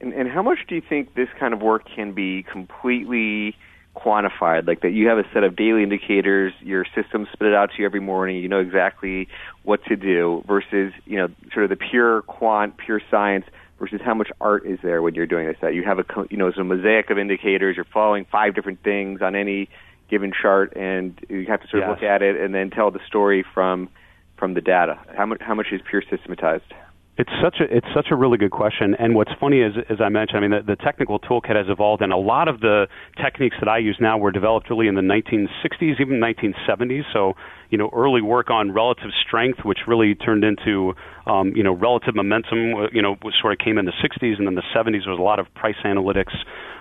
And, 0.00 0.12
and 0.12 0.28
how 0.28 0.42
much 0.42 0.58
do 0.68 0.74
you 0.74 0.82
think 0.86 1.14
this 1.14 1.28
kind 1.38 1.52
of 1.52 1.60
work 1.60 1.82
can 1.94 2.12
be 2.12 2.44
completely 2.44 3.56
quantified? 3.96 4.66
Like 4.66 4.82
that 4.82 4.90
you 4.90 5.08
have 5.08 5.18
a 5.18 5.24
set 5.32 5.44
of 5.44 5.56
daily 5.56 5.82
indicators, 5.82 6.52
your 6.60 6.84
system 6.94 7.26
spit 7.32 7.48
it 7.48 7.54
out 7.54 7.70
to 7.72 7.80
you 7.80 7.86
every 7.86 8.00
morning, 8.00 8.36
you 8.36 8.48
know 8.48 8.60
exactly 8.60 9.28
what 9.64 9.84
to 9.84 9.96
do, 9.96 10.44
versus 10.46 10.92
you 11.04 11.16
know 11.16 11.28
sort 11.52 11.64
of 11.64 11.70
the 11.70 11.76
pure 11.90 12.22
quant, 12.22 12.76
pure 12.76 13.00
science 13.10 13.44
versus 13.78 14.00
how 14.04 14.14
much 14.14 14.28
art 14.40 14.66
is 14.66 14.78
there 14.82 15.02
when 15.02 15.14
you're 15.14 15.26
doing 15.26 15.46
this? 15.46 15.56
That 15.60 15.74
you 15.74 15.82
have 15.84 15.98
a 15.98 16.04
you 16.30 16.36
know 16.36 16.52
some 16.52 16.68
mosaic 16.68 17.10
of 17.10 17.18
indicators, 17.18 17.76
you're 17.76 17.84
following 17.84 18.24
five 18.30 18.54
different 18.54 18.82
things 18.82 19.20
on 19.22 19.34
any 19.34 19.68
given 20.08 20.32
chart, 20.32 20.74
and 20.76 21.18
you 21.28 21.46
have 21.46 21.60
to 21.62 21.68
sort 21.68 21.82
of 21.82 21.88
yes. 21.88 21.96
look 21.96 22.02
at 22.02 22.22
it 22.22 22.40
and 22.40 22.54
then 22.54 22.70
tell 22.70 22.90
the 22.90 23.00
story 23.06 23.44
from 23.54 23.88
from 24.36 24.54
the 24.54 24.60
data. 24.60 24.98
How 25.16 25.26
much 25.26 25.40
how 25.40 25.54
much 25.54 25.66
is 25.72 25.80
pure 25.88 26.02
systematized? 26.08 26.72
It's 27.18 27.30
such 27.42 27.56
a 27.60 27.64
it's 27.64 27.86
such 27.92 28.06
a 28.12 28.14
really 28.14 28.38
good 28.38 28.52
question, 28.52 28.94
and 28.96 29.16
what's 29.16 29.32
funny 29.40 29.60
is, 29.60 29.72
as 29.90 29.98
I 30.00 30.08
mentioned, 30.08 30.38
I 30.38 30.40
mean, 30.40 30.50
the, 30.52 30.76
the 30.76 30.76
technical 30.76 31.18
toolkit 31.18 31.56
has 31.56 31.66
evolved, 31.68 32.00
and 32.00 32.12
a 32.12 32.16
lot 32.16 32.46
of 32.46 32.60
the 32.60 32.86
techniques 33.20 33.56
that 33.58 33.68
I 33.68 33.78
use 33.78 33.98
now 34.00 34.18
were 34.18 34.30
developed 34.30 34.70
really 34.70 34.86
in 34.86 34.94
the 34.94 35.00
1960s, 35.00 36.00
even 36.00 36.20
1970s. 36.20 37.02
So, 37.12 37.32
you 37.70 37.78
know, 37.78 37.90
early 37.92 38.22
work 38.22 38.50
on 38.50 38.70
relative 38.70 39.10
strength, 39.26 39.64
which 39.64 39.78
really 39.88 40.14
turned 40.14 40.44
into, 40.44 40.94
um, 41.26 41.52
you 41.56 41.64
know, 41.64 41.72
relative 41.72 42.14
momentum. 42.14 42.86
You 42.92 43.02
know, 43.02 43.16
was 43.24 43.34
sort 43.40 43.52
of 43.52 43.58
came 43.58 43.78
in 43.78 43.84
the 43.84 43.98
60s, 43.98 44.38
and 44.38 44.46
then 44.46 44.54
the 44.54 44.62
70s 44.72 45.08
was 45.08 45.18
a 45.18 45.22
lot 45.22 45.40
of 45.40 45.52
price 45.54 45.74
analytics, 45.84 46.36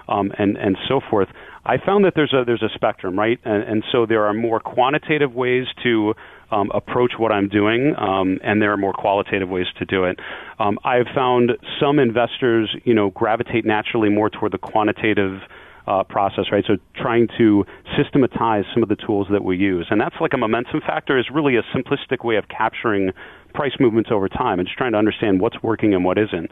um, 0.07 0.31
and 0.38 0.55
and 0.55 0.77
so 0.88 1.01
forth. 1.09 1.29
I 1.65 1.77
found 1.83 2.05
that 2.05 2.13
there's 2.15 2.33
a 2.33 2.43
there's 2.45 2.61
a 2.61 2.69
spectrum, 2.75 3.17
right? 3.17 3.39
And, 3.43 3.63
and 3.63 3.83
so 3.91 4.05
there 4.05 4.27
are 4.27 4.35
more 4.35 4.59
quantitative 4.59 5.33
ways 5.33 5.65
to 5.81 6.13
um, 6.51 6.71
approach 6.73 7.13
what 7.17 7.31
I'm 7.31 7.49
doing, 7.49 7.93
um, 7.97 8.39
and 8.43 8.61
there 8.61 8.71
are 8.71 8.77
more 8.77 8.93
qualitative 8.93 9.49
ways 9.49 9.67
to 9.79 9.85
do 9.85 10.05
it. 10.05 10.19
Um, 10.59 10.79
I've 10.83 11.07
found 11.13 11.51
some 11.79 11.99
investors, 11.99 12.75
you 12.83 12.93
know, 12.93 13.09
gravitate 13.11 13.65
naturally 13.65 14.09
more 14.09 14.29
toward 14.29 14.51
the 14.53 14.57
quantitative. 14.57 15.41
Uh, 15.87 16.03
process, 16.03 16.51
right? 16.51 16.65
So 16.67 16.75
trying 17.01 17.29
to 17.37 17.63
systematize 17.95 18.65
some 18.73 18.83
of 18.83 18.89
the 18.89 18.97
tools 18.97 19.27
that 19.31 19.45
we 19.45 19.55
use, 19.55 19.87
and 19.89 20.01
that's 20.01 20.17
like 20.19 20.33
a 20.33 20.37
momentum 20.37 20.81
factor. 20.81 21.17
Is 21.17 21.27
really 21.33 21.55
a 21.55 21.63
simplistic 21.73 22.25
way 22.25 22.35
of 22.35 22.49
capturing 22.49 23.13
price 23.53 23.71
movements 23.79 24.09
over 24.11 24.27
time, 24.27 24.59
and 24.59 24.67
just 24.67 24.77
trying 24.77 24.91
to 24.91 24.97
understand 24.97 25.39
what's 25.39 25.63
working 25.63 25.93
and 25.93 26.03
what 26.03 26.17
isn't. 26.17 26.51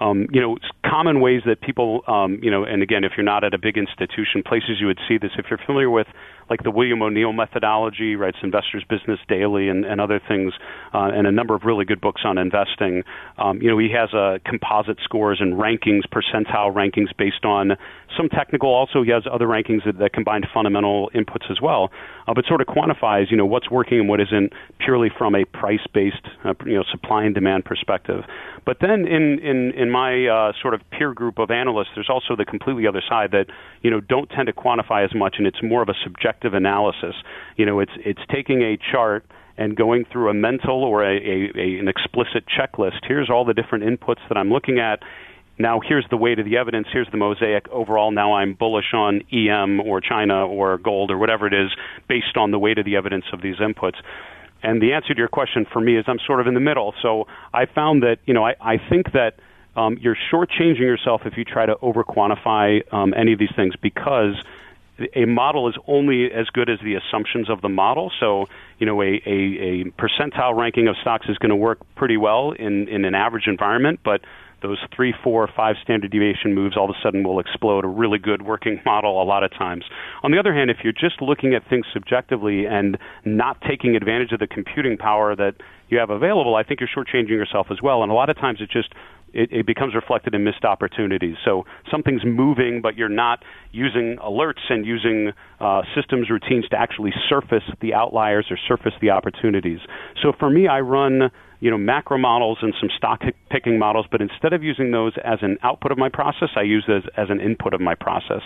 Um, 0.00 0.26
you 0.30 0.40
know, 0.40 0.58
common 0.84 1.20
ways 1.20 1.40
that 1.46 1.62
people, 1.62 2.02
um, 2.06 2.38
you 2.42 2.50
know, 2.50 2.64
and 2.64 2.82
again, 2.82 3.04
if 3.04 3.12
you're 3.16 3.24
not 3.24 3.42
at 3.42 3.54
a 3.54 3.58
big 3.58 3.78
institution, 3.78 4.42
places 4.44 4.76
you 4.80 4.86
would 4.86 5.00
see 5.08 5.16
this. 5.16 5.30
If 5.38 5.46
you're 5.48 5.60
familiar 5.64 5.88
with 5.88 6.08
like 6.50 6.62
the 6.62 6.70
William 6.70 7.02
O'Neill 7.02 7.32
methodology, 7.32 8.16
writes 8.16 8.38
Investors 8.42 8.84
Business 8.88 9.18
Daily 9.28 9.68
and, 9.68 9.84
and 9.84 10.00
other 10.00 10.20
things, 10.26 10.52
uh, 10.92 11.10
and 11.12 11.26
a 11.26 11.32
number 11.32 11.54
of 11.54 11.62
really 11.64 11.84
good 11.84 12.00
books 12.00 12.22
on 12.24 12.38
investing. 12.38 13.02
Um, 13.38 13.60
you 13.60 13.70
know, 13.70 13.78
he 13.78 13.90
has 13.92 14.12
uh, 14.14 14.38
composite 14.44 14.98
scores 15.02 15.38
and 15.40 15.54
rankings, 15.54 16.02
percentile 16.12 16.72
rankings 16.72 17.16
based 17.16 17.44
on 17.44 17.72
some 18.16 18.28
technical. 18.28 18.72
Also, 18.72 19.02
he 19.02 19.10
has 19.10 19.24
other 19.30 19.46
rankings 19.46 19.84
that, 19.84 19.98
that 19.98 20.12
combine 20.12 20.42
fundamental 20.52 21.10
inputs 21.14 21.50
as 21.50 21.60
well, 21.60 21.90
uh, 22.26 22.34
but 22.34 22.44
sort 22.46 22.60
of 22.60 22.66
quantifies, 22.66 23.30
you 23.30 23.36
know, 23.36 23.46
what's 23.46 23.70
working 23.70 24.00
and 24.00 24.08
what 24.08 24.20
isn't 24.20 24.52
purely 24.78 25.10
from 25.16 25.34
a 25.34 25.44
price-based, 25.46 26.26
uh, 26.44 26.54
you 26.64 26.74
know, 26.74 26.84
supply 26.90 27.24
and 27.24 27.34
demand 27.34 27.64
perspective. 27.64 28.22
But 28.64 28.78
then 28.80 29.06
in 29.06 29.38
in 29.40 29.72
in 29.72 29.90
my 29.90 30.26
uh, 30.26 30.52
sort 30.60 30.74
of 30.74 30.80
peer 30.90 31.12
group 31.12 31.38
of 31.38 31.50
analysts, 31.50 31.90
there's 31.94 32.10
also 32.10 32.36
the 32.36 32.44
completely 32.44 32.86
other 32.86 33.02
side 33.06 33.30
that 33.32 33.46
you 33.82 33.90
know 33.90 34.00
don't 34.00 34.28
tend 34.30 34.46
to 34.46 34.52
quantify 34.52 35.04
as 35.04 35.14
much, 35.14 35.36
and 35.38 35.46
it's 35.46 35.62
more 35.62 35.82
of 35.82 35.88
a 35.88 35.94
subjective 36.02 36.54
analysis. 36.54 37.14
You 37.56 37.66
know, 37.66 37.80
it's 37.80 37.92
it's 37.96 38.22
taking 38.32 38.62
a 38.62 38.78
chart 38.90 39.24
and 39.56 39.76
going 39.76 40.04
through 40.10 40.30
a 40.30 40.34
mental 40.34 40.82
or 40.82 41.04
a, 41.04 41.16
a, 41.16 41.52
a 41.56 41.78
an 41.78 41.88
explicit 41.88 42.44
checklist. 42.48 43.00
Here's 43.06 43.30
all 43.30 43.44
the 43.44 43.54
different 43.54 43.84
inputs 43.84 44.20
that 44.28 44.36
I'm 44.36 44.50
looking 44.50 44.78
at. 44.78 45.00
Now 45.58 45.80
here's 45.80 46.06
the 46.10 46.16
weight 46.16 46.38
of 46.38 46.44
the 46.44 46.56
evidence. 46.56 46.88
Here's 46.92 47.08
the 47.10 47.16
mosaic. 47.16 47.68
Overall, 47.68 48.10
now 48.10 48.34
I'm 48.34 48.54
bullish 48.54 48.92
on 48.92 49.22
EM 49.32 49.80
or 49.80 50.00
China 50.00 50.46
or 50.46 50.78
gold 50.78 51.10
or 51.10 51.18
whatever 51.18 51.46
it 51.46 51.54
is, 51.54 51.70
based 52.08 52.36
on 52.36 52.50
the 52.50 52.58
weight 52.58 52.78
of 52.78 52.84
the 52.84 52.96
evidence 52.96 53.24
of 53.32 53.40
these 53.40 53.56
inputs. 53.56 53.96
And 54.62 54.80
the 54.80 54.94
answer 54.94 55.14
to 55.14 55.18
your 55.18 55.28
question 55.28 55.66
for 55.70 55.80
me 55.80 55.96
is 55.96 56.04
I'm 56.08 56.18
sort 56.26 56.40
of 56.40 56.46
in 56.46 56.54
the 56.54 56.60
middle. 56.60 56.94
So 57.02 57.26
I 57.52 57.66
found 57.66 58.02
that, 58.02 58.16
you 58.24 58.34
know, 58.34 58.44
I, 58.44 58.54
I 58.60 58.78
think 58.88 59.12
that 59.12 59.34
um, 59.76 59.98
you're 60.00 60.16
shortchanging 60.32 60.80
yourself 60.80 61.22
if 61.24 61.36
you 61.36 61.44
try 61.44 61.66
to 61.66 61.76
over 61.82 62.02
quantify 62.02 62.80
um, 62.92 63.12
any 63.14 63.32
of 63.32 63.38
these 63.38 63.52
things 63.54 63.74
because 63.80 64.34
a 65.14 65.24
model 65.24 65.68
is 65.68 65.74
only 65.86 66.30
as 66.32 66.46
good 66.50 66.70
as 66.70 66.78
the 66.82 66.94
assumptions 66.94 67.50
of 67.50 67.60
the 67.60 67.68
model. 67.68 68.12
So, 68.20 68.46
you 68.78 68.86
know, 68.86 69.02
a, 69.02 69.20
a, 69.26 69.28
a 69.28 69.84
percentile 69.98 70.56
ranking 70.56 70.88
of 70.88 70.96
stocks 71.00 71.26
is 71.28 71.36
going 71.38 71.50
to 71.50 71.56
work 71.56 71.80
pretty 71.96 72.16
well 72.16 72.52
in, 72.52 72.88
in 72.88 73.04
an 73.04 73.14
average 73.14 73.46
environment, 73.46 74.00
but 74.04 74.20
those 74.64 74.78
three, 74.96 75.12
four, 75.22 75.46
five 75.54 75.76
standard 75.82 76.10
deviation 76.10 76.54
moves 76.54 76.74
all 76.76 76.88
of 76.88 76.90
a 76.90 76.98
sudden 77.02 77.22
will 77.22 77.38
explode 77.38 77.84
a 77.84 77.88
really 77.88 78.18
good 78.18 78.42
working 78.42 78.80
model 78.86 79.22
a 79.22 79.24
lot 79.24 79.44
of 79.44 79.50
times. 79.52 79.84
On 80.22 80.32
the 80.32 80.38
other 80.38 80.54
hand, 80.54 80.70
if 80.70 80.78
you're 80.82 80.92
just 80.92 81.20
looking 81.20 81.54
at 81.54 81.68
things 81.68 81.84
subjectively 81.92 82.64
and 82.64 82.96
not 83.26 83.60
taking 83.68 83.94
advantage 83.94 84.32
of 84.32 84.40
the 84.40 84.46
computing 84.46 84.96
power 84.96 85.36
that 85.36 85.54
you 85.90 85.98
have 85.98 86.08
available, 86.08 86.56
I 86.56 86.62
think 86.62 86.80
you're 86.80 86.88
shortchanging 86.88 87.28
yourself 87.28 87.66
as 87.70 87.82
well. 87.82 88.02
And 88.02 88.10
a 88.10 88.14
lot 88.14 88.30
of 88.30 88.36
times 88.36 88.60
it 88.60 88.70
just 88.70 88.88
it, 89.34 89.50
it 89.52 89.66
becomes 89.66 89.94
reflected 89.94 90.34
in 90.34 90.44
missed 90.44 90.64
opportunities. 90.64 91.36
So 91.44 91.64
something's 91.90 92.24
moving, 92.24 92.80
but 92.80 92.96
you're 92.96 93.08
not 93.08 93.42
using 93.72 94.16
alerts 94.24 94.70
and 94.70 94.86
using 94.86 95.32
uh, 95.60 95.82
systems 95.94 96.30
routines 96.30 96.68
to 96.68 96.78
actually 96.78 97.12
surface 97.28 97.64
the 97.82 97.92
outliers 97.92 98.46
or 98.50 98.56
surface 98.68 98.94
the 99.02 99.10
opportunities. 99.10 99.80
So 100.22 100.32
for 100.38 100.48
me, 100.48 100.68
I 100.68 100.80
run 100.80 101.30
you 101.64 101.70
know 101.70 101.78
macro 101.78 102.18
models 102.18 102.58
and 102.60 102.74
some 102.78 102.90
stock 102.94 103.22
picking 103.50 103.78
models, 103.78 104.04
but 104.12 104.20
instead 104.20 104.52
of 104.52 104.62
using 104.62 104.90
those 104.90 105.14
as 105.24 105.38
an 105.40 105.56
output 105.62 105.92
of 105.92 105.96
my 105.96 106.10
process, 106.10 106.50
I 106.56 106.60
use 106.60 106.84
those 106.86 107.04
as 107.16 107.28
an 107.30 107.40
input 107.40 107.72
of 107.72 107.80
my 107.80 107.94
process. 107.94 108.42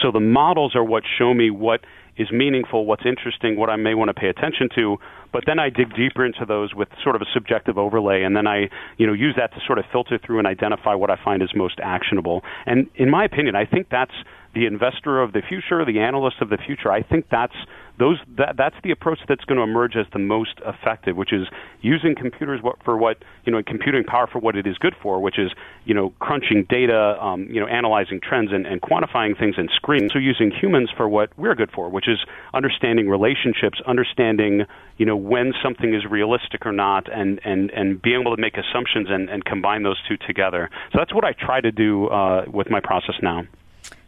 So 0.00 0.10
the 0.10 0.20
models 0.20 0.74
are 0.74 0.82
what 0.82 1.02
show 1.18 1.34
me 1.34 1.50
what 1.50 1.80
is 2.16 2.32
meaningful, 2.32 2.86
what's 2.86 3.04
interesting, 3.04 3.58
what 3.58 3.68
I 3.68 3.76
may 3.76 3.92
want 3.92 4.08
to 4.08 4.14
pay 4.14 4.28
attention 4.28 4.70
to. 4.76 4.96
But 5.30 5.44
then 5.46 5.58
I 5.58 5.68
dig 5.68 5.94
deeper 5.94 6.24
into 6.24 6.46
those 6.46 6.74
with 6.74 6.88
sort 7.02 7.16
of 7.16 7.20
a 7.20 7.26
subjective 7.34 7.76
overlay, 7.76 8.22
and 8.22 8.34
then 8.34 8.46
I, 8.46 8.70
you 8.96 9.06
know, 9.06 9.12
use 9.12 9.34
that 9.36 9.52
to 9.52 9.60
sort 9.66 9.78
of 9.78 9.84
filter 9.92 10.18
through 10.24 10.38
and 10.38 10.46
identify 10.46 10.94
what 10.94 11.10
I 11.10 11.18
find 11.22 11.42
is 11.42 11.50
most 11.54 11.80
actionable. 11.82 12.40
And 12.64 12.88
in 12.94 13.10
my 13.10 13.26
opinion, 13.26 13.56
I 13.56 13.66
think 13.66 13.88
that's 13.90 14.14
the 14.54 14.64
investor 14.64 15.20
of 15.20 15.32
the 15.32 15.42
future, 15.46 15.84
the 15.84 16.00
analyst 16.00 16.36
of 16.40 16.48
the 16.48 16.58
future. 16.64 16.90
I 16.90 17.02
think 17.02 17.26
that's 17.30 17.56
those 17.98 18.18
that 18.36 18.56
that's 18.56 18.74
the 18.82 18.90
approach 18.90 19.18
that's 19.28 19.44
going 19.44 19.56
to 19.56 19.62
emerge 19.62 19.94
as 19.96 20.06
the 20.12 20.18
most 20.18 20.60
effective, 20.66 21.16
which 21.16 21.32
is 21.32 21.46
using 21.80 22.14
computers 22.14 22.60
for 22.84 22.96
what 22.96 23.18
you 23.44 23.52
know 23.52 23.62
computing 23.64 24.04
power 24.04 24.26
for 24.26 24.40
what 24.40 24.56
it 24.56 24.66
is 24.66 24.76
good 24.78 24.94
for, 25.00 25.20
which 25.20 25.38
is 25.38 25.52
you 25.84 25.94
know 25.94 26.12
crunching 26.18 26.66
data, 26.68 27.16
um, 27.22 27.46
you 27.50 27.60
know 27.60 27.66
analyzing 27.66 28.20
trends 28.20 28.50
and, 28.52 28.66
and 28.66 28.80
quantifying 28.82 29.38
things 29.38 29.54
and 29.56 29.70
screening. 29.74 30.10
So 30.12 30.18
using 30.18 30.50
humans 30.50 30.90
for 30.96 31.08
what 31.08 31.30
we're 31.38 31.54
good 31.54 31.70
for, 31.70 31.88
which 31.88 32.08
is 32.08 32.18
understanding 32.52 33.08
relationships, 33.08 33.80
understanding 33.86 34.64
you 34.98 35.06
know 35.06 35.16
when 35.16 35.52
something 35.62 35.94
is 35.94 36.04
realistic 36.10 36.66
or 36.66 36.72
not, 36.72 37.10
and 37.12 37.40
and 37.44 37.70
and 37.70 38.02
being 38.02 38.20
able 38.20 38.34
to 38.34 38.40
make 38.40 38.56
assumptions 38.56 39.08
and, 39.08 39.30
and 39.30 39.44
combine 39.44 39.84
those 39.84 40.00
two 40.08 40.16
together. 40.26 40.68
So 40.92 40.98
that's 40.98 41.14
what 41.14 41.24
I 41.24 41.32
try 41.32 41.60
to 41.60 41.70
do 41.70 42.08
uh, 42.08 42.44
with 42.52 42.70
my 42.70 42.80
process 42.80 43.14
now. 43.22 43.42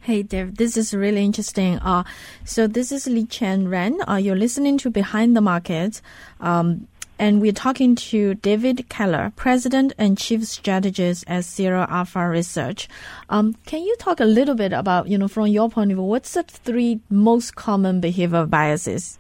Hey, 0.07 0.23
Dave, 0.23 0.55
this 0.55 0.77
is 0.77 0.95
really 0.95 1.25
interesting. 1.25 1.81
Uh, 1.81 2.05
so 2.45 2.69
this 2.69 2.93
is 2.93 3.09
Liqian 3.09 3.69
Ren. 3.69 3.99
Uh, 4.09 4.15
you're 4.15 4.37
listening 4.37 4.79
to 4.79 4.89
Behind 4.89 5.37
the 5.37 5.41
Market. 5.41 6.01
Um, 6.39 6.87
and 7.19 7.41
we're 7.41 7.51
talking 7.51 7.97
to 7.97 8.35
David 8.35 8.89
Keller, 8.89 9.33
President 9.35 9.95
and 9.99 10.17
Chief 10.17 10.45
Strategist 10.45 11.25
at 11.27 11.45
Sierra 11.45 11.89
Alpha 11.91 12.29
Research. 12.29 12.87
Um, 13.31 13.57
can 13.67 13.83
you 13.83 13.97
talk 13.99 14.21
a 14.21 14.25
little 14.25 14.55
bit 14.55 14.73
about, 14.73 15.09
you 15.09 15.19
know, 15.19 15.27
from 15.27 15.49
your 15.49 15.69
point 15.69 15.91
of 15.91 15.97
view, 15.97 16.05
what's 16.05 16.35
the 16.35 16.45
three 16.45 17.01
most 17.11 17.57
common 17.57 18.01
behavioral 18.01 18.49
biases? 18.49 19.19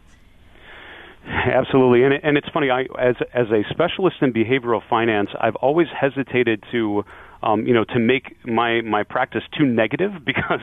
Absolutely, 1.26 2.04
and 2.04 2.14
and 2.22 2.38
it's 2.38 2.48
funny. 2.54 2.70
I 2.70 2.82
as 3.00 3.16
as 3.34 3.48
a 3.50 3.64
specialist 3.70 4.18
in 4.22 4.32
behavioral 4.32 4.80
finance, 4.88 5.30
I've 5.40 5.56
always 5.56 5.88
hesitated 6.00 6.62
to 6.70 7.04
um, 7.42 7.66
you 7.66 7.74
know, 7.74 7.84
to 7.84 7.98
make 7.98 8.36
my 8.44 8.80
my 8.82 9.02
practice 9.02 9.42
too 9.56 9.64
negative 9.64 10.12
because 10.24 10.60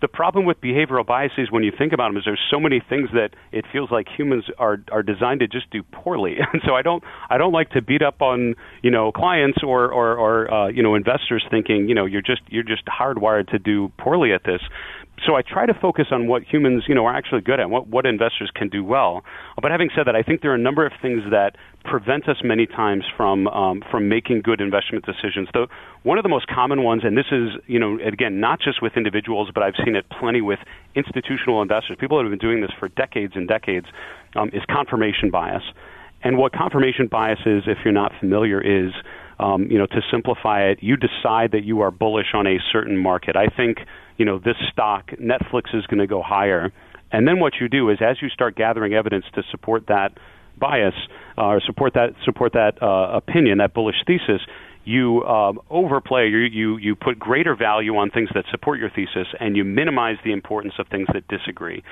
the 0.00 0.08
problem 0.08 0.44
with 0.44 0.60
behavioral 0.60 1.06
biases 1.06 1.50
when 1.50 1.62
you 1.62 1.72
think 1.76 1.92
about 1.92 2.08
them 2.08 2.16
is 2.18 2.24
there's 2.24 2.40
so 2.50 2.60
many 2.60 2.82
things 2.86 3.08
that 3.12 3.30
it 3.52 3.64
feels 3.72 3.90
like 3.90 4.06
humans 4.08 4.44
are 4.58 4.78
are 4.92 5.02
designed 5.02 5.40
to 5.40 5.48
just 5.48 5.70
do 5.70 5.82
poorly. 5.82 6.36
And 6.52 6.62
so 6.64 6.74
i 6.74 6.82
don't 6.82 7.02
i 7.28 7.36
don't 7.36 7.52
like 7.52 7.70
to 7.70 7.82
beat 7.82 8.02
up 8.02 8.22
on 8.22 8.54
you 8.82 8.90
know 8.90 9.12
clients 9.12 9.58
or 9.62 9.90
or, 9.92 10.16
or 10.16 10.52
uh, 10.52 10.68
you 10.68 10.82
know 10.82 10.94
investors 10.94 11.44
thinking 11.50 11.88
you 11.88 11.94
know 11.94 12.06
you're 12.06 12.22
just 12.22 12.42
you're 12.48 12.62
just 12.62 12.84
hardwired 12.86 13.48
to 13.50 13.58
do 13.58 13.92
poorly 13.98 14.32
at 14.32 14.42
this 14.44 14.60
so 15.24 15.34
I 15.34 15.42
try 15.42 15.64
to 15.64 15.72
focus 15.72 16.06
on 16.10 16.26
what 16.26 16.42
humans, 16.42 16.84
you 16.88 16.94
know, 16.94 17.06
are 17.06 17.14
actually 17.14 17.40
good 17.40 17.58
at, 17.58 17.70
what 17.70 17.88
what 17.88 18.04
investors 18.04 18.50
can 18.54 18.68
do 18.68 18.84
well. 18.84 19.24
But 19.60 19.70
having 19.70 19.88
said 19.96 20.06
that, 20.06 20.14
I 20.14 20.22
think 20.22 20.42
there 20.42 20.50
are 20.50 20.56
a 20.56 20.58
number 20.58 20.84
of 20.84 20.92
things 21.00 21.22
that 21.30 21.56
prevent 21.84 22.28
us 22.28 22.36
many 22.44 22.66
times 22.66 23.04
from 23.16 23.46
um, 23.48 23.82
from 23.90 24.08
making 24.08 24.42
good 24.42 24.60
investment 24.60 25.06
decisions. 25.06 25.48
Though 25.54 25.68
one 26.02 26.18
of 26.18 26.22
the 26.22 26.28
most 26.28 26.46
common 26.48 26.82
ones, 26.82 27.02
and 27.04 27.16
this 27.16 27.26
is, 27.32 27.50
you 27.66 27.78
know, 27.78 27.98
again, 28.04 28.40
not 28.40 28.60
just 28.60 28.82
with 28.82 28.92
individuals, 28.96 29.48
but 29.54 29.62
I've 29.62 29.76
seen 29.84 29.96
it 29.96 30.04
plenty 30.20 30.42
with 30.42 30.58
institutional 30.94 31.62
investors. 31.62 31.96
People 31.98 32.18
that 32.18 32.24
have 32.24 32.30
been 32.30 32.38
doing 32.38 32.60
this 32.60 32.72
for 32.78 32.88
decades 32.88 33.32
and 33.36 33.48
decades, 33.48 33.86
um, 34.34 34.50
is 34.52 34.62
confirmation 34.68 35.30
bias. 35.30 35.62
And 36.22 36.38
what 36.38 36.52
confirmation 36.52 37.06
bias 37.06 37.38
is, 37.46 37.64
if 37.66 37.78
you're 37.84 37.92
not 37.94 38.12
familiar, 38.20 38.60
is 38.60 38.92
um, 39.38 39.70
you 39.70 39.78
know, 39.78 39.86
to 39.86 40.00
simplify 40.10 40.62
it, 40.62 40.78
you 40.82 40.96
decide 40.96 41.52
that 41.52 41.64
you 41.64 41.80
are 41.80 41.90
bullish 41.90 42.28
on 42.34 42.46
a 42.46 42.58
certain 42.72 42.96
market. 42.96 43.36
I 43.36 43.48
think 43.48 43.78
you 44.16 44.24
know, 44.24 44.38
this 44.38 44.56
stock, 44.72 45.10
Netflix 45.20 45.74
is 45.74 45.86
going 45.86 46.00
to 46.00 46.06
go 46.06 46.22
higher. 46.22 46.72
And 47.12 47.26
then 47.26 47.38
what 47.38 47.54
you 47.60 47.68
do 47.68 47.90
is 47.90 47.98
as 48.00 48.16
you 48.20 48.28
start 48.28 48.56
gathering 48.56 48.94
evidence 48.94 49.24
to 49.34 49.42
support 49.50 49.86
that 49.88 50.18
bias 50.58 50.94
uh, 51.38 51.44
or 51.44 51.60
support 51.60 51.94
that 51.94 52.14
support 52.24 52.52
that 52.54 52.82
uh, 52.82 53.16
opinion, 53.16 53.58
that 53.58 53.74
bullish 53.74 53.96
thesis, 54.06 54.40
you 54.84 55.22
um, 55.24 55.60
overplay, 55.68 56.28
you, 56.28 56.38
you 56.38 56.76
you 56.78 56.94
put 56.94 57.18
greater 57.18 57.54
value 57.56 57.96
on 57.96 58.10
things 58.10 58.28
that 58.34 58.44
support 58.50 58.78
your 58.78 58.90
thesis, 58.90 59.26
and 59.40 59.56
you 59.56 59.64
minimize 59.64 60.16
the 60.24 60.32
importance 60.32 60.74
of 60.78 60.86
things 60.88 61.08
that 61.12 61.26
disagree. 61.28 61.82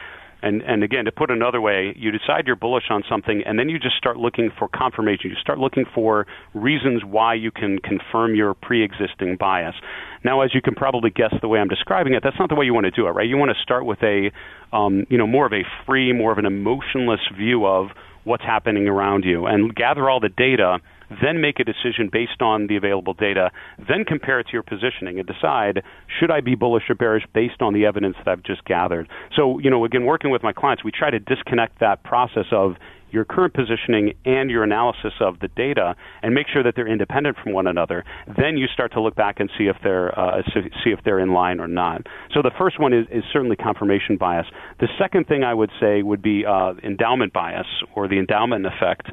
And, 0.42 0.62
and 0.62 0.82
again, 0.82 1.06
to 1.06 1.12
put 1.12 1.30
another 1.30 1.60
way, 1.60 1.94
you 1.96 2.10
decide 2.10 2.46
you're 2.46 2.56
bullish 2.56 2.84
on 2.90 3.02
something, 3.08 3.42
and 3.46 3.58
then 3.58 3.68
you 3.68 3.78
just 3.78 3.96
start 3.96 4.16
looking 4.16 4.50
for 4.58 4.68
confirmation. 4.68 5.30
You 5.30 5.36
start 5.40 5.58
looking 5.58 5.84
for 5.94 6.26
reasons 6.52 7.02
why 7.04 7.34
you 7.34 7.50
can 7.50 7.78
confirm 7.78 8.34
your 8.34 8.54
pre-existing 8.54 9.36
bias. 9.38 9.74
Now, 10.22 10.42
as 10.42 10.54
you 10.54 10.60
can 10.60 10.74
probably 10.74 11.10
guess, 11.10 11.34
the 11.40 11.48
way 11.48 11.58
I'm 11.58 11.68
describing 11.68 12.14
it, 12.14 12.22
that's 12.22 12.38
not 12.38 12.48
the 12.48 12.54
way 12.54 12.66
you 12.66 12.74
want 12.74 12.84
to 12.84 12.90
do 12.90 13.06
it, 13.06 13.10
right? 13.10 13.26
You 13.26 13.36
want 13.36 13.52
to 13.56 13.62
start 13.62 13.86
with 13.86 14.02
a, 14.02 14.30
um, 14.72 15.06
you 15.08 15.18
know, 15.18 15.26
more 15.26 15.46
of 15.46 15.52
a 15.52 15.62
free, 15.86 16.12
more 16.12 16.32
of 16.32 16.38
an 16.38 16.46
emotionless 16.46 17.20
view 17.36 17.66
of 17.66 17.88
what's 18.24 18.42
happening 18.42 18.88
around 18.88 19.24
you, 19.24 19.46
and 19.46 19.74
gather 19.74 20.08
all 20.08 20.20
the 20.20 20.30
data 20.30 20.78
then 21.22 21.40
make 21.40 21.60
a 21.60 21.64
decision 21.64 22.08
based 22.10 22.40
on 22.40 22.66
the 22.66 22.76
available 22.76 23.14
data, 23.14 23.50
then 23.78 24.04
compare 24.04 24.40
it 24.40 24.44
to 24.44 24.52
your 24.52 24.62
positioning 24.62 25.18
and 25.18 25.26
decide 25.26 25.82
should 26.18 26.30
I 26.30 26.40
be 26.40 26.54
bullish 26.54 26.84
or 26.88 26.94
bearish 26.94 27.24
based 27.34 27.60
on 27.60 27.74
the 27.74 27.86
evidence 27.86 28.16
that 28.24 28.30
I've 28.30 28.42
just 28.42 28.64
gathered. 28.64 29.08
So, 29.36 29.58
you 29.58 29.70
know, 29.70 29.84
again, 29.84 30.04
working 30.04 30.30
with 30.30 30.42
my 30.42 30.52
clients, 30.52 30.84
we 30.84 30.90
try 30.90 31.10
to 31.10 31.18
disconnect 31.18 31.80
that 31.80 32.02
process 32.04 32.46
of 32.52 32.76
your 33.14 33.24
current 33.24 33.54
positioning 33.54 34.12
and 34.24 34.50
your 34.50 34.64
analysis 34.64 35.12
of 35.20 35.38
the 35.38 35.48
data 35.48 35.94
and 36.22 36.34
make 36.34 36.48
sure 36.52 36.64
that 36.64 36.74
they're 36.74 36.88
independent 36.88 37.36
from 37.42 37.52
one 37.52 37.68
another. 37.68 38.04
Then 38.36 38.56
you 38.56 38.66
start 38.66 38.92
to 38.94 39.00
look 39.00 39.14
back 39.14 39.38
and 39.38 39.48
see 39.56 39.64
if 39.64 39.76
they're 39.84 40.18
uh, 40.18 40.42
see 40.82 40.90
if 40.90 40.98
they're 41.04 41.20
in 41.20 41.32
line 41.32 41.60
or 41.60 41.68
not. 41.68 42.02
So 42.34 42.42
the 42.42 42.50
first 42.58 42.80
one 42.80 42.92
is, 42.92 43.06
is 43.10 43.22
certainly 43.32 43.56
confirmation 43.56 44.16
bias. 44.16 44.46
The 44.80 44.88
second 44.98 45.28
thing 45.28 45.44
I 45.44 45.54
would 45.54 45.70
say 45.80 46.02
would 46.02 46.22
be 46.22 46.44
uh, 46.44 46.74
endowment 46.82 47.32
bias 47.32 47.66
or 47.94 48.08
the 48.08 48.18
endowment 48.18 48.66
effect. 48.66 49.06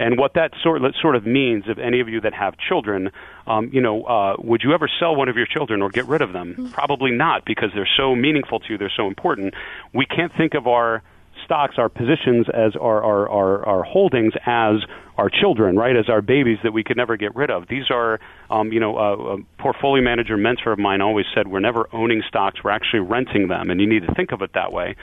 And 0.00 0.18
what 0.18 0.32
that 0.34 0.52
sort 0.62 0.80
sort 1.00 1.14
of 1.14 1.26
means, 1.26 1.64
if 1.68 1.76
any 1.76 2.00
of 2.00 2.08
you 2.08 2.22
that 2.22 2.32
have 2.32 2.54
children, 2.56 3.10
um, 3.46 3.68
you 3.70 3.82
know, 3.82 4.02
uh, 4.04 4.34
would 4.38 4.62
you 4.64 4.72
ever 4.72 4.88
sell 4.98 5.14
one 5.14 5.28
of 5.28 5.36
your 5.36 5.46
children 5.46 5.82
or 5.82 5.90
get 5.90 6.06
rid 6.06 6.22
of 6.22 6.32
them? 6.32 6.54
Mm-hmm. 6.54 6.70
Probably 6.70 7.10
not, 7.10 7.44
because 7.44 7.68
they're 7.74 7.94
so 7.98 8.16
meaningful 8.16 8.60
to 8.60 8.66
you. 8.70 8.78
They're 8.78 8.96
so 8.96 9.06
important. 9.06 9.52
We 9.92 10.06
can't 10.06 10.32
think 10.38 10.54
of 10.54 10.66
our 10.66 11.02
stocks, 11.44 11.74
our 11.76 11.90
positions, 11.90 12.46
as 12.48 12.76
our, 12.80 13.02
our, 13.04 13.28
our, 13.28 13.66
our 13.66 13.82
holdings 13.82 14.32
as 14.46 14.76
our 15.18 15.28
children, 15.28 15.76
right? 15.76 15.96
As 15.96 16.08
our 16.08 16.22
babies 16.22 16.58
that 16.62 16.72
we 16.72 16.82
could 16.82 16.96
never 16.96 17.18
get 17.18 17.36
rid 17.36 17.50
of. 17.50 17.68
These 17.68 17.90
are, 17.90 18.20
um, 18.48 18.72
you 18.72 18.80
know, 18.80 18.96
a, 18.96 19.34
a 19.34 19.38
portfolio 19.58 20.02
manager 20.02 20.38
mentor 20.38 20.72
of 20.72 20.78
mine 20.78 21.02
always 21.02 21.26
said, 21.34 21.46
we're 21.46 21.60
never 21.60 21.88
owning 21.92 22.22
stocks, 22.26 22.64
we're 22.64 22.70
actually 22.70 23.00
renting 23.00 23.48
them, 23.48 23.68
and 23.68 23.82
you 23.82 23.86
need 23.86 24.06
to 24.06 24.14
think 24.14 24.32
of 24.32 24.40
it 24.40 24.52
that 24.54 24.72
way. 24.72 24.96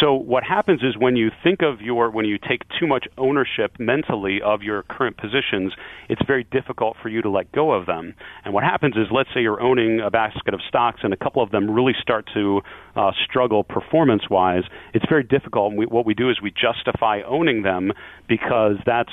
So 0.00 0.14
what 0.14 0.42
happens 0.42 0.80
is 0.82 0.96
when 0.98 1.16
you 1.16 1.30
think 1.44 1.60
of 1.62 1.80
your 1.80 2.10
when 2.10 2.24
you 2.24 2.38
take 2.38 2.62
too 2.80 2.86
much 2.86 3.06
ownership 3.18 3.78
mentally 3.78 4.40
of 4.42 4.62
your 4.62 4.82
current 4.84 5.16
positions, 5.16 5.72
it's 6.08 6.22
very 6.26 6.44
difficult 6.44 6.96
for 7.02 7.08
you 7.08 7.22
to 7.22 7.30
let 7.30 7.52
go 7.52 7.72
of 7.72 7.86
them. 7.86 8.14
And 8.44 8.54
what 8.54 8.64
happens 8.64 8.96
is 8.96 9.06
let's 9.10 9.28
say 9.34 9.42
you're 9.42 9.60
owning 9.60 10.00
a 10.00 10.10
basket 10.10 10.54
of 10.54 10.60
stocks 10.68 11.00
and 11.02 11.12
a 11.12 11.16
couple 11.16 11.42
of 11.42 11.50
them 11.50 11.70
really 11.70 11.94
start 12.00 12.28
to 12.34 12.62
uh, 12.96 13.12
struggle 13.28 13.64
performance 13.64 14.22
wise. 14.30 14.64
It's 14.94 15.04
very 15.08 15.24
difficult. 15.24 15.70
And 15.70 15.78
we, 15.78 15.86
what 15.86 16.06
we 16.06 16.14
do 16.14 16.30
is 16.30 16.40
we 16.42 16.50
justify 16.50 17.20
owning 17.26 17.62
them 17.62 17.92
because 18.28 18.76
that's 18.86 19.12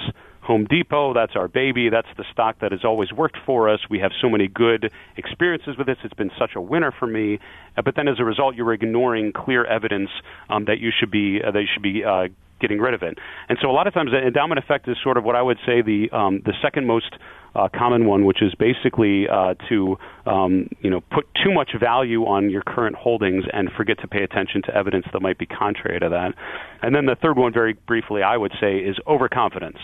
Home 0.49 0.65
Depot, 0.65 1.13
that's 1.13 1.33
our 1.35 1.47
baby. 1.47 1.89
That's 1.89 2.07
the 2.17 2.23
stock 2.33 2.55
that 2.61 2.71
has 2.71 2.83
always 2.83 3.13
worked 3.13 3.37
for 3.45 3.69
us. 3.69 3.81
We 3.87 3.99
have 3.99 4.09
so 4.19 4.27
many 4.27 4.47
good 4.47 4.91
experiences 5.15 5.77
with 5.77 5.85
this. 5.85 5.97
It's 6.03 6.15
been 6.15 6.31
such 6.39 6.53
a 6.55 6.61
winner 6.61 6.91
for 6.91 7.05
me. 7.05 7.37
Uh, 7.77 7.83
but 7.83 7.95
then 7.95 8.07
as 8.07 8.15
a 8.19 8.25
result, 8.25 8.55
you're 8.55 8.73
ignoring 8.73 9.31
clear 9.31 9.63
evidence 9.63 10.09
um, 10.49 10.65
that 10.65 10.79
you 10.79 10.89
should 10.99 11.11
be 11.11 11.39
uh, 11.45 11.51
that 11.51 11.61
you 11.61 11.67
should 11.71 11.83
be 11.83 12.03
uh, 12.03 12.29
getting 12.59 12.79
rid 12.79 12.95
of 12.95 13.03
it. 13.03 13.19
And 13.47 13.59
so 13.61 13.69
a 13.69 13.71
lot 13.71 13.85
of 13.85 13.93
times 13.93 14.09
the 14.09 14.25
endowment 14.25 14.57
effect 14.57 14.87
is 14.87 14.97
sort 15.03 15.17
of 15.17 15.23
what 15.23 15.35
I 15.35 15.41
would 15.43 15.59
say 15.67 15.83
the 15.83 16.09
um, 16.11 16.41
the 16.43 16.53
second 16.63 16.87
most 16.87 17.13
uh, 17.53 17.67
common 17.71 18.07
one, 18.07 18.25
which 18.25 18.41
is 18.41 18.55
basically 18.55 19.27
uh, 19.29 19.53
to 19.69 19.97
um, 20.25 20.67
you 20.81 20.89
know 20.89 21.01
put 21.11 21.27
too 21.43 21.53
much 21.53 21.71
value 21.79 22.25
on 22.25 22.49
your 22.49 22.63
current 22.63 22.95
holdings 22.95 23.43
and 23.53 23.69
forget 23.77 23.99
to 23.99 24.07
pay 24.07 24.23
attention 24.23 24.63
to 24.63 24.75
evidence 24.75 25.05
that 25.13 25.21
might 25.21 25.37
be 25.37 25.45
contrary 25.45 25.99
to 25.99 26.09
that. 26.09 26.33
And 26.81 26.95
then 26.95 27.05
the 27.05 27.15
third 27.21 27.37
one, 27.37 27.53
very 27.53 27.73
briefly, 27.73 28.23
I 28.23 28.35
would 28.35 28.53
say, 28.59 28.77
is 28.77 28.97
overconfidence. 29.05 29.77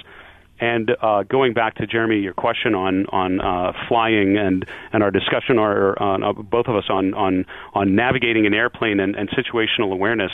And 0.60 0.92
uh, 1.02 1.24
going 1.24 1.54
back 1.54 1.76
to 1.76 1.88
Jeremy, 1.88 2.20
your 2.20 2.34
question 2.34 2.76
on 2.76 3.06
on 3.08 3.42
uh, 3.42 3.74
flying 3.90 4.38
and 4.38 4.66
and 4.94 5.04
our 5.04 5.12
discussion, 5.12 5.60
or 5.60 6.02
on, 6.02 6.24
uh, 6.24 6.32
both 6.32 6.68
of 6.68 6.76
us 6.76 6.86
on 6.90 7.14
on 7.14 7.46
on 7.74 7.96
navigating 7.96 8.46
an 8.46 8.54
airplane 8.54 9.00
and, 9.02 9.16
and 9.16 9.30
situational 9.32 9.92
awareness, 9.92 10.32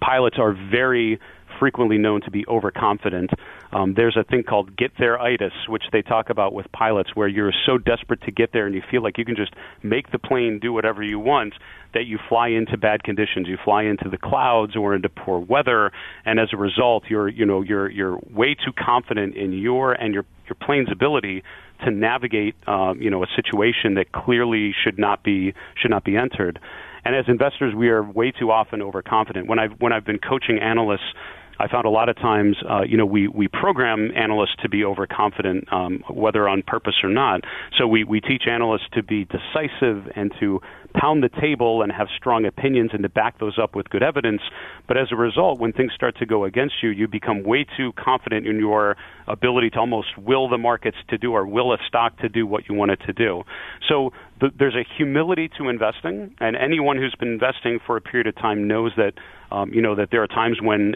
pilots 0.00 0.36
are 0.38 0.52
very 0.52 1.18
frequently 1.62 1.96
known 1.96 2.20
to 2.20 2.28
be 2.32 2.44
overconfident. 2.48 3.30
Um, 3.72 3.94
there's 3.94 4.16
a 4.16 4.24
thing 4.24 4.42
called 4.42 4.76
get 4.76 4.90
there 4.98 5.20
itis, 5.20 5.52
which 5.68 5.84
they 5.92 6.02
talk 6.02 6.28
about 6.28 6.52
with 6.52 6.66
pilots, 6.72 7.10
where 7.14 7.28
you're 7.28 7.52
so 7.64 7.78
desperate 7.78 8.20
to 8.22 8.32
get 8.32 8.52
there 8.52 8.66
and 8.66 8.74
you 8.74 8.82
feel 8.90 9.00
like 9.00 9.16
you 9.16 9.24
can 9.24 9.36
just 9.36 9.54
make 9.80 10.10
the 10.10 10.18
plane 10.18 10.58
do 10.60 10.72
whatever 10.72 11.04
you 11.04 11.20
want 11.20 11.54
that 11.94 12.06
you 12.06 12.18
fly 12.28 12.48
into 12.48 12.76
bad 12.76 13.04
conditions. 13.04 13.46
You 13.46 13.58
fly 13.64 13.84
into 13.84 14.08
the 14.08 14.18
clouds 14.18 14.74
or 14.74 14.92
into 14.96 15.08
poor 15.08 15.38
weather, 15.38 15.92
and 16.24 16.40
as 16.40 16.48
a 16.52 16.56
result, 16.56 17.04
you're 17.08 17.28
you 17.28 17.46
know 17.46 17.62
you're 17.62 17.88
you're 17.88 18.18
way 18.28 18.56
too 18.56 18.72
confident 18.76 19.36
in 19.36 19.52
your 19.52 19.92
and 19.92 20.12
your 20.14 20.24
your 20.48 20.56
plane's 20.66 20.90
ability 20.90 21.44
to 21.84 21.92
navigate 21.92 22.56
um, 22.66 23.00
you 23.00 23.08
know 23.08 23.22
a 23.22 23.28
situation 23.36 23.94
that 23.94 24.10
clearly 24.10 24.74
should 24.82 24.98
not 24.98 25.22
be 25.22 25.54
should 25.80 25.92
not 25.92 26.02
be 26.02 26.16
entered. 26.16 26.58
And 27.04 27.16
as 27.16 27.24
investors, 27.26 27.74
we 27.74 27.88
are 27.88 28.02
way 28.02 28.30
too 28.30 28.50
often 28.50 28.80
overconfident. 28.80 29.48
When 29.48 29.58
I've 29.58 29.72
when 29.80 29.92
I've 29.92 30.04
been 30.04 30.18
coaching 30.18 30.58
analysts 30.58 31.14
I 31.58 31.68
found 31.68 31.84
a 31.84 31.90
lot 31.90 32.08
of 32.08 32.16
times, 32.16 32.56
uh, 32.68 32.82
you 32.82 32.96
know, 32.96 33.06
we, 33.06 33.28
we 33.28 33.48
program 33.48 34.10
analysts 34.16 34.56
to 34.62 34.68
be 34.68 34.84
overconfident, 34.84 35.72
um, 35.72 36.02
whether 36.08 36.48
on 36.48 36.62
purpose 36.62 36.96
or 37.02 37.10
not. 37.10 37.42
So 37.78 37.86
we, 37.86 38.04
we 38.04 38.20
teach 38.20 38.44
analysts 38.48 38.88
to 38.94 39.02
be 39.02 39.24
decisive 39.26 40.10
and 40.16 40.32
to 40.40 40.60
pound 40.94 41.22
the 41.22 41.30
table 41.40 41.82
and 41.82 41.90
have 41.92 42.08
strong 42.16 42.44
opinions 42.44 42.90
and 42.92 43.02
to 43.02 43.08
back 43.08 43.38
those 43.38 43.58
up 43.58 43.74
with 43.74 43.88
good 43.90 44.02
evidence. 44.02 44.42
But 44.88 44.96
as 44.96 45.08
a 45.10 45.16
result, 45.16 45.58
when 45.58 45.72
things 45.72 45.92
start 45.94 46.18
to 46.18 46.26
go 46.26 46.44
against 46.44 46.74
you, 46.82 46.90
you 46.90 47.08
become 47.08 47.42
way 47.42 47.64
too 47.76 47.92
confident 47.92 48.46
in 48.46 48.58
your 48.58 48.96
ability 49.26 49.70
to 49.70 49.78
almost 49.78 50.18
will 50.18 50.48
the 50.48 50.58
markets 50.58 50.96
to 51.08 51.18
do 51.18 51.32
or 51.32 51.46
will 51.46 51.72
a 51.72 51.78
stock 51.86 52.18
to 52.18 52.28
do 52.28 52.46
what 52.46 52.68
you 52.68 52.74
want 52.74 52.90
it 52.90 53.00
to 53.06 53.12
do. 53.12 53.42
So 53.88 54.12
the, 54.40 54.50
there's 54.58 54.74
a 54.74 54.84
humility 54.96 55.48
to 55.58 55.68
investing, 55.68 56.34
and 56.40 56.56
anyone 56.56 56.96
who's 56.96 57.14
been 57.18 57.32
investing 57.32 57.78
for 57.86 57.96
a 57.96 58.00
period 58.00 58.26
of 58.26 58.36
time 58.36 58.66
knows 58.66 58.92
that 58.96 59.14
um, 59.52 59.72
you 59.72 59.82
know 59.82 59.94
that 59.94 60.08
there 60.10 60.22
are 60.22 60.26
times 60.26 60.58
when 60.60 60.94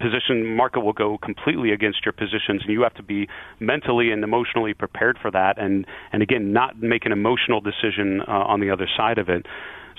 position 0.00 0.56
market 0.56 0.80
will 0.80 0.92
go 0.92 1.18
completely 1.18 1.72
against 1.72 2.04
your 2.04 2.12
positions, 2.12 2.62
and 2.62 2.70
you 2.72 2.82
have 2.82 2.94
to 2.94 3.02
be 3.02 3.28
mentally 3.60 4.10
and 4.10 4.24
emotionally 4.24 4.74
prepared 4.74 5.18
for 5.20 5.30
that, 5.30 5.58
and 5.58 5.86
and 6.12 6.22
again 6.22 6.52
not 6.52 6.80
make 6.80 7.06
an 7.06 7.12
emotional 7.12 7.60
decision 7.60 8.22
uh, 8.26 8.32
on 8.32 8.60
the 8.60 8.70
other 8.70 8.88
side 8.96 9.18
of 9.18 9.28
it. 9.28 9.46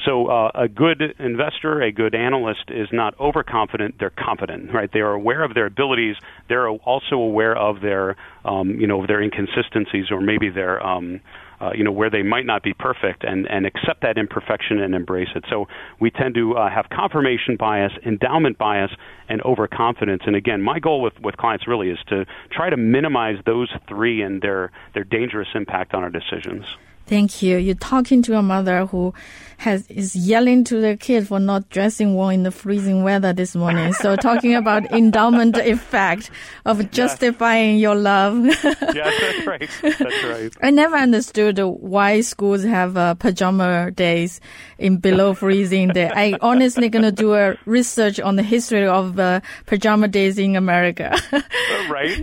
So 0.05 0.27
uh, 0.27 0.51
a 0.55 0.67
good 0.69 1.01
investor, 1.19 1.81
a 1.81 1.91
good 1.91 2.15
analyst 2.15 2.65
is 2.69 2.87
not 2.91 3.19
overconfident; 3.19 3.95
they're 3.99 4.09
confident, 4.11 4.73
right? 4.73 4.89
They 4.91 5.01
are 5.01 5.13
aware 5.13 5.43
of 5.43 5.53
their 5.53 5.65
abilities. 5.65 6.15
They're 6.47 6.69
also 6.69 7.15
aware 7.15 7.55
of 7.55 7.81
their, 7.81 8.15
um, 8.45 8.79
you 8.79 8.87
know, 8.87 9.05
their 9.05 9.21
inconsistencies 9.21 10.09
or 10.09 10.21
maybe 10.21 10.49
their, 10.49 10.81
um, 10.85 11.19
uh, 11.61 11.71
you 11.75 11.83
know, 11.83 11.91
where 11.91 12.09
they 12.09 12.23
might 12.23 12.45
not 12.45 12.63
be 12.63 12.73
perfect, 12.73 13.23
and 13.23 13.47
and 13.49 13.65
accept 13.65 14.01
that 14.01 14.17
imperfection 14.17 14.79
and 14.79 14.95
embrace 14.95 15.29
it. 15.35 15.43
So 15.49 15.67
we 15.99 16.11
tend 16.11 16.35
to 16.35 16.55
uh, 16.55 16.69
have 16.69 16.89
confirmation 16.89 17.57
bias, 17.57 17.91
endowment 18.05 18.57
bias, 18.57 18.91
and 19.27 19.41
overconfidence. 19.43 20.23
And 20.25 20.35
again, 20.35 20.61
my 20.61 20.79
goal 20.79 21.01
with 21.01 21.19
with 21.21 21.37
clients 21.37 21.67
really 21.67 21.89
is 21.89 21.99
to 22.07 22.25
try 22.51 22.69
to 22.69 22.77
minimize 22.77 23.37
those 23.45 23.69
three 23.87 24.21
and 24.21 24.41
their 24.41 24.71
their 24.93 25.03
dangerous 25.03 25.49
impact 25.53 25.93
on 25.93 26.03
our 26.03 26.09
decisions. 26.09 26.65
Thank 27.09 27.41
you. 27.41 27.57
You're 27.57 27.73
talking 27.73 28.21
to 28.23 28.37
a 28.37 28.43
mother 28.43 28.85
who 28.85 29.15
has 29.59 29.85
is 29.87 30.15
yelling 30.15 30.63
to 30.63 30.79
the 30.79 30.95
kid 30.95 31.27
for 31.27 31.37
not 31.37 31.67
dressing 31.69 32.13
warm 32.15 32.31
in 32.31 32.43
the 32.43 32.51
freezing 32.51 33.03
weather 33.03 33.33
this 33.33 33.55
morning. 33.55 33.91
So 33.91 34.15
talking 34.15 34.55
about 34.55 34.89
endowment 34.93 35.57
effect 35.57 36.31
of 36.65 36.89
justifying 36.91 37.75
yes. 37.75 37.81
your 37.81 37.95
love. 37.95 38.45
yes, 38.45 38.71
that's 38.81 39.47
right. 39.47 39.69
That's 39.81 40.23
right. 40.23 40.53
I 40.61 40.71
never 40.71 40.95
understood 40.95 41.59
why 41.59 42.21
schools 42.21 42.63
have 42.63 42.95
uh, 42.95 43.15
pajama 43.15 43.91
days 43.91 44.39
in 44.77 44.97
below 44.97 45.33
freezing 45.33 45.89
day. 45.89 46.09
I 46.09 46.37
honestly 46.39 46.87
gonna 46.87 47.11
do 47.11 47.33
a 47.33 47.57
research 47.65 48.17
on 48.21 48.37
the 48.37 48.43
history 48.43 48.87
of 48.87 49.19
uh, 49.19 49.41
pajama 49.65 50.07
days 50.07 50.37
in 50.37 50.55
America. 50.55 51.17
right? 51.89 52.17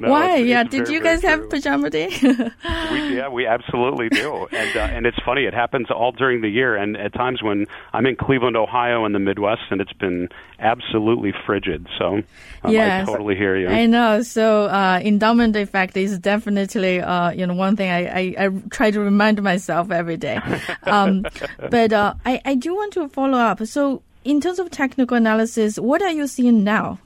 No, 0.00 0.10
why? 0.10 0.38
It's, 0.38 0.48
yeah. 0.48 0.62
It's 0.62 0.70
Did 0.70 0.86
very, 0.86 0.94
you 0.94 1.02
guys 1.04 1.22
have 1.22 1.48
pajama 1.48 1.88
day? 1.88 2.08
we, 2.20 3.16
yeah, 3.16 3.28
we 3.28 3.46
absolutely 3.46 4.08
do. 4.08 4.48
And 4.50 4.76
uh, 4.76 4.80
and 4.80 5.06
it's 5.06 5.18
funny. 5.24 5.44
It 5.44 5.54
happens 5.54 5.86
all 5.92 6.10
during 6.10 6.40
the 6.40 6.48
year 6.48 6.79
and 6.80 6.96
at 6.96 7.12
times 7.12 7.42
when 7.42 7.66
I'm 7.92 8.06
in 8.06 8.16
Cleveland, 8.16 8.56
Ohio, 8.56 9.04
in 9.04 9.12
the 9.12 9.18
Midwest, 9.18 9.62
and 9.70 9.80
it's 9.80 9.92
been 9.92 10.28
absolutely 10.58 11.32
frigid. 11.46 11.86
So 11.98 12.22
um, 12.62 12.72
yes, 12.72 13.08
I 13.08 13.10
totally 13.10 13.36
hear 13.36 13.56
you. 13.56 13.68
I 13.68 13.86
know. 13.86 14.22
So 14.22 14.64
uh, 14.64 15.00
endowment 15.02 15.56
effect 15.56 15.96
is 15.96 16.18
definitely 16.18 17.00
uh, 17.00 17.30
you 17.30 17.46
know 17.46 17.54
one 17.54 17.76
thing 17.76 17.90
I, 17.90 18.06
I, 18.06 18.34
I, 18.38 18.48
try 18.70 18.90
to 18.90 19.00
remind 19.00 19.42
myself 19.42 19.90
every 19.90 20.16
day. 20.16 20.40
Um, 20.84 21.26
but 21.70 21.92
uh, 21.92 22.14
I 22.24 22.40
I 22.44 22.54
do 22.54 22.74
want 22.74 22.92
to 22.94 23.08
follow 23.08 23.38
up. 23.38 23.64
So 23.66 24.02
in 24.24 24.40
terms 24.40 24.58
of 24.58 24.70
technical 24.70 25.16
analysis, 25.16 25.78
what 25.78 26.02
are 26.02 26.10
you 26.10 26.26
seeing 26.26 26.64
now? 26.64 26.98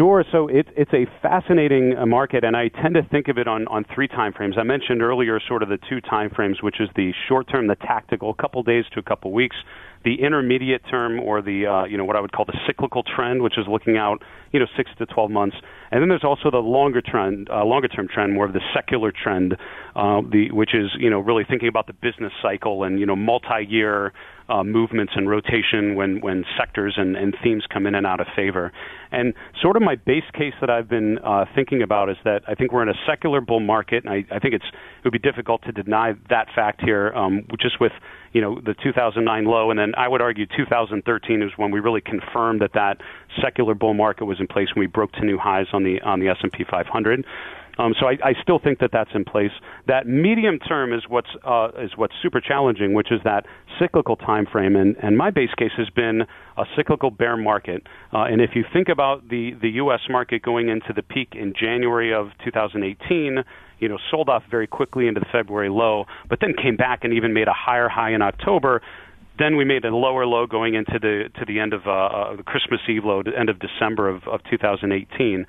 Sure. 0.00 0.24
So 0.32 0.48
it, 0.48 0.66
it's 0.78 0.94
a 0.94 1.04
fascinating 1.20 1.94
uh, 1.94 2.06
market, 2.06 2.42
and 2.42 2.56
I 2.56 2.68
tend 2.68 2.94
to 2.94 3.02
think 3.02 3.28
of 3.28 3.36
it 3.36 3.46
on, 3.46 3.68
on 3.68 3.84
three 3.94 4.08
time 4.08 4.32
frames. 4.32 4.54
I 4.58 4.62
mentioned 4.62 5.02
earlier 5.02 5.38
sort 5.46 5.62
of 5.62 5.68
the 5.68 5.76
two 5.90 6.00
time 6.00 6.30
frames, 6.30 6.62
which 6.62 6.80
is 6.80 6.88
the 6.96 7.12
short 7.28 7.50
term, 7.50 7.66
the 7.66 7.74
tactical, 7.74 8.30
a 8.30 8.34
couple 8.34 8.62
days 8.62 8.86
to 8.94 9.00
a 9.00 9.02
couple 9.02 9.30
weeks. 9.30 9.56
the 10.04 10.22
intermediate 10.22 10.82
term 10.90 11.20
or 11.20 11.42
the 11.42 11.66
uh, 11.66 11.84
you 11.84 11.98
know 11.98 12.04
what 12.04 12.16
I 12.16 12.20
would 12.20 12.32
call 12.32 12.46
the 12.46 12.58
cyclical 12.66 13.02
trend, 13.02 13.42
which 13.42 13.58
is 13.58 13.66
looking 13.68 13.96
out 13.96 14.22
you 14.52 14.60
know 14.60 14.66
six 14.76 14.90
to 14.98 15.06
twelve 15.06 15.30
months, 15.30 15.56
and 15.90 16.00
then 16.00 16.08
there's 16.08 16.24
also 16.24 16.50
the 16.50 16.58
longer 16.58 17.02
trend, 17.02 17.48
uh, 17.50 17.64
longer 17.64 17.88
term 17.88 18.08
trend, 18.08 18.32
more 18.32 18.46
of 18.46 18.52
the 18.52 18.62
secular 18.74 19.12
trend, 19.12 19.56
uh, 19.94 20.22
the 20.32 20.50
which 20.52 20.74
is 20.74 20.90
you 20.98 21.10
know 21.10 21.20
really 21.20 21.44
thinking 21.44 21.68
about 21.68 21.86
the 21.86 21.92
business 21.92 22.32
cycle 22.40 22.84
and 22.84 22.98
you 22.98 23.06
know 23.06 23.16
multi-year 23.16 24.12
uh, 24.50 24.64
movements 24.64 25.12
and 25.16 25.28
rotation 25.28 25.94
when 25.94 26.20
when 26.20 26.44
sectors 26.58 26.94
and, 26.96 27.16
and 27.16 27.36
themes 27.42 27.64
come 27.72 27.86
in 27.86 27.94
and 27.94 28.06
out 28.06 28.20
of 28.20 28.26
favor. 28.34 28.72
And 29.12 29.34
sort 29.60 29.76
of 29.76 29.82
my 29.82 29.96
base 29.96 30.28
case 30.34 30.54
that 30.60 30.70
I've 30.70 30.88
been 30.88 31.18
uh, 31.18 31.44
thinking 31.54 31.82
about 31.82 32.10
is 32.10 32.16
that 32.24 32.42
I 32.46 32.54
think 32.54 32.72
we're 32.72 32.82
in 32.82 32.88
a 32.88 33.00
secular 33.06 33.40
bull 33.40 33.60
market, 33.60 34.04
and 34.04 34.12
I, 34.12 34.24
I 34.34 34.38
think 34.38 34.54
it's 34.54 34.64
it 34.64 35.04
would 35.04 35.12
be 35.12 35.18
difficult 35.18 35.62
to 35.62 35.72
deny 35.72 36.14
that 36.28 36.48
fact 36.54 36.82
here, 36.82 37.12
um, 37.14 37.46
just 37.60 37.80
with 37.80 37.92
you 38.32 38.40
know 38.40 38.60
the 38.60 38.74
2009 38.82 39.44
low, 39.44 39.70
and 39.70 39.78
then 39.78 39.94
I 39.96 40.08
would 40.08 40.20
argue 40.20 40.46
2013 40.46 41.42
is 41.42 41.50
when 41.56 41.70
we 41.70 41.80
really 41.80 42.00
confirmed 42.00 42.60
that 42.62 42.72
that 42.74 43.00
secular 43.40 43.74
bull 43.74 43.94
market 43.94 44.24
was 44.24 44.40
in 44.40 44.46
place 44.46 44.68
when 44.74 44.80
we 44.80 44.86
broke 44.86 45.12
to 45.12 45.24
new 45.24 45.38
highs 45.38 45.66
on 45.72 45.84
the 45.84 46.00
on 46.02 46.20
the 46.20 46.28
S&P 46.28 46.64
500. 46.64 47.24
Um, 47.78 47.94
so 47.98 48.06
I, 48.06 48.12
I 48.22 48.32
still 48.42 48.58
think 48.58 48.80
that 48.80 48.90
that's 48.92 49.10
in 49.14 49.24
place. 49.24 49.50
That 49.86 50.06
medium 50.06 50.58
term 50.58 50.92
is 50.92 51.02
what's 51.08 51.30
uh, 51.44 51.68
is 51.78 51.92
what's 51.96 52.14
super 52.22 52.40
challenging, 52.40 52.94
which 52.94 53.10
is 53.10 53.20
that 53.24 53.46
cyclical 53.78 54.16
time 54.16 54.46
frame. 54.50 54.76
And, 54.76 54.96
and 55.02 55.16
my 55.16 55.30
base 55.30 55.50
case 55.56 55.72
has 55.76 55.88
been 55.90 56.22
a 56.56 56.64
cyclical 56.76 57.10
bear 57.10 57.36
market. 57.36 57.86
Uh, 58.12 58.24
and 58.24 58.40
if 58.40 58.50
you 58.54 58.64
think 58.72 58.88
about 58.88 59.28
the 59.28 59.52
the 59.60 59.70
U.S. 59.82 60.00
market 60.08 60.42
going 60.42 60.68
into 60.68 60.92
the 60.94 61.02
peak 61.02 61.30
in 61.32 61.54
January 61.58 62.12
of 62.12 62.28
2018, 62.44 63.44
you 63.78 63.88
know, 63.88 63.98
sold 64.10 64.28
off 64.28 64.42
very 64.50 64.66
quickly 64.66 65.08
into 65.08 65.20
the 65.20 65.26
February 65.32 65.70
low, 65.70 66.04
but 66.28 66.38
then 66.40 66.54
came 66.60 66.76
back 66.76 67.00
and 67.04 67.12
even 67.14 67.32
made 67.32 67.48
a 67.48 67.54
higher 67.54 67.88
high 67.88 68.12
in 68.12 68.22
October 68.22 68.82
then 69.40 69.56
we 69.56 69.64
made 69.64 69.84
a 69.84 69.88
lower 69.88 70.26
low 70.26 70.46
going 70.46 70.74
into 70.74 70.98
the 71.00 71.30
to 71.38 71.44
the 71.46 71.58
end 71.58 71.72
of 71.72 71.80
uh, 71.86 72.36
the 72.36 72.42
Christmas 72.44 72.80
Eve 72.88 73.04
low, 73.04 73.22
the 73.22 73.36
end 73.36 73.48
of 73.48 73.58
December 73.58 74.08
of, 74.08 74.22
of 74.28 74.40
2018. 74.50 75.46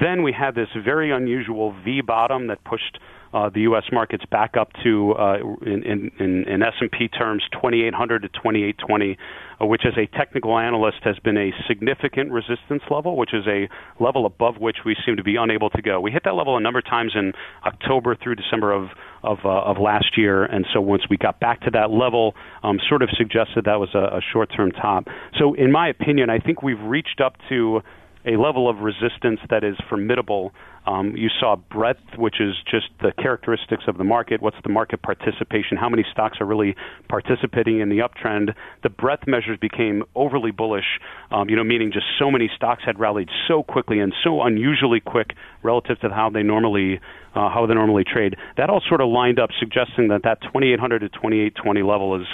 Then 0.00 0.22
we 0.22 0.32
had 0.32 0.54
this 0.54 0.68
very 0.84 1.10
unusual 1.10 1.74
V 1.84 2.00
bottom 2.02 2.48
that 2.48 2.62
pushed 2.64 2.98
uh, 3.32 3.50
the 3.50 3.60
U.S. 3.62 3.84
markets 3.92 4.24
back 4.30 4.56
up 4.56 4.70
to, 4.82 5.12
uh, 5.12 5.36
in, 5.66 6.10
in, 6.18 6.44
in 6.48 6.62
S&P 6.62 7.08
terms, 7.08 7.42
2,800 7.52 8.22
to 8.22 8.28
2,820, 8.28 9.18
uh, 9.60 9.66
which 9.66 9.82
as 9.86 9.92
a 9.98 10.06
technical 10.16 10.58
analyst 10.58 10.98
has 11.02 11.18
been 11.18 11.36
a 11.36 11.50
significant 11.66 12.30
resistance 12.30 12.82
level, 12.90 13.16
which 13.16 13.34
is 13.34 13.44
a 13.46 13.68
level 14.02 14.24
above 14.24 14.56
which 14.58 14.78
we 14.86 14.96
seem 15.04 15.16
to 15.16 15.22
be 15.24 15.36
unable 15.36 15.68
to 15.70 15.82
go. 15.82 16.00
We 16.00 16.10
hit 16.10 16.24
that 16.24 16.34
level 16.34 16.56
a 16.56 16.60
number 16.60 16.78
of 16.78 16.86
times 16.86 17.12
in 17.14 17.32
October 17.66 18.16
through 18.16 18.36
December 18.36 18.72
of 18.72 18.88
of, 19.20 19.38
uh, 19.44 19.48
of 19.48 19.78
last 19.78 20.16
year, 20.16 20.44
and 20.44 20.64
so 20.72 20.80
once 20.80 21.02
we 21.10 21.16
got 21.16 21.40
back 21.40 21.60
to 21.62 21.70
that 21.72 21.90
level, 21.90 22.36
um, 22.62 22.78
sort 22.88 23.02
of 23.02 23.08
suggested 23.18 23.64
that 23.64 23.80
was 23.80 23.88
a, 23.92 23.98
a 23.98 24.20
short-term 24.32 24.70
top. 24.70 25.08
So, 25.40 25.54
in 25.54 25.72
my 25.72 25.88
opinion, 25.88 26.30
I 26.30 26.38
think 26.38 26.62
we've 26.62 26.80
reached 26.80 27.20
up 27.20 27.34
to 27.48 27.82
a 28.28 28.36
level 28.36 28.68
of 28.68 28.80
resistance 28.80 29.40
that 29.48 29.64
is 29.64 29.76
formidable. 29.88 30.52
Um, 30.86 31.16
you 31.16 31.28
saw 31.40 31.56
breadth, 31.56 32.16
which 32.16 32.40
is 32.40 32.54
just 32.70 32.88
the 33.00 33.12
characteristics 33.12 33.84
of 33.88 33.96
the 33.96 34.04
market. 34.04 34.42
What's 34.42 34.56
the 34.62 34.68
market 34.68 35.02
participation? 35.02 35.78
How 35.78 35.88
many 35.88 36.04
stocks 36.12 36.38
are 36.40 36.46
really 36.46 36.76
participating 37.08 37.80
in 37.80 37.88
the 37.88 37.98
uptrend? 37.98 38.54
The 38.82 38.90
breadth 38.90 39.26
measures 39.26 39.58
became 39.58 40.04
overly 40.14 40.50
bullish, 40.50 41.00
um, 41.30 41.48
you 41.48 41.56
know, 41.56 41.64
meaning 41.64 41.90
just 41.90 42.06
so 42.18 42.30
many 42.30 42.50
stocks 42.54 42.82
had 42.84 42.98
rallied 42.98 43.28
so 43.48 43.62
quickly 43.62 43.98
and 43.98 44.14
so 44.22 44.42
unusually 44.42 45.00
quick 45.00 45.32
relative 45.62 45.98
to 46.00 46.10
how 46.10 46.28
they 46.30 46.42
normally 46.42 47.00
uh, 47.34 47.50
how 47.50 47.66
they 47.66 47.74
normally 47.74 48.04
trade. 48.04 48.36
That 48.56 48.68
all 48.68 48.82
sort 48.88 49.00
of 49.00 49.08
lined 49.08 49.38
up, 49.38 49.50
suggesting 49.58 50.08
that 50.08 50.22
that 50.24 50.40
2800 50.42 51.00
to 51.00 51.08
2820 51.08 51.82
level 51.82 52.20
is 52.20 52.26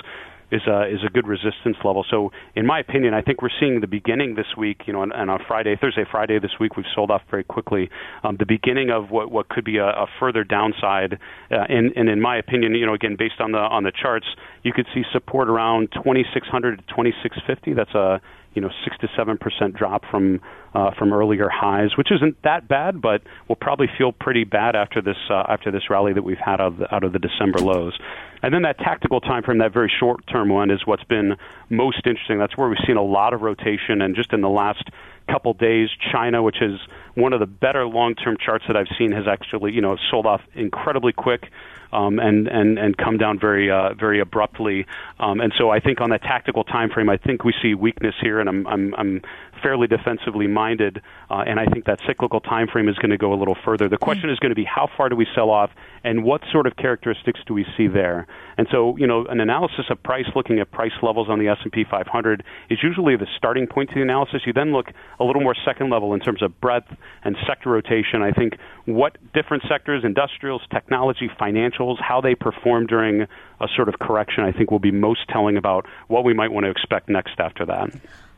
is 0.55 0.63
a 0.67 0.87
is 0.87 1.01
a 1.05 1.11
good 1.11 1.27
resistance 1.27 1.77
level. 1.85 2.05
So, 2.09 2.33
in 2.55 2.67
my 2.67 2.79
opinion, 2.79 3.15
I 3.15 3.23
think 3.23 3.43
we're 3.43 3.57
seeing 3.61 3.81
the 3.81 3.87
beginning 3.87 4.35
this 4.35 4.57
week. 4.57 4.83
You 4.87 4.93
know, 4.93 5.03
and, 5.03 5.13
on 5.13 5.39
Friday, 5.47 5.77
Thursday, 5.81 6.05
Friday 6.11 6.39
this 6.39 6.53
week, 6.61 6.77
we've 6.77 6.87
sold 6.95 7.11
off 7.11 7.23
very 7.31 7.45
quickly. 7.45 7.91
Um, 8.23 8.37
the 8.39 8.47
beginning 8.47 8.91
of 8.91 9.11
what 9.11 9.31
what 9.31 9.49
could 9.49 9.65
be 9.65 9.79
a, 9.79 9.87
a 9.87 10.07
further 10.21 10.45
downside. 10.45 11.19
Uh, 11.51 11.65
and, 11.69 11.93
and 11.97 12.09
in 12.09 12.21
my 12.21 12.37
opinion, 12.37 12.75
you 12.75 12.87
know, 12.87 12.95
again, 12.95 13.17
based 13.19 13.41
on 13.41 13.53
the 13.53 13.59
on 13.59 13.85
the 13.85 13.93
charts, 13.93 14.27
you 14.63 14.73
could 14.73 14.87
see 14.95 15.03
support 15.13 15.49
around 15.49 15.89
2600 15.93 16.79
to 16.79 16.83
2650. 16.95 17.75
That's 17.75 17.95
a 17.95 18.21
you 18.55 18.63
know 18.63 18.71
six 18.85 18.97
to 18.99 19.09
seven 19.17 19.39
percent 19.39 19.75
drop 19.75 20.05
from 20.11 20.41
uh, 20.75 20.91
from 20.99 21.13
earlier 21.13 21.49
highs, 21.49 21.97
which 21.97 22.11
isn't 22.11 22.41
that 22.43 22.69
bad, 22.69 23.01
but 23.01 23.23
will 23.49 23.57
probably 23.57 23.89
feel 23.99 24.13
pretty 24.13 24.45
bad 24.45 24.77
after 24.77 25.01
this 25.01 25.17
uh, 25.31 25.45
after 25.49 25.71
this 25.71 25.91
rally 25.91 26.13
that 26.13 26.23
we've 26.25 26.39
had 26.39 26.61
out 26.61 26.73
of 26.73 26.77
the, 26.79 26.95
out 26.95 27.05
of 27.05 27.13
the 27.13 27.19
December 27.19 27.59
lows. 27.59 27.99
And 28.43 28.53
then 28.53 28.63
that 28.63 28.79
tactical 28.79 29.21
time 29.21 29.43
frame, 29.43 29.59
that 29.59 29.73
very 29.73 29.91
short 30.01 30.27
term 30.27 30.49
one, 30.49 30.71
is 30.71 30.87
what's 30.87 31.05
been 31.05 31.37
most 31.71 32.07
interesting. 32.07 32.39
That's 32.39 32.57
where 32.57 32.69
we've 32.69 32.79
seen 32.87 32.97
a 32.97 33.03
lot 33.03 33.33
of 33.33 33.43
rotation, 33.43 34.03
and 34.03 34.15
just 34.15 34.33
in 34.33 34.41
the 34.41 34.51
last 34.51 34.89
couple 35.31 35.55
days, 35.55 35.89
China, 36.13 36.43
which 36.43 36.61
is 36.61 36.79
one 37.15 37.33
of 37.33 37.41
the 37.41 37.47
better 37.47 37.87
long 37.87 38.15
term 38.15 38.37
charts 38.39 38.65
that 38.67 38.77
I've 38.77 38.89
seen, 38.99 39.13
has 39.13 39.27
actually 39.27 39.73
you 39.73 39.81
know 39.81 39.97
sold 40.11 40.27
off 40.27 40.41
incredibly 40.55 41.13
quick. 41.13 41.51
Um, 41.93 42.19
and 42.19 42.49
and 42.49 42.77
and 42.77 42.97
come 42.97 43.19
down 43.19 43.39
very 43.39 43.71
uh, 43.71 43.95
very 43.95 44.19
abruptly. 44.19 44.85
Um, 45.21 45.41
and 45.41 45.53
so 45.57 45.71
I 45.71 45.79
think 45.79 46.01
on 46.01 46.11
that 46.11 46.23
tactical 46.23 46.65
time 46.65 46.91
frame, 46.91 47.09
I 47.09 47.19
think 47.19 47.45
we 47.45 47.55
see 47.63 47.75
weakness 47.75 48.17
here, 48.21 48.41
and 48.41 48.49
I'm 48.49 48.67
I'm, 48.67 48.95
I'm 48.97 49.23
fairly 49.65 49.87
defensively 49.87 50.47
minded, 50.47 51.01
uh, 51.31 51.43
and 51.47 51.59
I 51.59 51.65
think 51.65 51.87
that 51.87 51.99
cyclical 52.07 52.41
time 52.41 52.69
frame 52.69 52.87
is 52.87 52.97
going 52.97 53.11
to 53.11 53.17
go 53.17 53.33
a 53.33 53.39
little 53.39 53.57
further. 53.65 53.89
The 53.89 53.97
question 53.97 54.29
is 54.29 54.39
going 54.39 54.51
to 54.51 54.55
be 54.55 54.65
how 54.65 54.91
far 54.95 55.09
do 55.09 55.17
we 55.17 55.27
sell 55.35 55.49
off, 55.49 55.71
and 56.05 56.23
what 56.23 56.43
sort 56.53 56.67
of 56.67 56.77
characteristics 56.77 57.41
do 57.47 57.55
we 57.55 57.65
see 57.77 57.89
there? 57.89 58.27
And 58.59 58.69
so, 58.71 58.97
you 58.99 59.07
know, 59.07 59.25
an 59.25 59.41
analysis 59.41 59.87
of 59.89 60.03
price, 60.03 60.27
looking 60.37 60.61
at 60.61 60.71
price 60.71 60.93
levels 61.03 61.31
on 61.31 61.39
the 61.39 61.49
S&P 61.49 61.85
500, 61.91 62.45
is 62.69 62.79
usually 62.83 63.17
the 63.17 63.27
starting 63.39 63.67
point 63.67 63.89
to 63.89 63.95
the 63.95 64.03
analysis. 64.03 64.43
You 64.45 64.53
then 64.53 64.73
look 64.73 64.89
a 65.19 65.25
little 65.25 65.43
more 65.43 65.57
second 65.65 65.89
level 65.89 66.13
in 66.13 66.21
terms 66.21 66.43
of 66.43 66.61
breadth 66.61 66.95
and 67.25 67.35
sector 67.47 67.71
rotation. 67.71 68.21
I 68.21 68.33
think 68.33 68.59
what 68.85 69.17
different 69.33 69.63
sectors, 69.67 70.05
industrials, 70.05 70.61
technology, 70.71 71.31
financials, 71.41 71.97
how 72.01 72.21
they 72.21 72.35
perform 72.35 72.87
during 72.87 73.23
a 73.23 73.69
sort 73.75 73.89
of 73.89 73.99
correction, 73.99 74.45
I 74.45 74.53
think 74.53 74.71
will 74.71 74.79
be 74.79 74.93
most 74.93 75.21
telling 75.29 75.57
about 75.57 75.87
what 76.09 76.23
we 76.23 76.35
might 76.35 76.53
want 76.53 76.65
to 76.65 76.71
expect 76.71 77.09
next 77.09 77.41
after 77.41 77.65
that. 77.67 77.91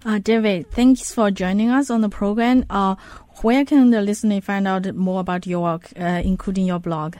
Uh, 0.07 0.20
David, 0.22 0.70
thanks 0.70 1.12
for 1.12 1.32
joining 1.32 1.68
us 1.68 1.90
on 1.90 2.00
the 2.00 2.09
program. 2.09 2.64
Uh, 2.70 2.94
where 3.42 3.64
can 3.64 3.90
the 3.90 4.00
listener 4.00 4.40
find 4.40 4.68
out 4.68 4.86
more 4.94 5.18
about 5.18 5.48
your 5.48 5.64
work, 5.64 5.92
uh, 5.98 6.22
including 6.24 6.64
your 6.64 6.78
blog? 6.78 7.16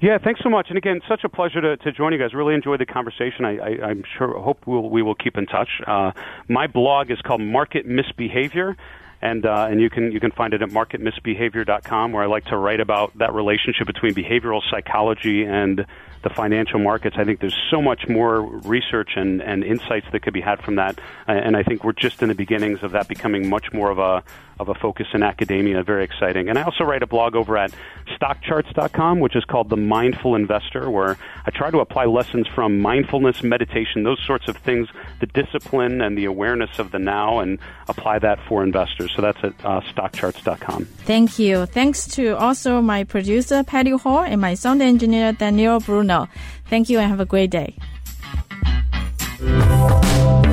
Yeah, 0.00 0.16
thanks 0.16 0.40
so 0.42 0.48
much. 0.48 0.70
And 0.70 0.78
again, 0.78 1.02
such 1.06 1.22
a 1.22 1.28
pleasure 1.28 1.60
to, 1.60 1.76
to 1.76 1.92
join 1.92 2.14
you 2.14 2.18
guys. 2.18 2.32
Really 2.32 2.54
enjoyed 2.54 2.80
the 2.80 2.86
conversation. 2.86 3.44
I, 3.44 3.90
am 3.90 4.04
sure, 4.16 4.40
hope 4.40 4.66
we'll, 4.66 4.88
we 4.88 5.02
will 5.02 5.14
keep 5.14 5.36
in 5.36 5.44
touch. 5.44 5.68
Uh, 5.86 6.12
my 6.48 6.66
blog 6.66 7.10
is 7.10 7.20
called 7.20 7.42
Market 7.42 7.84
Misbehavior 7.84 8.74
and 9.22 9.44
uh, 9.44 9.68
and 9.70 9.80
you 9.80 9.90
can 9.90 10.12
you 10.12 10.20
can 10.20 10.30
find 10.30 10.54
it 10.54 10.62
at 10.62 10.70
marketmisbehavior.com 10.70 12.12
where 12.12 12.22
I 12.22 12.26
like 12.26 12.46
to 12.46 12.56
write 12.56 12.80
about 12.80 13.16
that 13.18 13.34
relationship 13.34 13.86
between 13.86 14.14
behavioral 14.14 14.62
psychology 14.70 15.44
and 15.44 15.84
the 16.22 16.30
financial 16.30 16.78
markets. 16.78 17.16
I 17.18 17.24
think 17.24 17.40
there's 17.40 17.58
so 17.70 17.80
much 17.80 18.08
more 18.08 18.42
research 18.42 19.10
and, 19.16 19.40
and 19.40 19.64
insights 19.64 20.06
that 20.12 20.20
could 20.20 20.34
be 20.34 20.40
had 20.40 20.62
from 20.62 20.76
that, 20.76 20.98
and 21.26 21.56
I 21.56 21.62
think 21.62 21.84
we're 21.84 21.92
just 21.92 22.22
in 22.22 22.28
the 22.28 22.34
beginnings 22.34 22.82
of 22.82 22.92
that 22.92 23.08
becoming 23.08 23.48
much 23.48 23.72
more 23.72 23.90
of 23.90 23.98
a 23.98 24.22
of 24.60 24.68
a 24.68 24.74
focus 24.74 25.06
in 25.14 25.22
academia. 25.22 25.82
Very 25.82 26.04
exciting. 26.04 26.48
And 26.48 26.58
I 26.58 26.62
also 26.62 26.84
write 26.84 27.02
a 27.02 27.06
blog 27.06 27.34
over 27.34 27.56
at 27.56 27.72
stockcharts.com, 28.18 29.18
which 29.18 29.34
is 29.34 29.44
called 29.44 29.70
The 29.70 29.76
Mindful 29.76 30.34
Investor, 30.34 30.90
where 30.90 31.16
I 31.46 31.50
try 31.50 31.70
to 31.70 31.78
apply 31.78 32.04
lessons 32.04 32.46
from 32.46 32.78
mindfulness, 32.80 33.42
meditation, 33.42 34.02
those 34.02 34.20
sorts 34.26 34.48
of 34.48 34.58
things, 34.58 34.88
the 35.20 35.26
discipline 35.26 36.02
and 36.02 36.16
the 36.16 36.26
awareness 36.26 36.78
of 36.78 36.90
the 36.90 36.98
now, 36.98 37.38
and 37.38 37.58
apply 37.88 38.18
that 38.18 38.38
for 38.46 38.62
investors. 38.62 39.12
So 39.16 39.22
that's 39.22 39.42
at 39.42 39.54
uh, 39.64 39.80
stockcharts.com. 39.80 40.84
Thank 40.84 41.38
you. 41.38 41.64
Thanks 41.66 42.06
to 42.16 42.36
also 42.36 42.82
my 42.82 43.04
producer, 43.04 43.64
Patty 43.64 43.92
Hall, 43.92 44.20
and 44.20 44.40
my 44.40 44.54
sound 44.54 44.82
engineer, 44.82 45.32
Daniel 45.32 45.80
Bruno. 45.80 46.28
Thank 46.66 46.90
you 46.90 46.98
and 46.98 47.08
have 47.08 47.20
a 47.20 47.24
great 47.24 47.50
day. 47.50 47.76